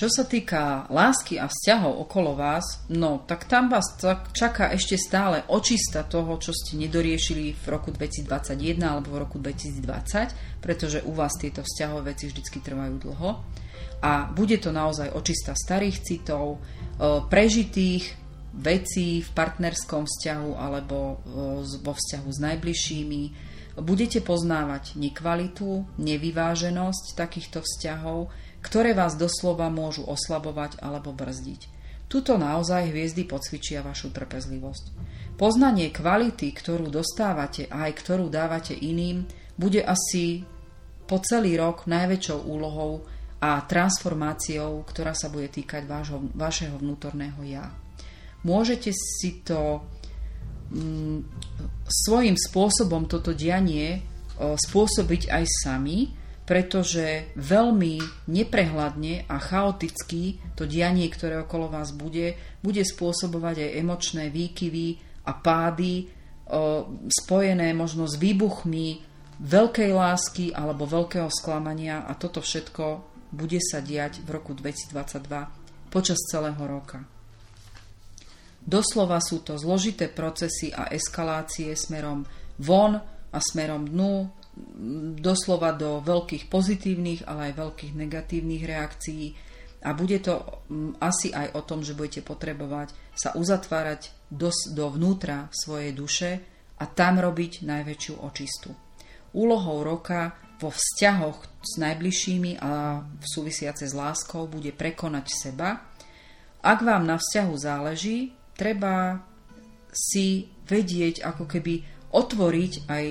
Čo 0.00 0.08
sa 0.08 0.24
týka 0.24 0.88
lásky 0.88 1.36
a 1.36 1.44
vzťahov 1.44 2.08
okolo 2.08 2.32
vás, 2.32 2.88
no 2.88 3.20
tak 3.28 3.44
tam 3.44 3.68
vás 3.68 4.00
čaká 4.32 4.72
ešte 4.72 4.96
stále 4.96 5.44
očista 5.52 6.08
toho, 6.08 6.40
čo 6.40 6.56
ste 6.56 6.80
nedoriešili 6.80 7.52
v 7.52 7.64
roku 7.68 7.92
2021 7.92 8.80
alebo 8.80 9.12
v 9.12 9.20
roku 9.20 9.36
2020, 9.36 10.64
pretože 10.64 11.04
u 11.04 11.12
vás 11.12 11.36
tieto 11.36 11.60
vzťahové 11.60 12.16
veci 12.16 12.32
vždy 12.32 12.40
trvajú 12.48 12.94
dlho. 12.96 13.30
A 14.00 14.32
bude 14.32 14.56
to 14.56 14.72
naozaj 14.72 15.12
očista 15.12 15.52
starých 15.52 16.00
citov, 16.00 16.56
e, 16.56 16.58
prežitých 17.28 18.16
vecí 18.56 19.20
v 19.20 19.30
partnerskom 19.36 20.08
vzťahu 20.08 20.50
alebo 20.56 20.96
e, 20.96 21.16
vo 21.76 21.92
vzťahu 21.92 22.28
s 22.32 22.38
najbližšími. 22.40 23.22
Budete 23.84 24.24
poznávať 24.24 24.96
nekvalitu, 24.96 25.84
nevyváženosť 26.00 27.20
takýchto 27.20 27.60
vzťahov, 27.60 28.32
ktoré 28.60 28.92
vás 28.92 29.16
doslova 29.16 29.72
môžu 29.72 30.04
oslabovať 30.04 30.80
alebo 30.84 31.12
brzdiť. 31.16 31.80
Tuto 32.10 32.34
naozaj 32.34 32.90
hviezdy 32.90 33.22
podcvičia 33.22 33.86
vašu 33.86 34.10
trpezlivosť. 34.10 34.84
Poznanie 35.38 35.94
kvality, 35.94 36.50
ktorú 36.50 36.90
dostávate 36.90 37.70
a 37.70 37.86
aj 37.86 37.92
ktorú 38.02 38.26
dávate 38.26 38.74
iným, 38.74 39.24
bude 39.54 39.80
asi 39.80 40.42
po 41.06 41.22
celý 41.22 41.54
rok 41.54 41.86
najväčšou 41.86 42.38
úlohou 42.50 43.06
a 43.40 43.62
transformáciou, 43.64 44.84
ktorá 44.84 45.16
sa 45.16 45.32
bude 45.32 45.48
týkať 45.48 45.86
vášho, 45.88 46.18
vašeho 46.34 46.76
vnútorného 46.76 47.40
ja. 47.46 47.72
Môžete 48.44 48.92
si 48.92 49.40
to 49.40 49.80
mm, 50.74 51.24
svojím 51.88 52.36
spôsobom 52.36 53.08
toto 53.08 53.32
dianie 53.32 54.04
spôsobiť 54.40 55.28
aj 55.28 55.44
sami, 55.64 56.19
pretože 56.50 57.30
veľmi 57.38 58.26
neprehľadne 58.26 59.30
a 59.30 59.38
chaoticky 59.38 60.42
to 60.58 60.66
dianie, 60.66 61.06
ktoré 61.06 61.46
okolo 61.46 61.70
vás 61.70 61.94
bude, 61.94 62.34
bude 62.58 62.82
spôsobovať 62.82 63.70
aj 63.70 63.78
emočné 63.78 64.24
výkyvy 64.34 64.98
a 65.30 65.32
pády 65.38 66.10
spojené 67.06 67.70
možno 67.70 68.10
s 68.10 68.18
výbuchmi 68.18 69.06
veľkej 69.38 69.90
lásky 69.94 70.50
alebo 70.50 70.90
veľkého 70.90 71.30
sklamania 71.30 72.02
a 72.02 72.18
toto 72.18 72.42
všetko 72.42 73.06
bude 73.30 73.62
sa 73.62 73.78
diať 73.78 74.26
v 74.26 74.34
roku 74.34 74.50
2022 74.50 75.94
počas 75.94 76.18
celého 76.26 76.58
roka. 76.66 77.06
Doslova 78.58 79.22
sú 79.22 79.46
to 79.46 79.54
zložité 79.54 80.10
procesy 80.10 80.74
a 80.74 80.90
eskalácie 80.90 81.78
smerom 81.78 82.26
von 82.58 82.98
a 83.30 83.38
smerom 83.38 83.86
dnu, 83.86 84.39
doslova 85.20 85.74
do 85.76 86.00
veľkých 86.00 86.48
pozitívnych, 86.48 87.26
ale 87.28 87.52
aj 87.52 87.60
veľkých 87.60 87.92
negatívnych 87.96 88.64
reakcií 88.64 89.26
a 89.80 89.96
bude 89.96 90.20
to 90.20 90.44
mm, 90.68 91.00
asi 91.00 91.32
aj 91.32 91.56
o 91.56 91.60
tom, 91.64 91.80
že 91.80 91.96
budete 91.96 92.20
potrebovať 92.20 92.92
sa 93.16 93.32
uzatvárať 93.32 94.12
do, 94.28 94.52
dovnútra 94.76 95.48
svojej 95.48 95.92
duše 95.96 96.30
a 96.76 96.84
tam 96.84 97.20
robiť 97.20 97.64
najväčšiu 97.64 98.14
očistu. 98.20 98.76
Úlohou 99.32 99.80
roka 99.80 100.36
vo 100.60 100.68
vzťahoch 100.68 101.64
s 101.64 101.72
najbližšími 101.80 102.60
a 102.60 103.00
v 103.00 103.24
súvisiace 103.24 103.88
s 103.88 103.96
láskou 103.96 104.44
bude 104.44 104.72
prekonať 104.76 105.26
seba. 105.32 105.88
Ak 106.60 106.84
vám 106.84 107.08
na 107.08 107.16
vzťahu 107.16 107.54
záleží, 107.56 108.36
treba 108.52 109.24
si 109.88 110.52
vedieť, 110.68 111.24
ako 111.24 111.48
keby 111.48 111.80
otvoriť 112.12 112.72
aj 112.84 113.06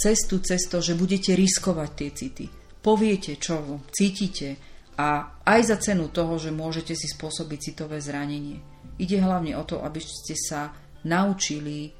cestu 0.00 0.40
cez 0.40 0.64
to, 0.64 0.80
že 0.80 0.96
budete 0.96 1.36
riskovať 1.36 1.90
tie 1.92 2.10
city. 2.16 2.46
Poviete, 2.80 3.36
čo 3.36 3.84
cítite 3.92 4.56
a 4.96 5.38
aj 5.44 5.60
za 5.62 5.76
cenu 5.76 6.08
toho, 6.08 6.40
že 6.40 6.48
môžete 6.48 6.96
si 6.96 7.04
spôsobiť 7.04 7.58
citové 7.60 8.00
zranenie. 8.00 8.58
Ide 8.96 9.20
hlavne 9.20 9.54
o 9.54 9.62
to, 9.68 9.84
aby 9.84 10.00
ste 10.00 10.34
sa 10.34 10.72
naučili 11.04 11.92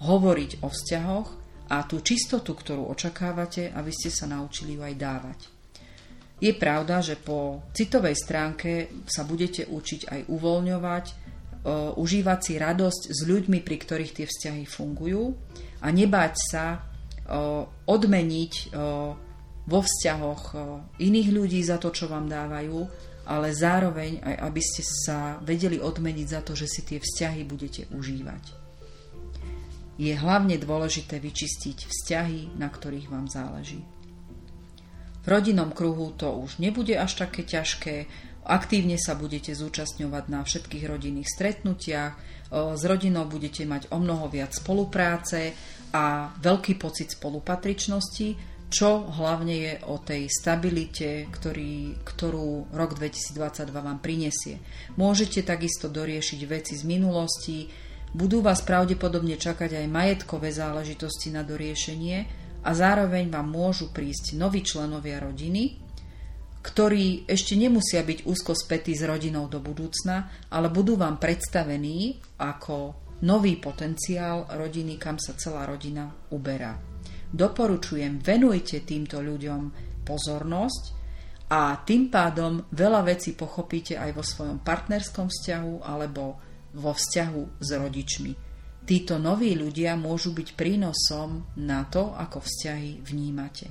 hovoriť 0.00 0.64
o 0.64 0.68
vzťahoch 0.70 1.28
a 1.66 1.82
tú 1.82 1.98
čistotu, 1.98 2.54
ktorú 2.54 2.86
očakávate, 2.94 3.74
aby 3.74 3.90
ste 3.90 4.08
sa 4.08 4.30
naučili 4.30 4.78
ju 4.78 4.86
aj 4.86 4.94
dávať. 4.94 5.40
Je 6.36 6.52
pravda, 6.52 7.00
že 7.00 7.16
po 7.16 7.64
citovej 7.72 8.12
stránke 8.12 8.92
sa 9.08 9.24
budete 9.24 9.66
učiť 9.66 10.00
aj 10.08 10.20
uvoľňovať, 10.28 11.04
užívať 11.96 12.38
si 12.44 12.52
radosť 12.60 13.02
s 13.08 13.20
ľuďmi, 13.24 13.58
pri 13.64 13.76
ktorých 13.80 14.14
tie 14.14 14.26
vzťahy 14.28 14.64
fungujú 14.68 15.32
a 15.80 15.88
nebáť 15.90 16.34
sa 16.36 16.64
odmeniť 17.86 18.52
vo 19.66 19.80
vzťahoch 19.82 20.42
iných 21.02 21.28
ľudí 21.34 21.60
za 21.66 21.76
to, 21.82 21.90
čo 21.90 22.06
vám 22.06 22.30
dávajú, 22.30 22.86
ale 23.26 23.50
zároveň 23.50 24.22
aj 24.22 24.36
aby 24.38 24.62
ste 24.62 24.82
sa 24.86 25.42
vedeli 25.42 25.82
odmeniť 25.82 26.26
za 26.30 26.40
to, 26.46 26.54
že 26.54 26.70
si 26.70 26.86
tie 26.86 27.02
vzťahy 27.02 27.42
budete 27.42 27.90
užívať. 27.90 28.44
Je 29.98 30.12
hlavne 30.14 30.54
dôležité 30.60 31.18
vyčistiť 31.18 31.88
vzťahy, 31.88 32.54
na 32.54 32.70
ktorých 32.70 33.10
vám 33.10 33.26
záleží. 33.26 33.82
V 35.24 35.26
rodinnom 35.26 35.74
kruhu 35.74 36.14
to 36.14 36.30
už 36.38 36.62
nebude 36.62 36.94
až 36.94 37.26
také 37.26 37.42
ťažké, 37.42 38.06
aktívne 38.46 38.94
sa 38.94 39.18
budete 39.18 39.50
zúčastňovať 39.58 40.24
na 40.30 40.46
všetkých 40.46 40.84
rodinných 40.86 41.26
stretnutiach, 41.26 42.14
s 42.54 42.82
rodinou 42.86 43.26
budete 43.26 43.66
mať 43.66 43.90
o 43.90 43.98
mnoho 43.98 44.30
viac 44.30 44.54
spolupráce 44.54 45.50
a 45.96 46.28
veľký 46.36 46.76
pocit 46.76 47.08
spolupatričnosti, 47.16 48.28
čo 48.68 49.08
hlavne 49.16 49.54
je 49.56 49.74
o 49.88 49.96
tej 49.96 50.28
stabilite, 50.28 51.30
ktorý, 51.32 52.04
ktorú 52.04 52.74
rok 52.74 52.98
2022 52.98 53.72
vám 53.72 54.02
prinesie. 54.04 54.60
Môžete 55.00 55.40
takisto 55.40 55.88
doriešiť 55.88 56.40
veci 56.44 56.76
z 56.76 56.84
minulosti, 56.84 57.72
budú 58.12 58.44
vás 58.44 58.60
pravdepodobne 58.60 59.40
čakať 59.40 59.80
aj 59.80 59.86
majetkové 59.88 60.52
záležitosti 60.52 61.32
na 61.32 61.46
doriešenie 61.46 62.16
a 62.66 62.70
zároveň 62.74 63.32
vám 63.32 63.48
môžu 63.48 63.88
prísť 63.94 64.36
noví 64.36 64.66
členovia 64.66 65.22
rodiny, 65.22 65.78
ktorí 66.66 67.30
ešte 67.30 67.54
nemusia 67.54 68.02
byť 68.02 68.26
úzko 68.26 68.52
spätí 68.58 68.90
s 68.98 69.06
rodinou 69.06 69.46
do 69.46 69.62
budúcna, 69.62 70.26
ale 70.50 70.66
budú 70.66 70.98
vám 70.98 71.22
predstavení 71.22 72.18
ako 72.42 73.05
nový 73.24 73.56
potenciál 73.56 74.44
rodiny, 74.50 75.00
kam 75.00 75.16
sa 75.16 75.32
celá 75.38 75.64
rodina 75.64 76.10
uberá. 76.34 76.76
Doporučujem, 77.32 78.20
venujte 78.20 78.84
týmto 78.84 79.24
ľuďom 79.24 79.62
pozornosť 80.04 80.84
a 81.50 81.78
tým 81.82 82.10
pádom 82.10 82.66
veľa 82.74 83.06
vecí 83.06 83.32
pochopíte 83.38 83.94
aj 83.94 84.10
vo 84.14 84.22
svojom 84.26 84.58
partnerskom 84.62 85.30
vzťahu 85.30 85.74
alebo 85.86 86.38
vo 86.76 86.92
vzťahu 86.92 87.42
s 87.62 87.68
rodičmi. 87.72 88.32
Títo 88.86 89.18
noví 89.18 89.58
ľudia 89.58 89.98
môžu 89.98 90.30
byť 90.30 90.48
prínosom 90.54 91.58
na 91.58 91.82
to, 91.90 92.14
ako 92.14 92.38
vzťahy 92.38 93.02
vnímate. 93.02 93.66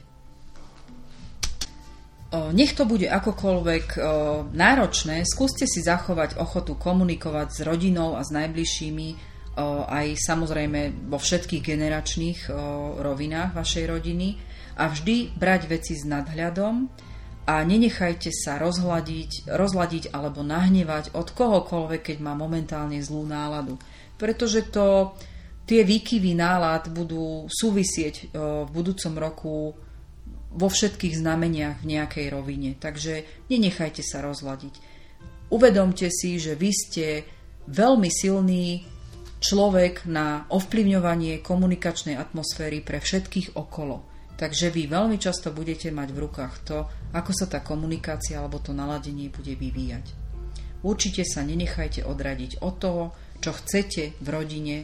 Nech 2.36 2.76
to 2.76 2.84
bude 2.84 3.08
akokoľvek 3.08 3.96
náročné, 4.52 5.24
skúste 5.24 5.64
si 5.64 5.80
zachovať 5.80 6.36
ochotu 6.36 6.76
komunikovať 6.76 7.48
s 7.48 7.60
rodinou 7.64 8.20
a 8.20 8.28
s 8.28 8.36
najbližšími 8.36 9.35
aj 9.88 10.20
samozrejme 10.20 11.08
vo 11.08 11.20
všetkých 11.20 11.64
generačných 11.64 12.40
rovinách 13.00 13.56
vašej 13.56 13.86
rodiny 13.88 14.36
a 14.76 14.92
vždy 14.92 15.36
brať 15.36 15.62
veci 15.72 15.96
s 15.96 16.04
nadhľadom, 16.04 16.76
a 17.46 17.62
nenechajte 17.62 18.34
sa 18.34 18.58
rozhľadiť, 18.58 19.54
rozhľadiť 19.54 20.10
alebo 20.18 20.42
nahnevať 20.42 21.14
od 21.14 21.30
kohokoľvek, 21.30 22.02
keď 22.02 22.18
má 22.18 22.34
momentálne 22.34 22.98
zlú 23.06 23.22
náladu. 23.22 23.78
Pretože 24.18 24.66
to, 24.74 25.14
tie 25.70 25.86
výkyvy 25.86 26.34
nálad 26.34 26.90
budú 26.90 27.46
súvisieť 27.46 28.34
v 28.34 28.70
budúcom 28.74 29.14
roku 29.22 29.78
vo 30.58 30.68
všetkých 30.74 31.22
znameniach 31.22 31.86
v 31.86 31.90
nejakej 31.94 32.34
rovine. 32.34 32.74
Takže 32.82 33.46
nenechajte 33.54 34.02
sa 34.02 34.26
rozhľadiť. 34.26 34.74
Uvedomte 35.54 36.10
si, 36.10 36.42
že 36.42 36.58
vy 36.58 36.74
ste 36.74 37.30
veľmi 37.70 38.10
silný 38.10 38.90
človek 39.46 40.10
na 40.10 40.50
ovplyvňovanie 40.50 41.46
komunikačnej 41.46 42.18
atmosféry 42.18 42.82
pre 42.82 42.98
všetkých 42.98 43.54
okolo. 43.54 44.02
Takže 44.36 44.74
vy 44.74 44.90
veľmi 44.90 45.22
často 45.22 45.54
budete 45.54 45.94
mať 45.94 46.10
v 46.12 46.22
rukách 46.26 46.54
to, 46.66 46.78
ako 47.14 47.32
sa 47.32 47.46
tá 47.46 47.62
komunikácia 47.62 48.42
alebo 48.42 48.58
to 48.60 48.74
naladenie 48.74 49.30
bude 49.30 49.54
vyvíjať. 49.54 50.12
Určite 50.82 51.24
sa 51.24 51.46
nenechajte 51.46 52.04
odradiť 52.04 52.60
od 52.66 52.76
toho, 52.82 53.04
čo 53.40 53.54
chcete 53.54 54.18
v 54.18 54.28
rodine 54.28 54.78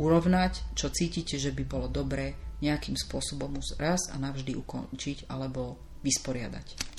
urovnať, 0.00 0.74
čo 0.74 0.88
cítite, 0.90 1.36
že 1.36 1.52
by 1.52 1.62
bolo 1.68 1.86
dobré 1.86 2.34
nejakým 2.64 2.96
spôsobom 2.96 3.60
raz 3.76 4.08
a 4.10 4.16
navždy 4.16 4.56
ukončiť 4.56 5.28
alebo 5.28 5.76
vysporiadať. 6.00 6.95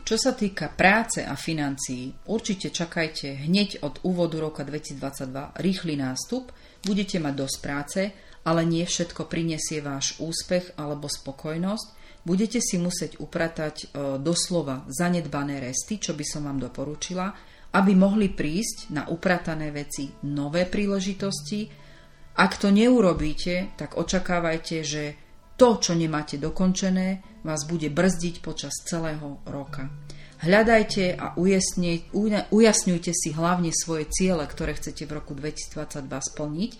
Čo 0.00 0.16
sa 0.18 0.32
týka 0.34 0.72
práce 0.72 1.22
a 1.22 1.36
financií, 1.38 2.10
určite 2.26 2.72
čakajte 2.74 3.46
hneď 3.46 3.84
od 3.86 4.02
úvodu 4.02 4.40
roka 4.40 4.62
2022 4.66 5.60
rýchly 5.60 5.94
nástup, 5.94 6.50
budete 6.82 7.20
mať 7.22 7.34
dosť 7.36 7.56
práce 7.62 8.00
ale 8.44 8.64
nie 8.64 8.84
všetko 8.88 9.28
prinesie 9.28 9.84
váš 9.84 10.16
úspech 10.20 10.76
alebo 10.80 11.08
spokojnosť. 11.08 11.86
Budete 12.24 12.60
si 12.60 12.76
musieť 12.76 13.16
upratať 13.20 13.76
e, 13.80 13.86
doslova 14.20 14.84
zanedbané 14.92 15.60
resty, 15.60 15.96
čo 15.96 16.12
by 16.12 16.24
som 16.24 16.44
vám 16.48 16.60
doporučila, 16.60 17.32
aby 17.72 17.92
mohli 17.96 18.28
prísť 18.28 18.92
na 18.92 19.08
upratané 19.08 19.72
veci 19.72 20.12
nové 20.28 20.68
príležitosti. 20.68 21.68
Ak 22.36 22.60
to 22.60 22.68
neurobíte, 22.68 23.76
tak 23.76 23.96
očakávajte, 23.96 24.76
že 24.84 25.04
to, 25.60 25.76
čo 25.76 25.92
nemáte 25.92 26.40
dokončené, 26.40 27.20
vás 27.44 27.68
bude 27.68 27.92
brzdiť 27.92 28.40
počas 28.40 28.72
celého 28.88 29.44
roka. 29.44 29.92
Hľadajte 30.40 31.20
a 31.20 31.36
ujasňujte 32.48 33.12
si 33.12 33.28
hlavne 33.36 33.68
svoje 33.76 34.08
ciele, 34.08 34.48
ktoré 34.48 34.72
chcete 34.72 35.04
v 35.04 35.20
roku 35.20 35.36
2022 35.36 36.00
splniť 36.08 36.72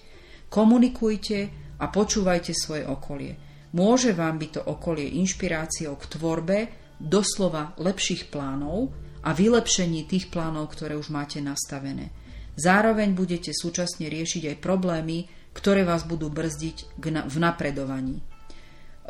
Komunikujte 0.50 1.38
a 1.78 1.86
počúvajte 1.86 2.50
svoje 2.50 2.82
okolie. 2.82 3.38
Môže 3.70 4.10
vám 4.10 4.34
byť 4.42 4.50
to 4.50 4.62
okolie 4.66 5.06
inšpiráciou 5.22 5.94
k 5.94 6.18
tvorbe 6.18 6.58
doslova 6.98 7.78
lepších 7.78 8.34
plánov 8.34 8.90
a 9.22 9.30
vylepšení 9.30 10.10
tých 10.10 10.26
plánov, 10.26 10.74
ktoré 10.74 10.98
už 10.98 11.14
máte 11.14 11.38
nastavené. 11.38 12.10
Zároveň 12.58 13.14
budete 13.14 13.54
súčasne 13.54 14.10
riešiť 14.10 14.50
aj 14.50 14.56
problémy, 14.58 15.30
ktoré 15.54 15.86
vás 15.86 16.02
budú 16.02 16.34
brzdiť 16.34 16.98
v 17.06 17.36
napredovaní. 17.38 18.18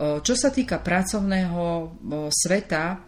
Čo 0.01 0.33
sa 0.33 0.49
týka 0.49 0.81
pracovného 0.81 1.93
sveta, 2.33 3.05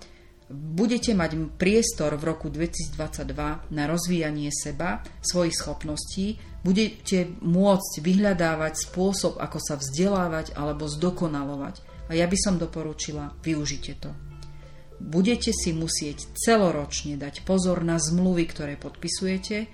budete 0.53 1.17
mať 1.17 1.57
priestor 1.57 2.21
v 2.21 2.29
roku 2.29 2.53
2022 2.53 3.73
na 3.73 3.85
rozvíjanie 3.89 4.53
seba, 4.53 5.01
svojich 5.25 5.57
schopností, 5.57 6.37
budete 6.61 7.33
môcť 7.41 7.93
vyhľadávať 8.05 8.93
spôsob, 8.93 9.41
ako 9.41 9.59
sa 9.59 9.81
vzdelávať 9.81 10.53
alebo 10.53 10.85
zdokonalovať. 10.85 11.81
A 12.07 12.21
ja 12.21 12.29
by 12.29 12.37
som 12.37 12.61
doporučila, 12.61 13.33
využite 13.41 13.97
to. 13.97 14.13
Budete 15.01 15.51
si 15.57 15.73
musieť 15.73 16.29
celoročne 16.37 17.17
dať 17.17 17.49
pozor 17.49 17.81
na 17.81 17.97
zmluvy, 17.97 18.45
ktoré 18.53 18.77
podpisujete, 18.77 19.67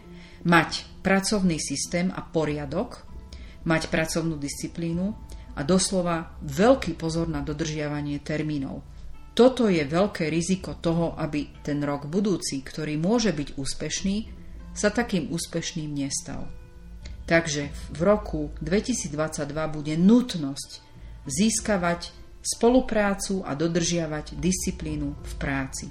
mať 0.47 1.03
pracovný 1.03 1.59
systém 1.59 2.15
a 2.15 2.23
poriadok, 2.23 3.03
mať 3.67 3.91
pracovnú 3.91 4.39
disciplínu 4.39 5.19
a 5.59 5.67
doslova 5.67 6.39
veľký 6.47 6.95
pozor 6.95 7.27
na 7.27 7.43
dodržiavanie 7.43 8.23
termínov 8.23 8.87
toto 9.39 9.71
je 9.71 9.87
veľké 9.87 10.27
riziko 10.35 10.75
toho, 10.83 11.15
aby 11.15 11.63
ten 11.63 11.79
rok 11.87 12.11
budúci, 12.11 12.59
ktorý 12.59 12.99
môže 12.99 13.31
byť 13.31 13.55
úspešný, 13.55 14.17
sa 14.75 14.91
takým 14.91 15.31
úspešným 15.31 15.95
nestal. 15.95 16.51
Takže 17.23 17.71
v 17.95 18.01
roku 18.03 18.51
2022 18.59 19.47
bude 19.71 19.95
nutnosť 19.95 20.71
získavať 21.31 22.11
spoluprácu 22.43 23.47
a 23.47 23.55
dodržiavať 23.55 24.35
disciplínu 24.43 25.15
v 25.15 25.33
práci. 25.39 25.87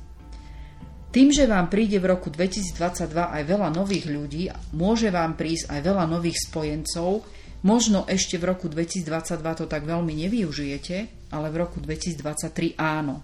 Tým, 1.15 1.31
že 1.31 1.47
vám 1.47 1.71
príde 1.71 2.03
v 2.03 2.19
roku 2.19 2.27
2022 2.27 2.75
aj 3.15 3.43
veľa 3.47 3.71
nových 3.71 4.11
ľudí, 4.11 4.51
môže 4.75 5.07
vám 5.07 5.39
prísť 5.39 5.71
aj 5.71 5.79
veľa 5.87 6.03
nových 6.03 6.35
spojencov, 6.51 7.23
možno 7.67 8.07
ešte 8.07 8.39
v 8.39 8.55
roku 8.55 8.71
2022 8.71 9.59
to 9.59 9.65
tak 9.67 9.83
veľmi 9.83 10.15
nevyužijete, 10.15 11.27
ale 11.35 11.51
v 11.51 11.55
roku 11.59 11.83
2023 11.83 12.79
áno. 12.79 13.19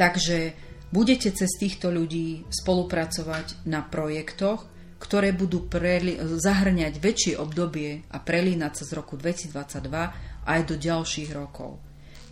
Takže 0.00 0.56
budete 0.88 1.28
cez 1.36 1.52
týchto 1.60 1.92
ľudí 1.92 2.48
spolupracovať 2.48 3.68
na 3.68 3.84
projektoch, 3.84 4.64
ktoré 4.96 5.36
budú 5.36 5.68
preli- 5.68 6.16
zahrňať 6.16 6.94
väčšie 6.96 7.34
obdobie 7.36 8.08
a 8.08 8.16
prelínať 8.16 8.72
sa 8.80 8.84
z 8.88 8.92
roku 8.96 9.20
2022 9.20 10.48
aj 10.48 10.60
do 10.64 10.74
ďalších 10.80 11.30
rokov. 11.36 11.76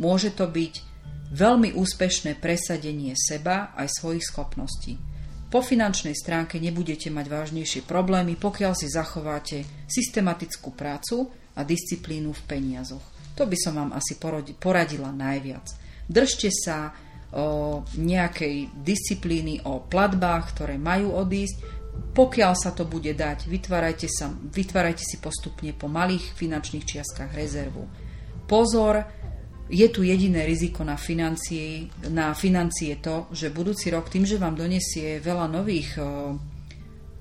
Môže 0.00 0.32
to 0.32 0.48
byť 0.48 0.74
veľmi 1.34 1.76
úspešné 1.76 2.40
presadenie 2.40 3.12
seba 3.12 3.76
aj 3.76 4.00
svojich 4.00 4.24
schopností. 4.24 4.96
Po 5.50 5.62
finančnej 5.62 6.18
stránke 6.18 6.58
nebudete 6.58 7.08
mať 7.14 7.26
vážnejšie 7.30 7.86
problémy, 7.86 8.34
pokiaľ 8.34 8.72
si 8.74 8.90
zachováte 8.90 9.62
systematickú 9.86 10.74
prácu 10.74 11.30
a 11.54 11.62
disciplínu 11.62 12.34
v 12.34 12.42
peniazoch. 12.44 13.04
To 13.38 13.46
by 13.46 13.56
som 13.58 13.78
vám 13.78 13.90
asi 13.94 14.18
poradila 14.58 15.10
najviac. 15.14 15.66
Držte 16.06 16.50
sa 16.50 16.94
o 17.34 17.82
nejakej 17.98 18.70
disciplíny 18.82 19.62
o 19.66 19.82
platbách, 19.82 20.54
ktoré 20.54 20.78
majú 20.78 21.18
odísť. 21.18 21.82
Pokiaľ 22.14 22.52
sa 22.54 22.70
to 22.74 22.86
bude 22.86 23.10
dať, 23.10 23.50
vytvárajte, 23.50 24.06
sa, 24.06 24.30
vytvárajte 24.30 25.02
si 25.02 25.18
postupne 25.18 25.74
po 25.74 25.90
malých 25.90 26.34
finančných 26.34 26.86
čiastkách 26.86 27.34
rezervu. 27.34 27.86
Pozor, 28.46 29.02
je 29.68 29.88
tu 29.88 30.04
jediné 30.04 30.44
riziko 30.44 30.84
na 30.84 31.00
financie, 31.00 31.88
na 32.12 32.36
financie 32.36 33.00
to, 33.00 33.32
že 33.32 33.54
budúci 33.54 33.88
rok 33.88 34.12
tým, 34.12 34.28
že 34.28 34.36
vám 34.36 34.56
donesie 34.56 35.24
veľa 35.24 35.46
nových 35.48 35.96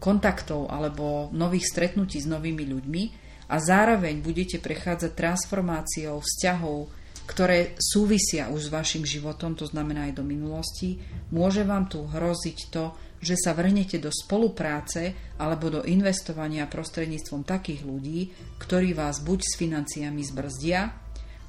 kontaktov 0.03 0.67
alebo 0.67 1.31
nových 1.31 1.71
stretnutí 1.71 2.19
s 2.19 2.27
novými 2.27 2.67
ľuďmi 2.67 3.03
a 3.47 3.55
zároveň 3.55 4.19
budete 4.19 4.59
prechádzať 4.59 5.15
transformáciou 5.15 6.19
vzťahov, 6.19 6.91
ktoré 7.23 7.79
súvisia 7.79 8.51
už 8.51 8.67
s 8.67 8.73
vašim 8.73 9.07
životom, 9.07 9.55
to 9.55 9.63
znamená 9.63 10.11
aj 10.11 10.19
do 10.19 10.27
minulosti, 10.27 10.99
môže 11.31 11.63
vám 11.63 11.87
tu 11.87 12.03
hroziť 12.03 12.57
to, 12.67 12.91
že 13.23 13.39
sa 13.39 13.55
vrhnete 13.55 14.03
do 14.03 14.11
spolupráce 14.11 15.15
alebo 15.39 15.71
do 15.71 15.81
investovania 15.87 16.67
prostredníctvom 16.67 17.47
takých 17.47 17.87
ľudí, 17.87 18.35
ktorí 18.59 18.91
vás 18.91 19.23
buď 19.23 19.39
s 19.39 19.53
financiami 19.55 20.19
zbrzdia, 20.27 21.02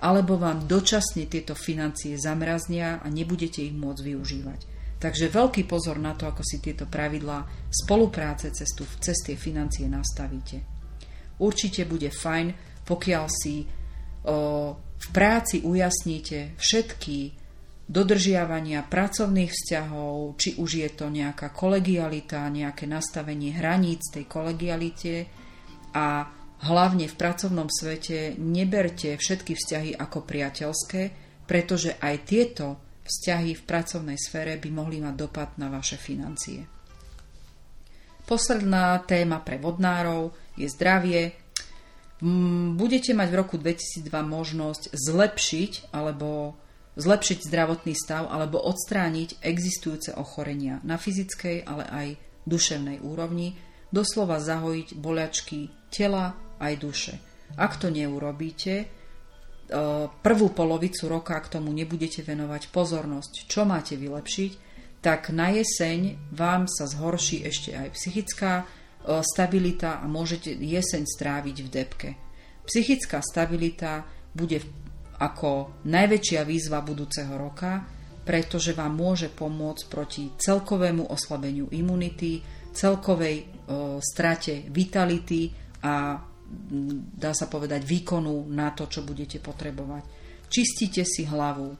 alebo 0.05 0.37
vám 0.37 0.69
dočasne 0.69 1.25
tieto 1.25 1.57
financie 1.57 2.21
zamraznia 2.21 3.01
a 3.01 3.09
nebudete 3.09 3.65
ich 3.65 3.73
môcť 3.73 4.03
využívať. 4.05 4.61
Takže 5.01 5.33
veľký 5.33 5.65
pozor 5.65 5.97
na 5.97 6.13
to, 6.13 6.29
ako 6.29 6.45
si 6.45 6.61
tieto 6.61 6.85
pravidlá 6.85 7.69
spolupráce 7.73 8.53
cez, 8.53 8.69
tu, 8.77 8.85
cez 9.01 9.17
tie 9.25 9.37
financie 9.37 9.89
nastavíte. 9.89 10.61
Určite 11.41 11.89
bude 11.89 12.13
fajn, 12.13 12.53
pokiaľ 12.85 13.25
si 13.33 13.65
o, 13.65 14.77
v 14.77 15.07
práci 15.13 15.65
ujasníte 15.65 16.57
všetky 16.61 17.19
dodržiavania 17.85 18.85
pracovných 18.85 19.53
vzťahov, 19.53 20.41
či 20.41 20.57
už 20.57 20.71
je 20.85 20.91
to 20.93 21.13
nejaká 21.13 21.53
kolegialita, 21.53 22.49
nejaké 22.49 22.89
nastavenie 22.89 23.53
hraníc 23.53 24.09
tej 24.09 24.25
kolegialite 24.25 25.29
a 25.93 26.25
Hlavne 26.65 27.05
v 27.13 27.19
pracovnom 27.21 27.69
svete 27.69 28.41
neberte 28.41 29.21
všetky 29.21 29.53
vzťahy 29.53 29.91
ako 30.01 30.25
priateľské, 30.25 31.03
pretože 31.45 31.93
aj 32.01 32.15
tieto 32.25 32.81
vzťahy 33.05 33.53
v 33.53 33.63
pracovnej 33.69 34.17
sfére 34.17 34.57
by 34.57 34.73
mohli 34.73 34.97
mať 35.05 35.15
dopad 35.15 35.61
na 35.61 35.69
vaše 35.69 36.01
financie. 36.01 36.65
Posledná 38.25 38.97
téma 39.05 39.45
pre 39.45 39.61
vodnárov 39.61 40.33
je 40.57 40.65
zdravie. 40.73 41.37
Mm, 42.25 42.81
budete 42.81 43.13
mať 43.13 43.29
v 43.29 43.37
roku 43.37 43.61
2002 43.61 44.09
možnosť 44.09 44.89
zlepšiť 44.97 45.93
alebo 45.93 46.57
zlepšiť 46.97 47.39
zdravotný 47.45 47.93
stav 47.93 48.25
alebo 48.33 48.57
odstrániť 48.65 49.45
existujúce 49.45 50.17
ochorenia 50.17 50.81
na 50.81 50.97
fyzickej, 50.97 51.69
ale 51.69 51.85
aj 51.85 52.09
duševnej 52.49 53.05
úrovni, 53.05 53.61
doslova 53.93 54.41
zahojiť 54.41 54.97
boliačky 54.97 55.69
tela, 55.93 56.33
aj 56.59 56.75
duše. 56.79 57.15
Ak 57.55 57.79
to 57.79 57.93
neurobíte, 57.93 58.75
e, 58.83 58.87
prvú 60.09 60.47
polovicu 60.51 61.07
roka 61.07 61.39
k 61.39 61.59
tomu 61.59 61.71
nebudete 61.71 62.25
venovať 62.25 62.73
pozornosť, 62.73 63.33
čo 63.47 63.63
máte 63.69 63.95
vylepšiť, 63.95 64.53
tak 65.05 65.29
na 65.37 65.53
jeseň 65.53 66.33
vám 66.33 66.65
sa 66.65 66.89
zhorší 66.89 67.45
ešte 67.45 67.77
aj 67.77 67.89
psychická 67.93 68.53
e, 68.61 68.65
stabilita 69.21 70.01
a 70.01 70.09
môžete 70.09 70.57
jeseň 70.57 71.05
stráviť 71.05 71.57
v 71.61 71.69
depke. 71.69 72.11
Psychická 72.65 73.21
stabilita 73.21 74.09
bude 74.33 74.65
ako 75.21 75.85
najväčšia 75.87 76.43
výzva 76.43 76.83
budúceho 76.83 77.37
roka, 77.37 77.85
pretože 78.25 78.73
vám 78.73 78.97
môže 78.97 79.29
pomôcť 79.29 79.85
proti 79.93 80.33
celkovému 80.33 81.13
oslabeniu 81.13 81.69
imunity, 81.71 82.41
celkovej 82.73 83.37
e, 83.39 83.45
strate 84.01 84.67
vitality 84.73 85.53
a 85.85 86.19
dá 87.15 87.35
sa 87.35 87.51
povedať, 87.51 87.83
výkonu 87.85 88.49
na 88.51 88.71
to, 88.73 88.87
čo 88.89 89.03
budete 89.03 89.43
potrebovať. 89.43 90.05
Čistite 90.49 91.03
si 91.03 91.27
hlavu 91.27 91.71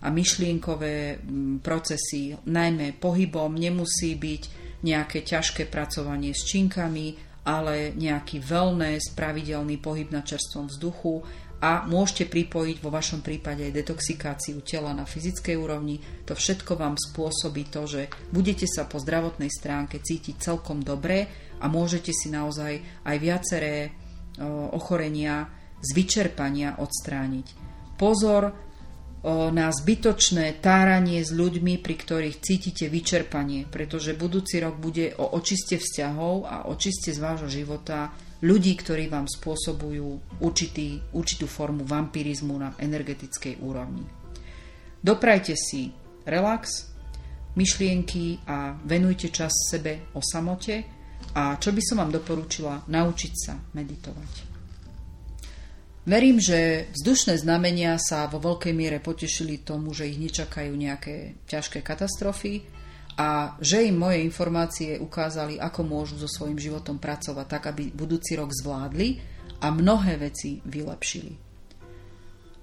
a 0.00 0.08
myšlienkové 0.08 1.20
procesy, 1.60 2.32
najmä 2.48 2.96
pohybom, 2.96 3.52
nemusí 3.52 4.16
byť 4.16 4.42
nejaké 4.80 5.20
ťažké 5.20 5.68
pracovanie 5.68 6.32
s 6.32 6.48
činkami, 6.48 7.16
ale 7.44 7.92
nejaký 7.96 8.40
wellness, 8.40 9.12
pravidelný 9.16 9.80
pohyb 9.80 10.08
na 10.12 10.24
čerstvom 10.24 10.68
vzduchu 10.68 11.24
a 11.60 11.84
môžete 11.84 12.32
pripojiť 12.32 12.76
vo 12.80 12.88
vašom 12.88 13.20
prípade 13.20 13.68
aj 13.68 13.76
detoxikáciu 13.76 14.64
tela 14.64 14.96
na 14.96 15.04
fyzickej 15.04 15.56
úrovni. 15.60 16.00
To 16.24 16.32
všetko 16.32 16.72
vám 16.72 16.96
spôsobí 16.96 17.68
to, 17.68 17.84
že 17.84 18.02
budete 18.32 18.64
sa 18.64 18.88
po 18.88 18.96
zdravotnej 18.96 19.52
stránke 19.52 20.00
cítiť 20.00 20.40
celkom 20.40 20.80
dobre 20.80 21.28
a 21.60 21.68
môžete 21.68 22.16
si 22.16 22.32
naozaj 22.32 23.04
aj 23.04 23.16
viaceré 23.20 23.92
ochorenia 24.72 25.52
z 25.80 25.88
vyčerpania 25.96 26.80
odstrániť. 26.80 27.46
Pozor 28.00 28.52
na 29.28 29.68
zbytočné 29.68 30.64
táranie 30.64 31.20
s 31.20 31.28
ľuďmi, 31.28 31.76
pri 31.84 31.92
ktorých 31.92 32.40
cítite 32.40 32.88
vyčerpanie, 32.88 33.68
pretože 33.68 34.16
budúci 34.16 34.64
rok 34.64 34.80
bude 34.80 35.12
o 35.20 35.36
očiste 35.36 35.76
vzťahov 35.76 36.48
a 36.48 36.56
očiste 36.72 37.12
z 37.12 37.20
vášho 37.20 37.52
života 37.52 38.16
ľudí, 38.40 38.72
ktorí 38.80 39.12
vám 39.12 39.28
spôsobujú 39.28 40.40
určitý, 40.40 41.04
určitú 41.12 41.44
formu 41.44 41.84
vampirizmu 41.84 42.56
na 42.56 42.72
energetickej 42.80 43.60
úrovni. 43.60 44.08
Doprajte 45.04 45.52
si 45.52 45.92
relax, 46.24 46.88
myšlienky 47.60 48.40
a 48.48 48.72
venujte 48.88 49.28
čas 49.28 49.52
sebe 49.68 50.08
o 50.16 50.24
samote, 50.24 50.99
a 51.34 51.54
čo 51.58 51.70
by 51.70 51.82
som 51.82 52.02
vám 52.02 52.10
doporučila? 52.10 52.82
Naučiť 52.90 53.32
sa 53.34 53.54
meditovať. 53.74 54.50
Verím, 56.08 56.40
že 56.40 56.90
vzdušné 56.96 57.38
znamenia 57.38 58.00
sa 58.00 58.24
vo 58.26 58.40
veľkej 58.40 58.72
miere 58.72 58.98
potešili 59.04 59.60
tomu, 59.60 59.92
že 59.92 60.08
ich 60.08 60.16
nečakajú 60.16 60.72
nejaké 60.72 61.44
ťažké 61.44 61.84
katastrofy 61.84 62.64
a 63.20 63.54
že 63.60 63.84
im 63.84 64.00
moje 64.00 64.24
informácie 64.24 64.96
ukázali, 64.96 65.60
ako 65.60 65.80
môžu 65.84 66.16
so 66.16 66.24
svojím 66.24 66.56
životom 66.56 66.96
pracovať 66.96 67.46
tak, 67.46 67.62
aby 67.68 67.92
budúci 67.92 68.32
rok 68.32 68.48
zvládli 68.48 69.20
a 69.60 69.68
mnohé 69.68 70.16
veci 70.16 70.64
vylepšili. 70.64 71.49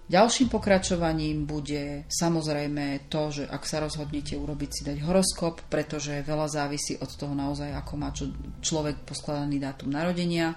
Ďalším 0.07 0.47
pokračovaním 0.47 1.43
bude 1.43 2.07
samozrejme 2.07 3.11
to, 3.11 3.27
že 3.27 3.43
ak 3.43 3.67
sa 3.67 3.83
rozhodnete 3.83 4.39
urobiť 4.39 4.69
si 4.71 4.81
dať 4.87 5.03
horoskop, 5.03 5.67
pretože 5.67 6.23
veľa 6.23 6.47
závisí 6.47 6.95
od 6.95 7.11
toho 7.11 7.35
naozaj, 7.35 7.75
ako 7.75 7.93
má 7.99 8.15
človek 8.63 9.03
poskladaný 9.03 9.59
dátum 9.59 9.91
narodenia. 9.91 10.55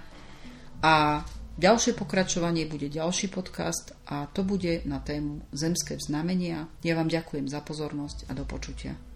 A 0.86 1.26
ďalšie 1.58 1.98
pokračovanie 1.98 2.70
bude 2.70 2.86
ďalší 2.86 3.26
podcast 3.26 3.90
a 4.06 4.30
to 4.30 4.46
bude 4.46 4.86
na 4.86 5.02
tému 5.02 5.42
zemské 5.50 5.98
znamenia. 5.98 6.70
Ja 6.86 6.94
vám 6.94 7.10
ďakujem 7.10 7.50
za 7.50 7.58
pozornosť 7.58 8.30
a 8.30 8.38
do 8.38 8.46
počutia. 8.46 9.09